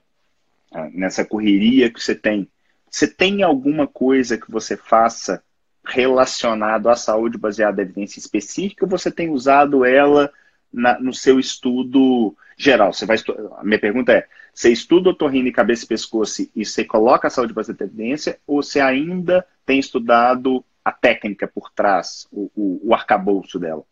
ah, 0.69 0.89
nessa 0.91 1.23
correria 1.23 1.89
que 1.89 2.03
você 2.03 2.13
tem, 2.13 2.45
você 2.89 3.07
tem 3.07 3.41
alguma 3.41 3.87
coisa 3.87 4.37
que 4.37 4.51
você 4.51 4.75
faça 4.75 5.41
relacionado 5.85 6.89
à 6.89 6.95
saúde 6.97 7.37
baseada 7.37 7.81
em 7.81 7.85
evidência 7.85 8.19
específica 8.19 8.83
ou 8.83 8.89
você 8.89 9.09
tem 9.09 9.29
usado 9.29 9.85
ela 9.85 10.29
na, 10.73 10.99
no 10.99 11.13
seu 11.13 11.39
estudo 11.39 12.35
geral? 12.57 12.91
Você 12.91 13.05
vai 13.05 13.15
a 13.57 13.63
minha 13.63 13.79
pergunta 13.79 14.11
é: 14.11 14.27
você 14.53 14.69
estuda 14.69 15.09
otorrino 15.09 15.47
e 15.47 15.51
cabeça 15.51 15.85
e 15.85 15.87
pescoço 15.87 16.47
e 16.55 16.65
você 16.65 16.83
coloca 16.83 17.27
a 17.27 17.31
saúde 17.31 17.53
baseada 17.53 17.83
em 17.83 17.87
evidência 17.87 18.39
ou 18.45 18.61
você 18.61 18.79
ainda 18.79 19.45
tem 19.65 19.79
estudado 19.79 20.63
a 20.83 20.91
técnica 20.91 21.47
por 21.47 21.71
trás, 21.71 22.27
o, 22.31 22.51
o, 22.55 22.89
o 22.89 22.93
arcabouço 22.93 23.59
dela? 23.59 23.83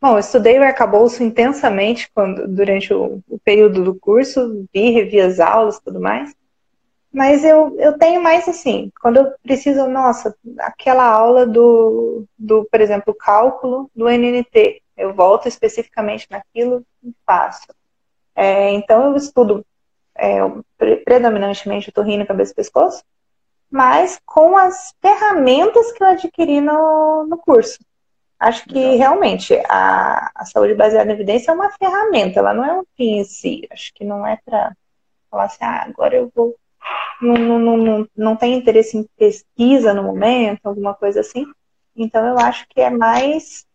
Bom, 0.00 0.12
eu 0.12 0.18
estudei 0.18 0.58
o 0.58 0.62
arcabouço 0.62 1.22
intensamente 1.24 2.08
quando, 2.14 2.46
durante 2.46 2.94
o, 2.94 3.20
o, 3.28 3.38
período 3.40 3.82
do 3.82 3.94
curso, 3.94 4.64
vi, 4.72 4.90
revi 4.90 5.20
as 5.20 5.40
aulas 5.40 5.76
e 5.76 5.84
tudo 5.84 6.00
mais. 6.00 6.32
Mas 7.12 7.42
eu, 7.44 7.74
eu 7.80 7.98
tenho 7.98 8.22
mais 8.22 8.46
assim, 8.46 8.92
quando 9.00 9.16
eu 9.16 9.32
preciso, 9.42 9.88
nossa, 9.88 10.36
aquela 10.60 11.04
aula 11.04 11.46
do, 11.46 12.24
do, 12.38 12.64
por 12.70 12.80
exemplo, 12.80 13.14
cálculo 13.14 13.90
do 13.96 14.08
NNT, 14.08 14.82
eu 14.96 15.12
volto 15.14 15.48
especificamente 15.48 16.28
naquilo 16.30 16.84
e 17.02 17.12
faço. 17.26 17.66
É, 18.40 18.70
então 18.70 19.06
eu 19.06 19.16
estudo 19.16 19.66
é, 20.16 20.38
predominantemente 21.04 21.88
o 21.88 21.92
torrino, 21.92 22.24
cabeça 22.24 22.52
e 22.52 22.54
pescoço, 22.54 23.02
mas 23.68 24.20
com 24.24 24.56
as 24.56 24.94
ferramentas 25.02 25.90
que 25.90 26.02
eu 26.04 26.06
adquiri 26.06 26.60
no, 26.60 27.26
no 27.28 27.36
curso. 27.36 27.78
Acho 28.38 28.64
que 28.66 28.74
Legal. 28.74 28.96
realmente 28.96 29.60
a, 29.68 30.30
a 30.32 30.44
saúde 30.44 30.76
baseada 30.76 31.10
em 31.10 31.14
evidência 31.14 31.50
é 31.50 31.54
uma 31.54 31.68
ferramenta, 31.72 32.38
ela 32.38 32.54
não 32.54 32.64
é 32.64 32.72
um 32.72 32.84
fim 32.96 33.18
em 33.18 33.24
si. 33.24 33.66
Acho 33.72 33.92
que 33.92 34.04
não 34.04 34.24
é 34.24 34.38
para 34.44 34.72
falar 35.28 35.44
assim, 35.46 35.58
ah, 35.60 35.86
agora 35.88 36.14
eu 36.14 36.30
vou. 36.32 36.54
Não, 37.20 37.58
não, 37.58 37.76
não, 37.76 38.08
não 38.16 38.36
tem 38.36 38.54
interesse 38.54 38.96
em 38.96 39.04
pesquisa 39.18 39.92
no 39.92 40.04
momento, 40.04 40.60
alguma 40.64 40.94
coisa 40.94 41.18
assim. 41.20 41.44
Então 41.96 42.24
eu 42.24 42.38
acho 42.38 42.68
que 42.68 42.80
é 42.80 42.88
mais, 42.88 43.66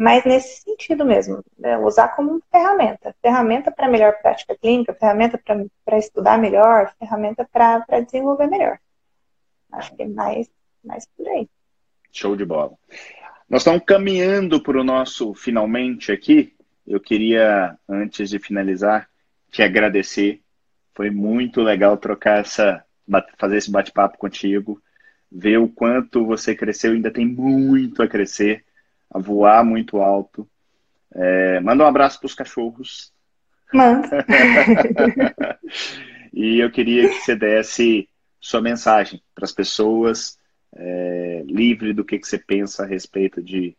mais 0.00 0.24
nesse 0.24 0.62
sentido 0.62 1.04
mesmo, 1.04 1.44
né? 1.58 1.76
usar 1.76 2.08
como 2.16 2.42
ferramenta. 2.50 3.14
Ferramenta 3.20 3.70
para 3.70 3.86
melhor 3.86 4.14
prática 4.22 4.56
clínica, 4.56 4.94
ferramenta 4.94 5.38
para 5.84 5.98
estudar 5.98 6.38
melhor, 6.38 6.90
ferramenta 6.98 7.46
para 7.52 8.00
desenvolver 8.00 8.46
melhor. 8.46 8.78
Acho 9.70 9.94
que 9.94 10.02
é 10.02 10.08
mais, 10.08 10.50
mais 10.82 11.06
por 11.14 11.28
aí. 11.28 11.46
Show 12.10 12.34
de 12.34 12.46
bola. 12.46 12.72
Nós 13.46 13.60
estamos 13.60 13.82
caminhando 13.84 14.62
para 14.62 14.80
o 14.80 14.84
nosso 14.84 15.34
finalmente 15.34 16.10
aqui. 16.10 16.54
Eu 16.86 16.98
queria, 16.98 17.76
antes 17.86 18.30
de 18.30 18.38
finalizar, 18.38 19.06
te 19.50 19.62
agradecer. 19.62 20.40
Foi 20.94 21.10
muito 21.10 21.60
legal 21.60 21.98
trocar 21.98 22.40
essa, 22.40 22.82
fazer 23.36 23.58
esse 23.58 23.70
bate-papo 23.70 24.16
contigo, 24.16 24.80
ver 25.30 25.58
o 25.58 25.68
quanto 25.68 26.24
você 26.24 26.54
cresceu, 26.54 26.92
ainda 26.92 27.10
tem 27.10 27.26
muito 27.26 28.02
a 28.02 28.08
crescer, 28.08 28.64
a 29.10 29.18
voar 29.18 29.64
muito 29.64 29.98
alto. 29.98 30.48
É, 31.12 31.60
manda 31.60 31.84
um 31.84 31.86
abraço 31.86 32.18
para 32.20 32.26
os 32.26 32.34
cachorros. 32.34 33.12
Manda. 33.72 34.24
e 36.32 36.58
eu 36.58 36.70
queria 36.70 37.08
que 37.08 37.20
você 37.20 37.34
desse 37.34 38.08
sua 38.40 38.62
mensagem 38.62 39.22
para 39.34 39.44
as 39.44 39.52
pessoas, 39.52 40.38
é, 40.74 41.42
livre 41.46 41.92
do 41.92 42.04
que, 42.04 42.18
que 42.18 42.26
você 42.26 42.38
pensa 42.38 42.84
a 42.84 42.86
respeito 42.86 43.42
de, 43.42 43.76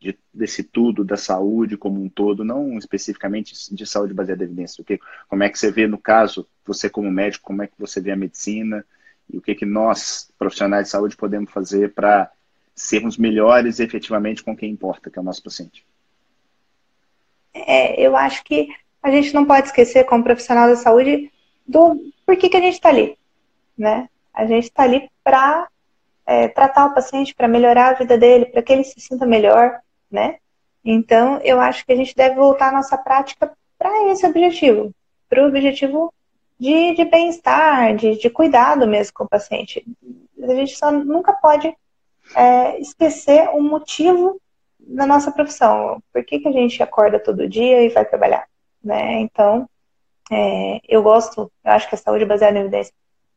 de, 0.00 0.18
desse 0.32 0.64
tudo, 0.64 1.04
da 1.04 1.16
saúde 1.16 1.76
como 1.76 2.02
um 2.02 2.08
todo, 2.08 2.44
não 2.44 2.78
especificamente 2.78 3.54
de 3.74 3.86
saúde 3.86 4.14
baseada 4.14 4.42
em 4.42 4.46
evidência. 4.46 4.82
Que, 4.84 4.98
como 5.28 5.42
é 5.42 5.48
que 5.48 5.58
você 5.58 5.70
vê, 5.70 5.86
no 5.86 5.98
caso, 5.98 6.46
você 6.64 6.88
como 6.88 7.10
médico, 7.10 7.44
como 7.44 7.62
é 7.62 7.66
que 7.66 7.78
você 7.78 8.00
vê 8.00 8.12
a 8.12 8.16
medicina 8.16 8.84
e 9.30 9.36
o 9.36 9.42
que, 9.42 9.54
que 9.54 9.66
nós, 9.66 10.30
profissionais 10.38 10.86
de 10.86 10.90
saúde, 10.90 11.16
podemos 11.16 11.50
fazer 11.50 11.92
para 11.92 12.30
sermos 12.74 13.16
melhores 13.16 13.80
efetivamente 13.80 14.42
com 14.42 14.56
quem 14.56 14.70
importa, 14.70 15.10
que 15.10 15.18
é 15.18 15.22
o 15.22 15.24
nosso 15.24 15.42
paciente. 15.42 15.84
É, 17.54 18.00
eu 18.00 18.16
acho 18.16 18.42
que 18.44 18.68
a 19.02 19.10
gente 19.10 19.34
não 19.34 19.44
pode 19.44 19.66
esquecer, 19.66 20.04
como 20.04 20.24
profissional 20.24 20.68
da 20.68 20.76
saúde, 20.76 21.30
do 21.66 22.00
por 22.24 22.36
que, 22.36 22.48
que 22.48 22.56
a 22.56 22.60
gente 22.60 22.74
está 22.74 22.88
ali. 22.88 23.18
Né? 23.76 24.08
A 24.32 24.46
gente 24.46 24.64
está 24.64 24.84
ali 24.84 25.10
para 25.22 25.68
é, 26.24 26.48
tratar 26.48 26.86
o 26.86 26.94
paciente 26.94 27.34
para 27.34 27.48
melhorar 27.48 27.90
a 27.90 27.98
vida 27.98 28.16
dele, 28.16 28.46
para 28.46 28.62
que 28.62 28.72
ele 28.72 28.84
se 28.84 29.00
sinta 29.00 29.26
melhor, 29.26 29.80
né? 30.10 30.38
Então, 30.84 31.40
eu 31.42 31.60
acho 31.60 31.84
que 31.84 31.92
a 31.92 31.96
gente 31.96 32.14
deve 32.14 32.36
voltar 32.36 32.68
a 32.68 32.72
nossa 32.72 32.96
prática 32.96 33.52
para 33.78 34.10
esse 34.10 34.26
objetivo, 34.26 34.92
para 35.28 35.44
o 35.44 35.48
objetivo 35.48 36.12
de, 36.58 36.94
de 36.94 37.04
bem-estar, 37.04 37.96
de, 37.96 38.18
de, 38.18 38.30
cuidado 38.30 38.86
mesmo 38.86 39.12
com 39.14 39.24
o 39.24 39.28
paciente. 39.28 39.84
A 40.42 40.54
gente 40.54 40.76
só 40.76 40.90
nunca 40.90 41.32
pode 41.32 41.74
é, 42.34 42.80
esquecer 42.80 43.48
o 43.50 43.62
motivo 43.62 44.40
da 44.78 45.06
nossa 45.06 45.30
profissão. 45.30 46.02
Por 46.12 46.24
que, 46.24 46.40
que 46.40 46.48
a 46.48 46.52
gente 46.52 46.82
acorda 46.82 47.18
todo 47.18 47.48
dia 47.48 47.82
e 47.82 47.88
vai 47.88 48.04
trabalhar? 48.04 48.46
Né? 48.82 49.20
Então, 49.20 49.68
é, 50.30 50.80
eu 50.88 51.02
gosto, 51.02 51.50
eu 51.64 51.72
acho 51.72 51.88
que 51.88 51.94
a 51.94 51.98
saúde 51.98 52.24
baseada 52.24 52.56
em 52.58 52.62
evidência 52.62 52.92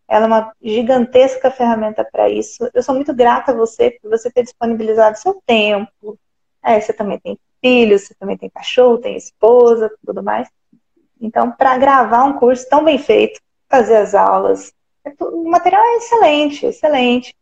ela 0.08 0.26
é 0.26 0.28
uma 0.28 0.54
gigantesca 0.62 1.50
ferramenta 1.50 2.08
para 2.10 2.30
isso. 2.30 2.70
Eu 2.74 2.84
sou 2.84 2.94
muito 2.94 3.14
grata 3.14 3.52
a 3.52 3.56
você 3.56 3.98
por 4.02 4.10
você 4.10 4.30
ter 4.30 4.44
disponibilizado 4.44 5.18
seu 5.18 5.42
tempo. 5.46 6.18
É, 6.64 6.80
você 6.80 6.94
também 6.94 7.20
tem 7.20 7.40
filhos, 7.62 8.04
você 8.04 8.14
também 8.16 8.38
tem 8.38 8.50
cachorro, 8.50 9.00
tem 9.00 9.18
esposa, 9.18 9.92
tudo 10.06 10.22
mais. 10.22 10.48
Então, 11.20 11.52
para 11.52 11.78
gravar 11.78 12.24
um 12.26 12.34
curso 12.34 12.68
tão 12.70 12.84
bem 12.84 12.98
feito, 12.98 13.40
fazer 13.68 13.98
as 13.98 14.14
aulas, 14.14 14.72
é 15.04 15.10
tudo, 15.10 15.38
o 15.38 15.50
material 15.50 15.82
é 15.82 15.98
excelente, 15.98 16.66
excelente. 16.66 17.36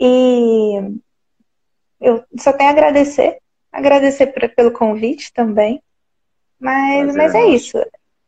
E 0.00 0.98
eu 2.00 2.24
só 2.38 2.52
tenho 2.54 2.70
a 2.70 2.72
agradecer, 2.72 3.38
agradecer 3.70 4.28
pelo 4.56 4.72
convite 4.72 5.30
também. 5.32 5.82
Mas, 6.58 7.14
mas 7.14 7.34
é 7.34 7.46
isso. 7.46 7.78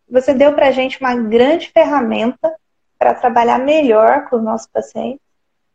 Você 0.08 0.34
deu 0.34 0.54
para 0.54 0.68
a 0.68 0.70
gente 0.70 1.00
uma 1.00 1.14
grande 1.16 1.70
ferramenta 1.70 2.54
para 2.98 3.14
trabalhar 3.14 3.58
melhor 3.58 4.28
com 4.28 4.36
os 4.36 4.44
nossos 4.44 4.66
pacientes. 4.66 5.20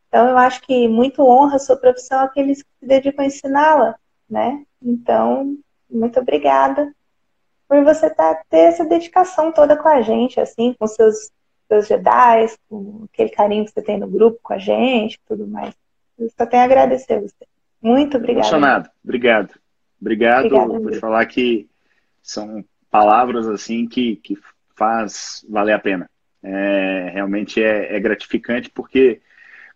Então, 0.08 0.28
eu 0.28 0.38
acho 0.38 0.62
que 0.62 0.88
muito 0.88 1.22
honra 1.22 1.56
a 1.56 1.58
sua 1.58 1.76
profissão 1.76 2.20
aqueles 2.20 2.62
que 2.62 2.68
se 2.80 2.86
dedicam 2.86 3.24
a 3.24 3.26
ensiná-la, 3.26 3.96
né? 4.30 4.64
Então, 4.80 5.56
muito 5.90 6.20
obrigada 6.20 6.90
por 7.68 7.84
você 7.84 8.08
tá, 8.08 8.34
ter 8.48 8.60
essa 8.60 8.84
dedicação 8.84 9.52
toda 9.52 9.76
com 9.76 9.88
a 9.88 10.00
gente, 10.00 10.40
assim, 10.40 10.74
com 10.78 10.86
seus, 10.86 11.30
seus 11.66 11.86
Jedi, 11.86 12.46
com 12.68 13.06
aquele 13.12 13.28
carinho 13.28 13.66
que 13.66 13.72
você 13.72 13.82
tem 13.82 13.98
no 13.98 14.08
grupo 14.08 14.38
com 14.42 14.54
a 14.54 14.58
gente, 14.58 15.20
tudo 15.28 15.46
mais. 15.46 15.74
Eu 16.18 16.28
só 16.36 16.46
tenho 16.46 16.62
a 16.62 16.66
agradecer 16.66 17.14
a 17.14 17.20
você. 17.20 17.46
Muito 17.80 18.16
obrigada. 18.16 18.40
Emocionado. 18.46 18.90
Obrigado. 19.04 19.54
Obrigado. 20.00 20.46
Obrigada, 20.46 20.80
Vou 20.80 20.90
te 20.90 20.98
falar 20.98 21.24
que 21.26 21.68
são 22.22 22.64
palavras 22.90 23.46
assim 23.46 23.86
que, 23.86 24.16
que 24.16 24.36
faz 24.74 25.44
valer 25.48 25.74
a 25.74 25.78
pena. 25.78 26.10
É, 26.42 27.10
realmente 27.12 27.62
é, 27.62 27.96
é 27.96 28.00
gratificante 28.00 28.70
porque 28.70 29.20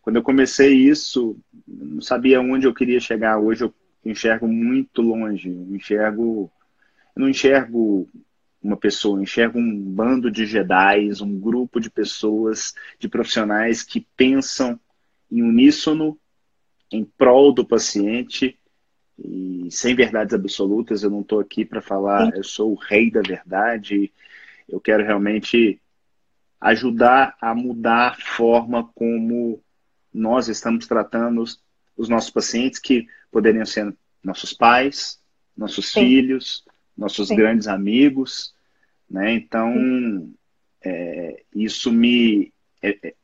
quando 0.00 0.16
eu 0.16 0.22
comecei 0.22 0.74
isso, 0.74 1.36
não 1.66 2.00
sabia 2.00 2.40
onde 2.40 2.66
eu 2.66 2.74
queria 2.74 2.98
chegar. 2.98 3.38
Hoje 3.38 3.64
eu 3.64 3.74
enxergo 4.04 4.48
muito 4.48 5.00
longe. 5.00 5.48
Eu 5.48 5.76
enxergo, 5.76 6.50
eu 7.14 7.20
não 7.20 7.28
enxergo 7.28 8.08
uma 8.60 8.76
pessoa, 8.76 9.18
eu 9.18 9.22
enxergo 9.22 9.58
um 9.58 9.80
bando 9.80 10.30
de 10.30 10.46
Jedi, 10.46 11.08
um 11.20 11.38
grupo 11.38 11.80
de 11.80 11.90
pessoas, 11.90 12.74
de 12.98 13.08
profissionais 13.08 13.82
que 13.82 14.06
pensam 14.16 14.78
em 15.30 15.42
uníssono 15.42 16.18
em 16.92 17.04
prol 17.04 17.52
do 17.52 17.64
paciente 17.64 18.58
e 19.18 19.68
sem 19.70 19.94
verdades 19.94 20.34
absolutas. 20.34 21.02
Eu 21.02 21.10
não 21.10 21.20
estou 21.20 21.40
aqui 21.40 21.64
para 21.64 21.80
falar, 21.80 22.34
eu 22.36 22.44
sou 22.44 22.72
o 22.72 22.78
rei 22.78 23.10
da 23.10 23.20
verdade. 23.20 24.12
Eu 24.68 24.80
quero 24.80 25.04
realmente 25.04 25.80
ajudar 26.60 27.36
a 27.40 27.54
mudar 27.54 28.12
a 28.12 28.14
forma 28.14 28.88
como 28.94 29.62
nós 30.12 30.48
estamos 30.48 30.86
tratando 30.86 31.42
os, 31.42 31.60
os 31.96 32.08
nossos 32.08 32.30
pacientes, 32.30 32.78
que 32.78 33.06
poderiam 33.30 33.66
ser 33.66 33.94
nossos 34.22 34.52
pais, 34.52 35.20
nossos 35.56 35.90
Sim. 35.90 36.00
filhos, 36.00 36.64
nossos 36.96 37.28
Sim. 37.28 37.36
grandes 37.36 37.66
amigos. 37.66 38.54
Né? 39.10 39.32
Então, 39.32 40.32
é, 40.84 41.42
isso 41.54 41.92
me. 41.92 42.52
É, 42.80 43.08
é, 43.08 43.14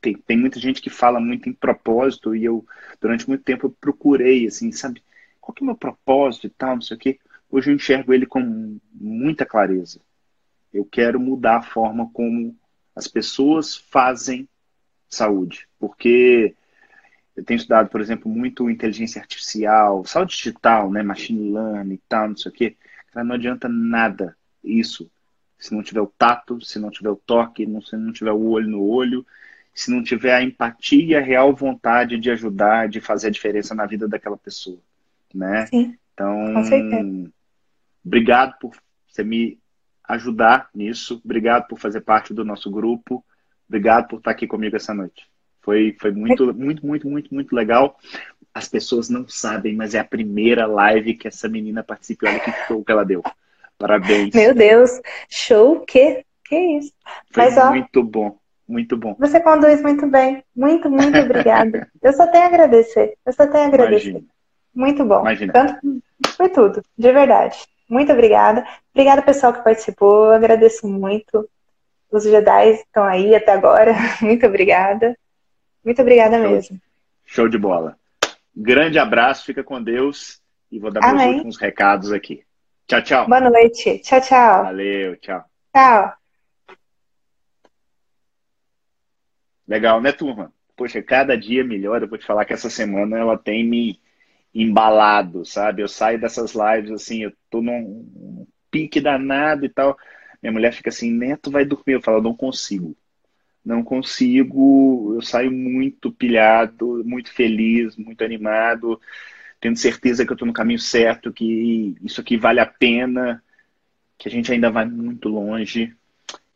tem, 0.00 0.14
tem 0.16 0.36
muita 0.36 0.60
gente 0.60 0.80
que 0.80 0.90
fala 0.90 1.20
muito 1.20 1.48
em 1.48 1.52
propósito 1.52 2.34
e 2.34 2.44
eu, 2.44 2.66
durante 3.00 3.28
muito 3.28 3.42
tempo, 3.42 3.74
procurei, 3.80 4.46
assim, 4.46 4.70
sabe, 4.72 5.02
qual 5.40 5.54
que 5.54 5.62
é 5.62 5.64
o 5.64 5.66
meu 5.66 5.76
propósito 5.76 6.46
e 6.46 6.50
tal, 6.50 6.76
não 6.76 6.82
sei 6.82 6.96
o 6.96 7.00
quê. 7.00 7.18
Hoje 7.50 7.70
eu 7.70 7.74
enxergo 7.74 8.12
ele 8.12 8.26
com 8.26 8.78
muita 8.92 9.46
clareza. 9.46 10.00
Eu 10.72 10.84
quero 10.84 11.18
mudar 11.18 11.58
a 11.58 11.62
forma 11.62 12.10
como 12.12 12.56
as 12.94 13.08
pessoas 13.08 13.76
fazem 13.76 14.48
saúde, 15.08 15.66
porque 15.78 16.54
eu 17.34 17.44
tenho 17.44 17.56
estudado, 17.56 17.88
por 17.88 18.00
exemplo, 18.00 18.30
muito 18.30 18.68
inteligência 18.68 19.20
artificial, 19.20 20.04
saúde 20.04 20.36
digital, 20.36 20.90
né, 20.90 21.02
machine 21.02 21.52
learning 21.52 21.94
e 21.94 22.02
tal, 22.08 22.28
não 22.28 22.36
sei 22.36 22.50
o 22.50 22.54
quê. 22.54 22.76
Cara, 23.12 23.24
não 23.24 23.34
adianta 23.34 23.68
nada 23.68 24.36
isso 24.62 25.10
se 25.58 25.74
não 25.74 25.82
tiver 25.82 26.00
o 26.00 26.06
tato, 26.06 26.60
se 26.64 26.78
não 26.78 26.90
tiver 26.90 27.10
o 27.10 27.16
toque, 27.16 27.66
se 27.84 27.96
não 27.96 28.12
tiver 28.12 28.32
o 28.32 28.48
olho 28.48 28.68
no 28.68 28.82
olho, 28.82 29.26
se 29.78 29.92
não 29.92 30.02
tiver 30.02 30.34
a 30.34 30.42
empatia 30.42 31.04
e 31.04 31.14
a 31.14 31.20
real 31.20 31.54
vontade 31.54 32.18
de 32.18 32.28
ajudar, 32.32 32.88
de 32.88 33.00
fazer 33.00 33.28
a 33.28 33.30
diferença 33.30 33.76
na 33.76 33.86
vida 33.86 34.08
daquela 34.08 34.36
pessoa, 34.36 34.80
né? 35.32 35.66
Sim, 35.66 35.96
então, 36.12 36.52
obrigado 38.04 38.58
por 38.58 38.74
você 39.06 39.22
me 39.22 39.56
ajudar 40.08 40.68
nisso, 40.74 41.22
obrigado 41.24 41.68
por 41.68 41.78
fazer 41.78 42.00
parte 42.00 42.34
do 42.34 42.44
nosso 42.44 42.68
grupo, 42.72 43.24
obrigado 43.68 44.08
por 44.08 44.18
estar 44.18 44.32
aqui 44.32 44.48
comigo 44.48 44.74
essa 44.74 44.92
noite. 44.92 45.28
Foi, 45.60 45.96
foi 46.00 46.10
muito, 46.10 46.52
muito, 46.52 46.84
muito, 46.84 47.08
muito, 47.08 47.32
muito 47.32 47.54
legal. 47.54 47.96
As 48.52 48.66
pessoas 48.66 49.08
não 49.08 49.28
sabem, 49.28 49.76
mas 49.76 49.94
é 49.94 50.00
a 50.00 50.04
primeira 50.04 50.66
live 50.66 51.14
que 51.14 51.28
essa 51.28 51.48
menina 51.48 51.84
participa. 51.84 52.28
Olha 52.28 52.40
que 52.40 52.50
show 52.66 52.84
que 52.84 52.90
ela 52.90 53.04
deu. 53.04 53.22
Parabéns. 53.78 54.34
Meu 54.34 54.52
Deus, 54.54 54.90
show 55.28 55.84
que? 55.86 56.24
Que 56.44 56.78
isso? 56.78 56.92
Foi 57.30 57.44
Mas, 57.44 57.58
ó, 57.58 57.70
muito 57.70 58.02
bom, 58.02 58.36
muito 58.68 58.96
bom. 58.96 59.16
Você 59.18 59.40
conduz 59.40 59.80
muito 59.80 60.06
bem. 60.06 60.44
Muito, 60.54 60.90
muito 60.90 61.18
obrigada. 61.18 61.88
Eu 62.02 62.12
só 62.12 62.26
tenho 62.26 62.44
a 62.44 62.48
agradecer. 62.48 63.14
Eu 63.24 63.32
só 63.32 63.46
tenho 63.46 63.64
a 63.64 63.68
agradecer. 63.68 64.10
Imagina. 64.10 64.28
Muito 64.74 65.04
bom. 65.04 65.20
Imagina. 65.20 65.52
Tanto, 65.52 66.02
foi 66.36 66.48
tudo, 66.50 66.82
de 66.96 67.12
verdade. 67.12 67.58
Muito 67.88 68.12
obrigada. 68.12 68.66
Obrigada, 68.92 69.22
pessoal 69.22 69.54
que 69.54 69.64
participou. 69.64 70.26
Eu 70.26 70.32
agradeço 70.32 70.86
muito. 70.86 71.48
Os 72.10 72.24
Jedi 72.24 72.72
estão 72.72 73.04
aí 73.04 73.34
até 73.34 73.52
agora. 73.52 73.94
Muito 74.20 74.46
obrigada. 74.46 75.16
Muito 75.84 76.00
obrigada 76.00 76.38
Show. 76.38 76.50
mesmo. 76.50 76.80
Show 77.24 77.48
de 77.48 77.58
bola. 77.58 77.96
Grande 78.54 78.98
abraço, 78.98 79.44
fica 79.44 79.62
com 79.62 79.82
Deus. 79.82 80.40
E 80.70 80.78
vou 80.78 80.90
dar 80.90 81.04
Amém. 81.04 81.16
meus 81.16 81.34
últimos 81.34 81.56
recados 81.58 82.12
aqui. 82.12 82.42
Tchau, 82.86 83.02
tchau. 83.02 83.26
Boa 83.26 83.40
noite. 83.40 83.98
Tchau, 84.00 84.20
tchau. 84.20 84.64
Valeu, 84.64 85.16
tchau. 85.16 85.44
Tchau. 85.74 86.17
Legal, 89.68 90.00
né, 90.00 90.12
turma? 90.12 90.52
Poxa, 90.76 91.02
cada 91.02 91.36
dia 91.36 91.64
melhor. 91.64 92.02
Eu 92.02 92.08
vou 92.08 92.18
te 92.18 92.26
falar 92.26 92.44
que 92.46 92.54
essa 92.54 92.70
semana 92.70 93.18
ela 93.18 93.38
tem 93.38 93.64
me 93.64 94.00
embalado, 94.54 95.44
sabe? 95.44 95.82
Eu 95.82 95.88
saio 95.88 96.20
dessas 96.20 96.54
lives 96.54 96.90
assim, 96.90 97.22
eu 97.24 97.32
tô 97.50 97.62
num 97.62 98.46
pique 98.70 99.00
danado 99.00 99.66
e 99.66 99.68
tal. 99.68 99.96
Minha 100.42 100.52
mulher 100.52 100.72
fica 100.72 100.90
assim, 100.90 101.10
Neto 101.12 101.50
vai 101.50 101.64
dormir. 101.64 101.94
Eu 101.94 102.02
falo, 102.02 102.22
não 102.22 102.34
consigo. 102.34 102.96
Não 103.64 103.84
consigo. 103.84 105.14
Eu 105.16 105.22
saio 105.22 105.52
muito 105.52 106.12
pilhado, 106.12 107.04
muito 107.04 107.32
feliz, 107.32 107.96
muito 107.96 108.24
animado 108.24 109.00
tendo 109.60 109.76
certeza 109.78 110.24
que 110.24 110.32
eu 110.32 110.34
estou 110.34 110.46
no 110.46 110.52
caminho 110.52 110.78
certo, 110.78 111.32
que 111.32 111.96
isso 112.02 112.20
aqui 112.20 112.36
vale 112.36 112.60
a 112.60 112.66
pena, 112.66 113.42
que 114.18 114.28
a 114.28 114.30
gente 114.30 114.52
ainda 114.52 114.70
vai 114.70 114.86
muito 114.86 115.28
longe. 115.28 115.94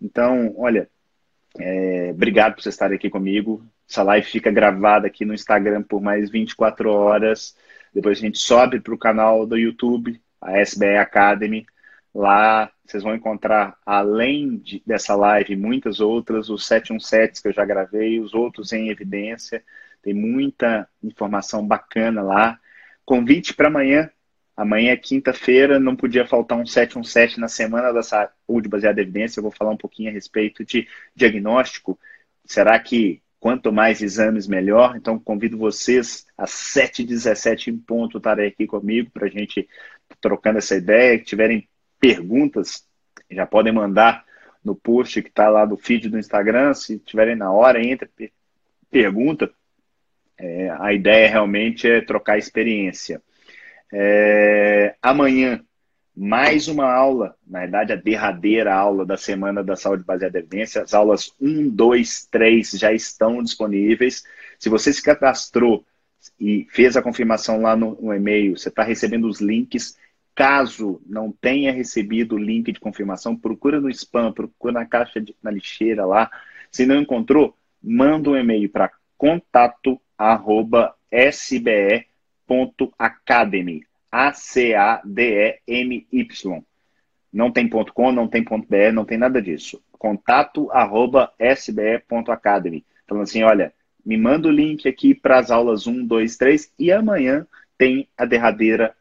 Então, 0.00 0.54
olha, 0.58 0.88
é, 1.58 2.10
obrigado 2.12 2.54
por 2.54 2.62
vocês 2.62 2.74
estarem 2.74 2.96
aqui 2.96 3.10
comigo. 3.10 3.64
Essa 3.88 4.02
live 4.02 4.26
fica 4.26 4.50
gravada 4.50 5.06
aqui 5.06 5.24
no 5.24 5.34
Instagram 5.34 5.82
por 5.82 6.00
mais 6.00 6.30
24 6.30 6.90
horas. 6.90 7.56
Depois 7.94 8.18
a 8.18 8.20
gente 8.20 8.38
sobe 8.38 8.80
para 8.80 8.94
o 8.94 8.98
canal 8.98 9.46
do 9.46 9.56
YouTube, 9.56 10.20
a 10.40 10.60
SBE 10.60 10.96
Academy. 10.96 11.66
Lá 12.14 12.70
vocês 12.84 13.02
vão 13.02 13.14
encontrar, 13.14 13.76
além 13.86 14.58
de, 14.58 14.82
dessa 14.86 15.14
live, 15.14 15.56
muitas 15.56 16.00
outras, 16.00 16.50
os 16.50 16.66
717 16.66 17.42
que 17.42 17.48
eu 17.48 17.52
já 17.52 17.64
gravei, 17.64 18.20
os 18.20 18.34
outros 18.34 18.72
em 18.72 18.88
evidência. 18.88 19.62
Tem 20.02 20.12
muita 20.12 20.88
informação 21.02 21.66
bacana 21.66 22.22
lá. 22.22 22.58
Convite 23.04 23.54
para 23.54 23.68
amanhã. 23.68 24.10
Amanhã 24.56 24.92
é 24.92 24.96
quinta-feira, 24.96 25.80
não 25.80 25.96
podia 25.96 26.26
faltar 26.26 26.58
um 26.58 26.66
717 26.66 27.40
na 27.40 27.48
semana 27.48 27.92
da 27.92 28.02
saúde 28.02 28.68
baseada 28.68 29.00
em 29.00 29.04
evidência. 29.04 29.38
Eu 29.38 29.44
vou 29.44 29.52
falar 29.52 29.70
um 29.70 29.76
pouquinho 29.76 30.10
a 30.10 30.12
respeito 30.12 30.64
de 30.64 30.86
diagnóstico. 31.14 31.98
Será 32.44 32.78
que 32.78 33.22
quanto 33.40 33.72
mais 33.72 34.02
exames, 34.02 34.46
melhor? 34.46 34.94
Então, 34.96 35.18
convido 35.18 35.56
vocês 35.56 36.26
às 36.36 36.50
7h17 36.50 37.68
em 37.68 37.78
ponto 37.78 38.18
estarem 38.18 38.46
aqui 38.46 38.66
comigo 38.66 39.10
para 39.10 39.26
a 39.26 39.30
gente 39.30 39.68
trocando 40.20 40.58
essa 40.58 40.76
ideia. 40.76 41.18
Se 41.18 41.24
tiverem 41.24 41.68
perguntas, 41.98 42.86
já 43.30 43.46
podem 43.46 43.72
mandar 43.72 44.24
no 44.64 44.76
post 44.76 45.20
que 45.22 45.28
está 45.28 45.48
lá 45.48 45.66
no 45.66 45.76
feed 45.76 46.08
do 46.08 46.18
Instagram. 46.18 46.74
Se 46.74 46.98
tiverem 46.98 47.34
na 47.34 47.50
hora, 47.50 47.84
entra, 47.84 48.08
pergunta. 48.90 49.50
É, 50.38 50.70
a 50.78 50.92
ideia 50.92 51.28
realmente 51.28 51.88
é 51.88 52.00
trocar 52.00 52.38
experiência. 52.38 53.22
É, 53.92 54.96
amanhã, 55.02 55.62
mais 56.16 56.66
uma 56.66 56.90
aula, 56.90 57.36
na 57.46 57.60
verdade, 57.60 57.92
a 57.92 57.96
derradeira 57.96 58.74
aula 58.74 59.04
da 59.04 59.16
Semana 59.18 59.62
da 59.62 59.76
Saúde 59.76 60.02
Baseada 60.02 60.38
em 60.38 60.40
Evidência. 60.40 60.82
As 60.82 60.94
aulas 60.94 61.34
1, 61.40 61.68
2, 61.70 62.26
3 62.30 62.70
já 62.70 62.92
estão 62.92 63.42
disponíveis. 63.42 64.24
Se 64.58 64.68
você 64.70 64.92
se 64.92 65.02
cadastrou 65.02 65.84
e 66.40 66.66
fez 66.70 66.96
a 66.96 67.02
confirmação 67.02 67.60
lá 67.60 67.76
no, 67.76 68.00
no 68.00 68.14
e-mail, 68.14 68.56
você 68.56 68.68
está 68.68 68.82
recebendo 68.82 69.28
os 69.28 69.40
links. 69.40 69.96
Caso 70.34 71.00
não 71.06 71.30
tenha 71.30 71.72
recebido 71.72 72.36
o 72.36 72.38
link 72.38 72.72
de 72.72 72.80
confirmação, 72.80 73.36
procura 73.36 73.78
no 73.78 73.90
spam, 73.90 74.32
procura 74.32 74.72
na 74.72 74.86
caixa 74.86 75.20
de, 75.20 75.36
na 75.42 75.50
lixeira 75.50 76.06
lá. 76.06 76.30
Se 76.70 76.86
não 76.86 77.00
encontrou, 77.00 77.54
manda 77.82 78.30
um 78.30 78.36
e-mail 78.36 78.70
para 78.70 78.90
contato 79.18 80.00
arroba 80.16 80.94
sbe.academy. 81.10 82.11
A-C-A-D-E-M-Y. 84.10 84.64
Não 87.32 87.50
tem 87.50 87.68
ponto 87.68 87.94
.com, 87.94 88.12
não 88.12 88.28
tem 88.28 88.44
ponto 88.44 88.68
.br, 88.68 88.92
não 88.92 89.04
tem 89.04 89.16
nada 89.16 89.40
disso. 89.40 89.82
Contato 89.92 90.70
arroba 90.70 91.32
sbe.academy. 91.38 92.84
Falando 93.06 93.22
assim, 93.22 93.42
olha, 93.42 93.72
me 94.04 94.16
manda 94.16 94.48
o 94.48 94.52
link 94.52 94.88
aqui 94.88 95.14
para 95.14 95.38
as 95.38 95.50
aulas 95.50 95.86
1, 95.86 96.06
2, 96.06 96.36
3 96.36 96.72
e 96.78 96.92
amanhã 96.92 97.46
tem 97.78 98.08
a 98.16 98.24
derradeira 98.24 98.94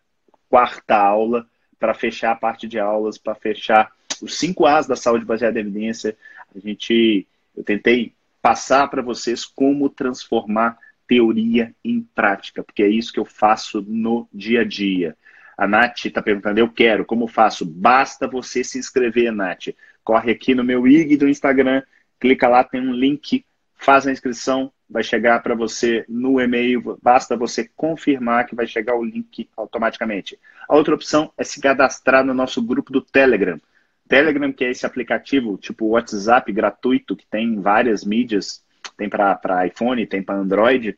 quarta 0.50 0.96
aula 0.96 1.46
para 1.80 1.94
fechar 1.94 2.32
a 2.32 2.36
parte 2.36 2.68
de 2.68 2.80
aulas, 2.80 3.18
para 3.18 3.34
fechar 3.34 3.92
os 4.22 4.38
cinco 4.38 4.66
As 4.66 4.86
da 4.86 4.96
saúde 4.96 5.26
baseada 5.26 5.60
em 5.60 5.62
evidência. 5.62 6.16
A 6.56 6.60
gente, 6.60 7.28
eu 7.58 7.64
tentei 7.64 8.14
passar 8.42 8.88
para 8.88 9.02
vocês 9.02 9.46
como 9.46 9.90
transformar 9.90 10.78
teoria 11.12 11.76
em 11.84 12.02
prática, 12.16 12.64
porque 12.64 12.82
é 12.82 12.88
isso 12.88 13.12
que 13.12 13.20
eu 13.20 13.26
faço 13.26 13.82
no 13.86 14.30
dia 14.34 14.62
a 14.62 14.64
dia. 14.64 15.18
A 15.58 15.68
Nath 15.68 16.06
está 16.06 16.22
perguntando, 16.22 16.58
eu 16.58 16.70
quero, 16.70 17.04
como 17.04 17.28
faço? 17.28 17.66
Basta 17.66 18.30
você 18.30 18.64
se 18.64 18.80
inscrever, 18.80 19.30
Nath. 19.30 19.76
Corre 20.06 20.32
aqui 20.32 20.56
no 20.56 20.64
meu 20.64 20.88
IG 20.88 21.18
do 21.18 21.28
Instagram, 21.28 21.84
clica 22.18 22.48
lá, 22.48 22.64
tem 22.64 22.80
um 22.80 22.94
link, 22.94 23.44
faz 23.76 24.08
a 24.08 24.12
inscrição, 24.14 24.72
vai 24.90 25.04
chegar 25.04 25.44
para 25.44 25.54
você 25.54 26.06
no 26.08 26.40
e-mail, 26.40 26.98
basta 27.04 27.36
você 27.36 27.70
confirmar 27.76 28.46
que 28.46 28.56
vai 28.56 28.66
chegar 28.66 28.96
o 28.96 29.04
link 29.04 29.50
automaticamente. 29.58 30.40
A 30.66 30.78
outra 30.78 30.96
opção 30.96 31.34
é 31.38 31.44
se 31.44 31.60
cadastrar 31.60 32.24
no 32.24 32.34
nosso 32.34 32.62
grupo 32.62 32.90
do 32.90 33.02
Telegram. 33.02 33.60
Telegram, 34.08 34.54
que 34.54 34.64
é 34.64 34.72
esse 34.72 34.86
aplicativo 34.86 35.58
tipo 35.58 35.88
WhatsApp 35.88 36.50
gratuito, 36.54 37.18
que 37.18 37.28
tem 37.28 37.60
várias 37.60 38.06
mídias, 38.06 38.64
tem 39.02 39.10
para 39.10 39.66
iPhone, 39.66 40.06
tem 40.06 40.22
para 40.22 40.36
Android. 40.36 40.98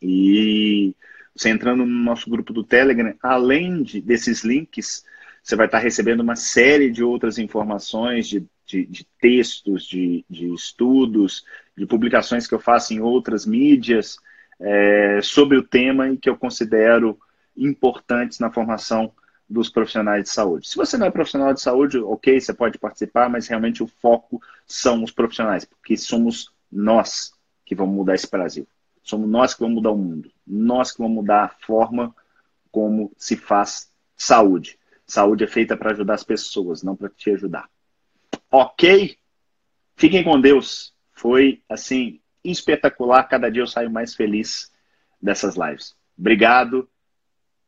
E 0.00 0.94
você 1.34 1.50
entrando 1.50 1.86
no 1.86 2.04
nosso 2.04 2.28
grupo 2.28 2.52
do 2.52 2.64
Telegram, 2.64 3.14
além 3.22 3.82
de, 3.82 4.00
desses 4.00 4.42
links, 4.42 5.04
você 5.42 5.54
vai 5.54 5.66
estar 5.66 5.78
recebendo 5.78 6.20
uma 6.20 6.34
série 6.34 6.90
de 6.90 7.04
outras 7.04 7.38
informações, 7.38 8.26
de, 8.26 8.44
de, 8.66 8.84
de 8.86 9.06
textos, 9.20 9.84
de, 9.84 10.24
de, 10.28 10.52
estudos, 10.52 11.44
de 11.76 11.86
publicações 11.86 12.48
que 12.48 12.54
eu 12.54 12.60
faço 12.60 12.92
em 12.92 13.00
outras 13.00 13.46
mídias 13.46 14.16
é, 14.60 15.20
sobre 15.22 15.56
o 15.56 15.62
tema 15.62 16.08
e 16.08 16.16
que 16.16 16.28
eu 16.28 16.36
considero 16.36 17.18
importantes 17.56 18.40
na 18.40 18.50
formação 18.50 19.12
dos 19.48 19.68
profissionais 19.68 20.24
de 20.24 20.30
saúde. 20.30 20.68
Se 20.68 20.76
você 20.76 20.96
não 20.96 21.06
é 21.06 21.10
profissional 21.10 21.52
de 21.54 21.60
saúde, 21.60 21.98
ok, 21.98 22.40
você 22.40 22.52
pode 22.52 22.78
participar, 22.78 23.28
mas 23.28 23.46
realmente 23.46 23.82
o 23.82 23.86
foco 23.86 24.40
são 24.66 25.04
os 25.04 25.12
profissionais, 25.12 25.64
porque 25.64 25.96
somos 25.96 26.51
nós 26.72 27.32
que 27.64 27.74
vamos 27.74 27.94
mudar 27.94 28.14
esse 28.14 28.30
Brasil. 28.30 28.66
Somos 29.02 29.28
nós 29.28 29.54
que 29.54 29.60
vamos 29.60 29.76
mudar 29.76 29.90
o 29.90 29.98
mundo. 29.98 30.32
Nós 30.46 30.92
que 30.92 30.98
vamos 30.98 31.14
mudar 31.16 31.44
a 31.44 31.66
forma 31.66 32.14
como 32.70 33.12
se 33.16 33.36
faz 33.36 33.90
saúde. 34.16 34.78
Saúde 35.06 35.44
é 35.44 35.46
feita 35.46 35.76
para 35.76 35.90
ajudar 35.90 36.14
as 36.14 36.24
pessoas, 36.24 36.82
não 36.82 36.96
para 36.96 37.10
te 37.10 37.30
ajudar. 37.30 37.68
Ok? 38.50 39.18
Fiquem 39.96 40.24
com 40.24 40.40
Deus. 40.40 40.94
Foi, 41.12 41.62
assim, 41.68 42.20
espetacular. 42.42 43.24
Cada 43.24 43.50
dia 43.50 43.62
eu 43.62 43.66
saio 43.66 43.90
mais 43.90 44.14
feliz 44.14 44.72
dessas 45.20 45.56
lives. 45.56 45.94
Obrigado, 46.18 46.88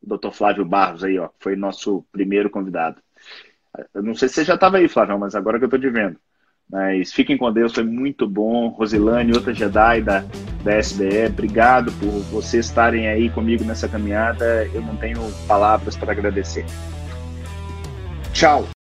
Dr. 0.02 0.30
Flávio 0.32 0.64
Barros 0.64 1.04
aí, 1.04 1.18
ó, 1.18 1.30
foi 1.38 1.56
nosso 1.56 2.04
primeiro 2.12 2.50
convidado. 2.50 3.02
Eu 3.92 4.02
não 4.02 4.14
sei 4.14 4.28
se 4.28 4.36
você 4.36 4.44
já 4.44 4.54
estava 4.54 4.76
aí, 4.76 4.88
Flávio, 4.88 5.18
mas 5.18 5.34
agora 5.34 5.58
que 5.58 5.64
eu 5.64 5.66
estou 5.66 5.80
te 5.80 5.90
vendo. 5.90 6.18
Mas 6.70 7.12
fiquem 7.12 7.36
com 7.36 7.52
Deus, 7.52 7.72
foi 7.72 7.84
muito 7.84 8.28
bom. 8.28 8.68
Rosilane, 8.68 9.32
outra 9.32 9.54
Jedi 9.54 10.00
da, 10.02 10.24
da 10.62 10.78
SBE, 10.78 11.26
obrigado 11.26 11.92
por 11.92 12.10
vocês 12.32 12.66
estarem 12.66 13.08
aí 13.08 13.30
comigo 13.30 13.64
nessa 13.64 13.88
caminhada. 13.88 14.66
Eu 14.72 14.80
não 14.80 14.96
tenho 14.96 15.20
palavras 15.46 15.96
para 15.96 16.12
agradecer. 16.12 16.64
Tchau! 18.32 18.74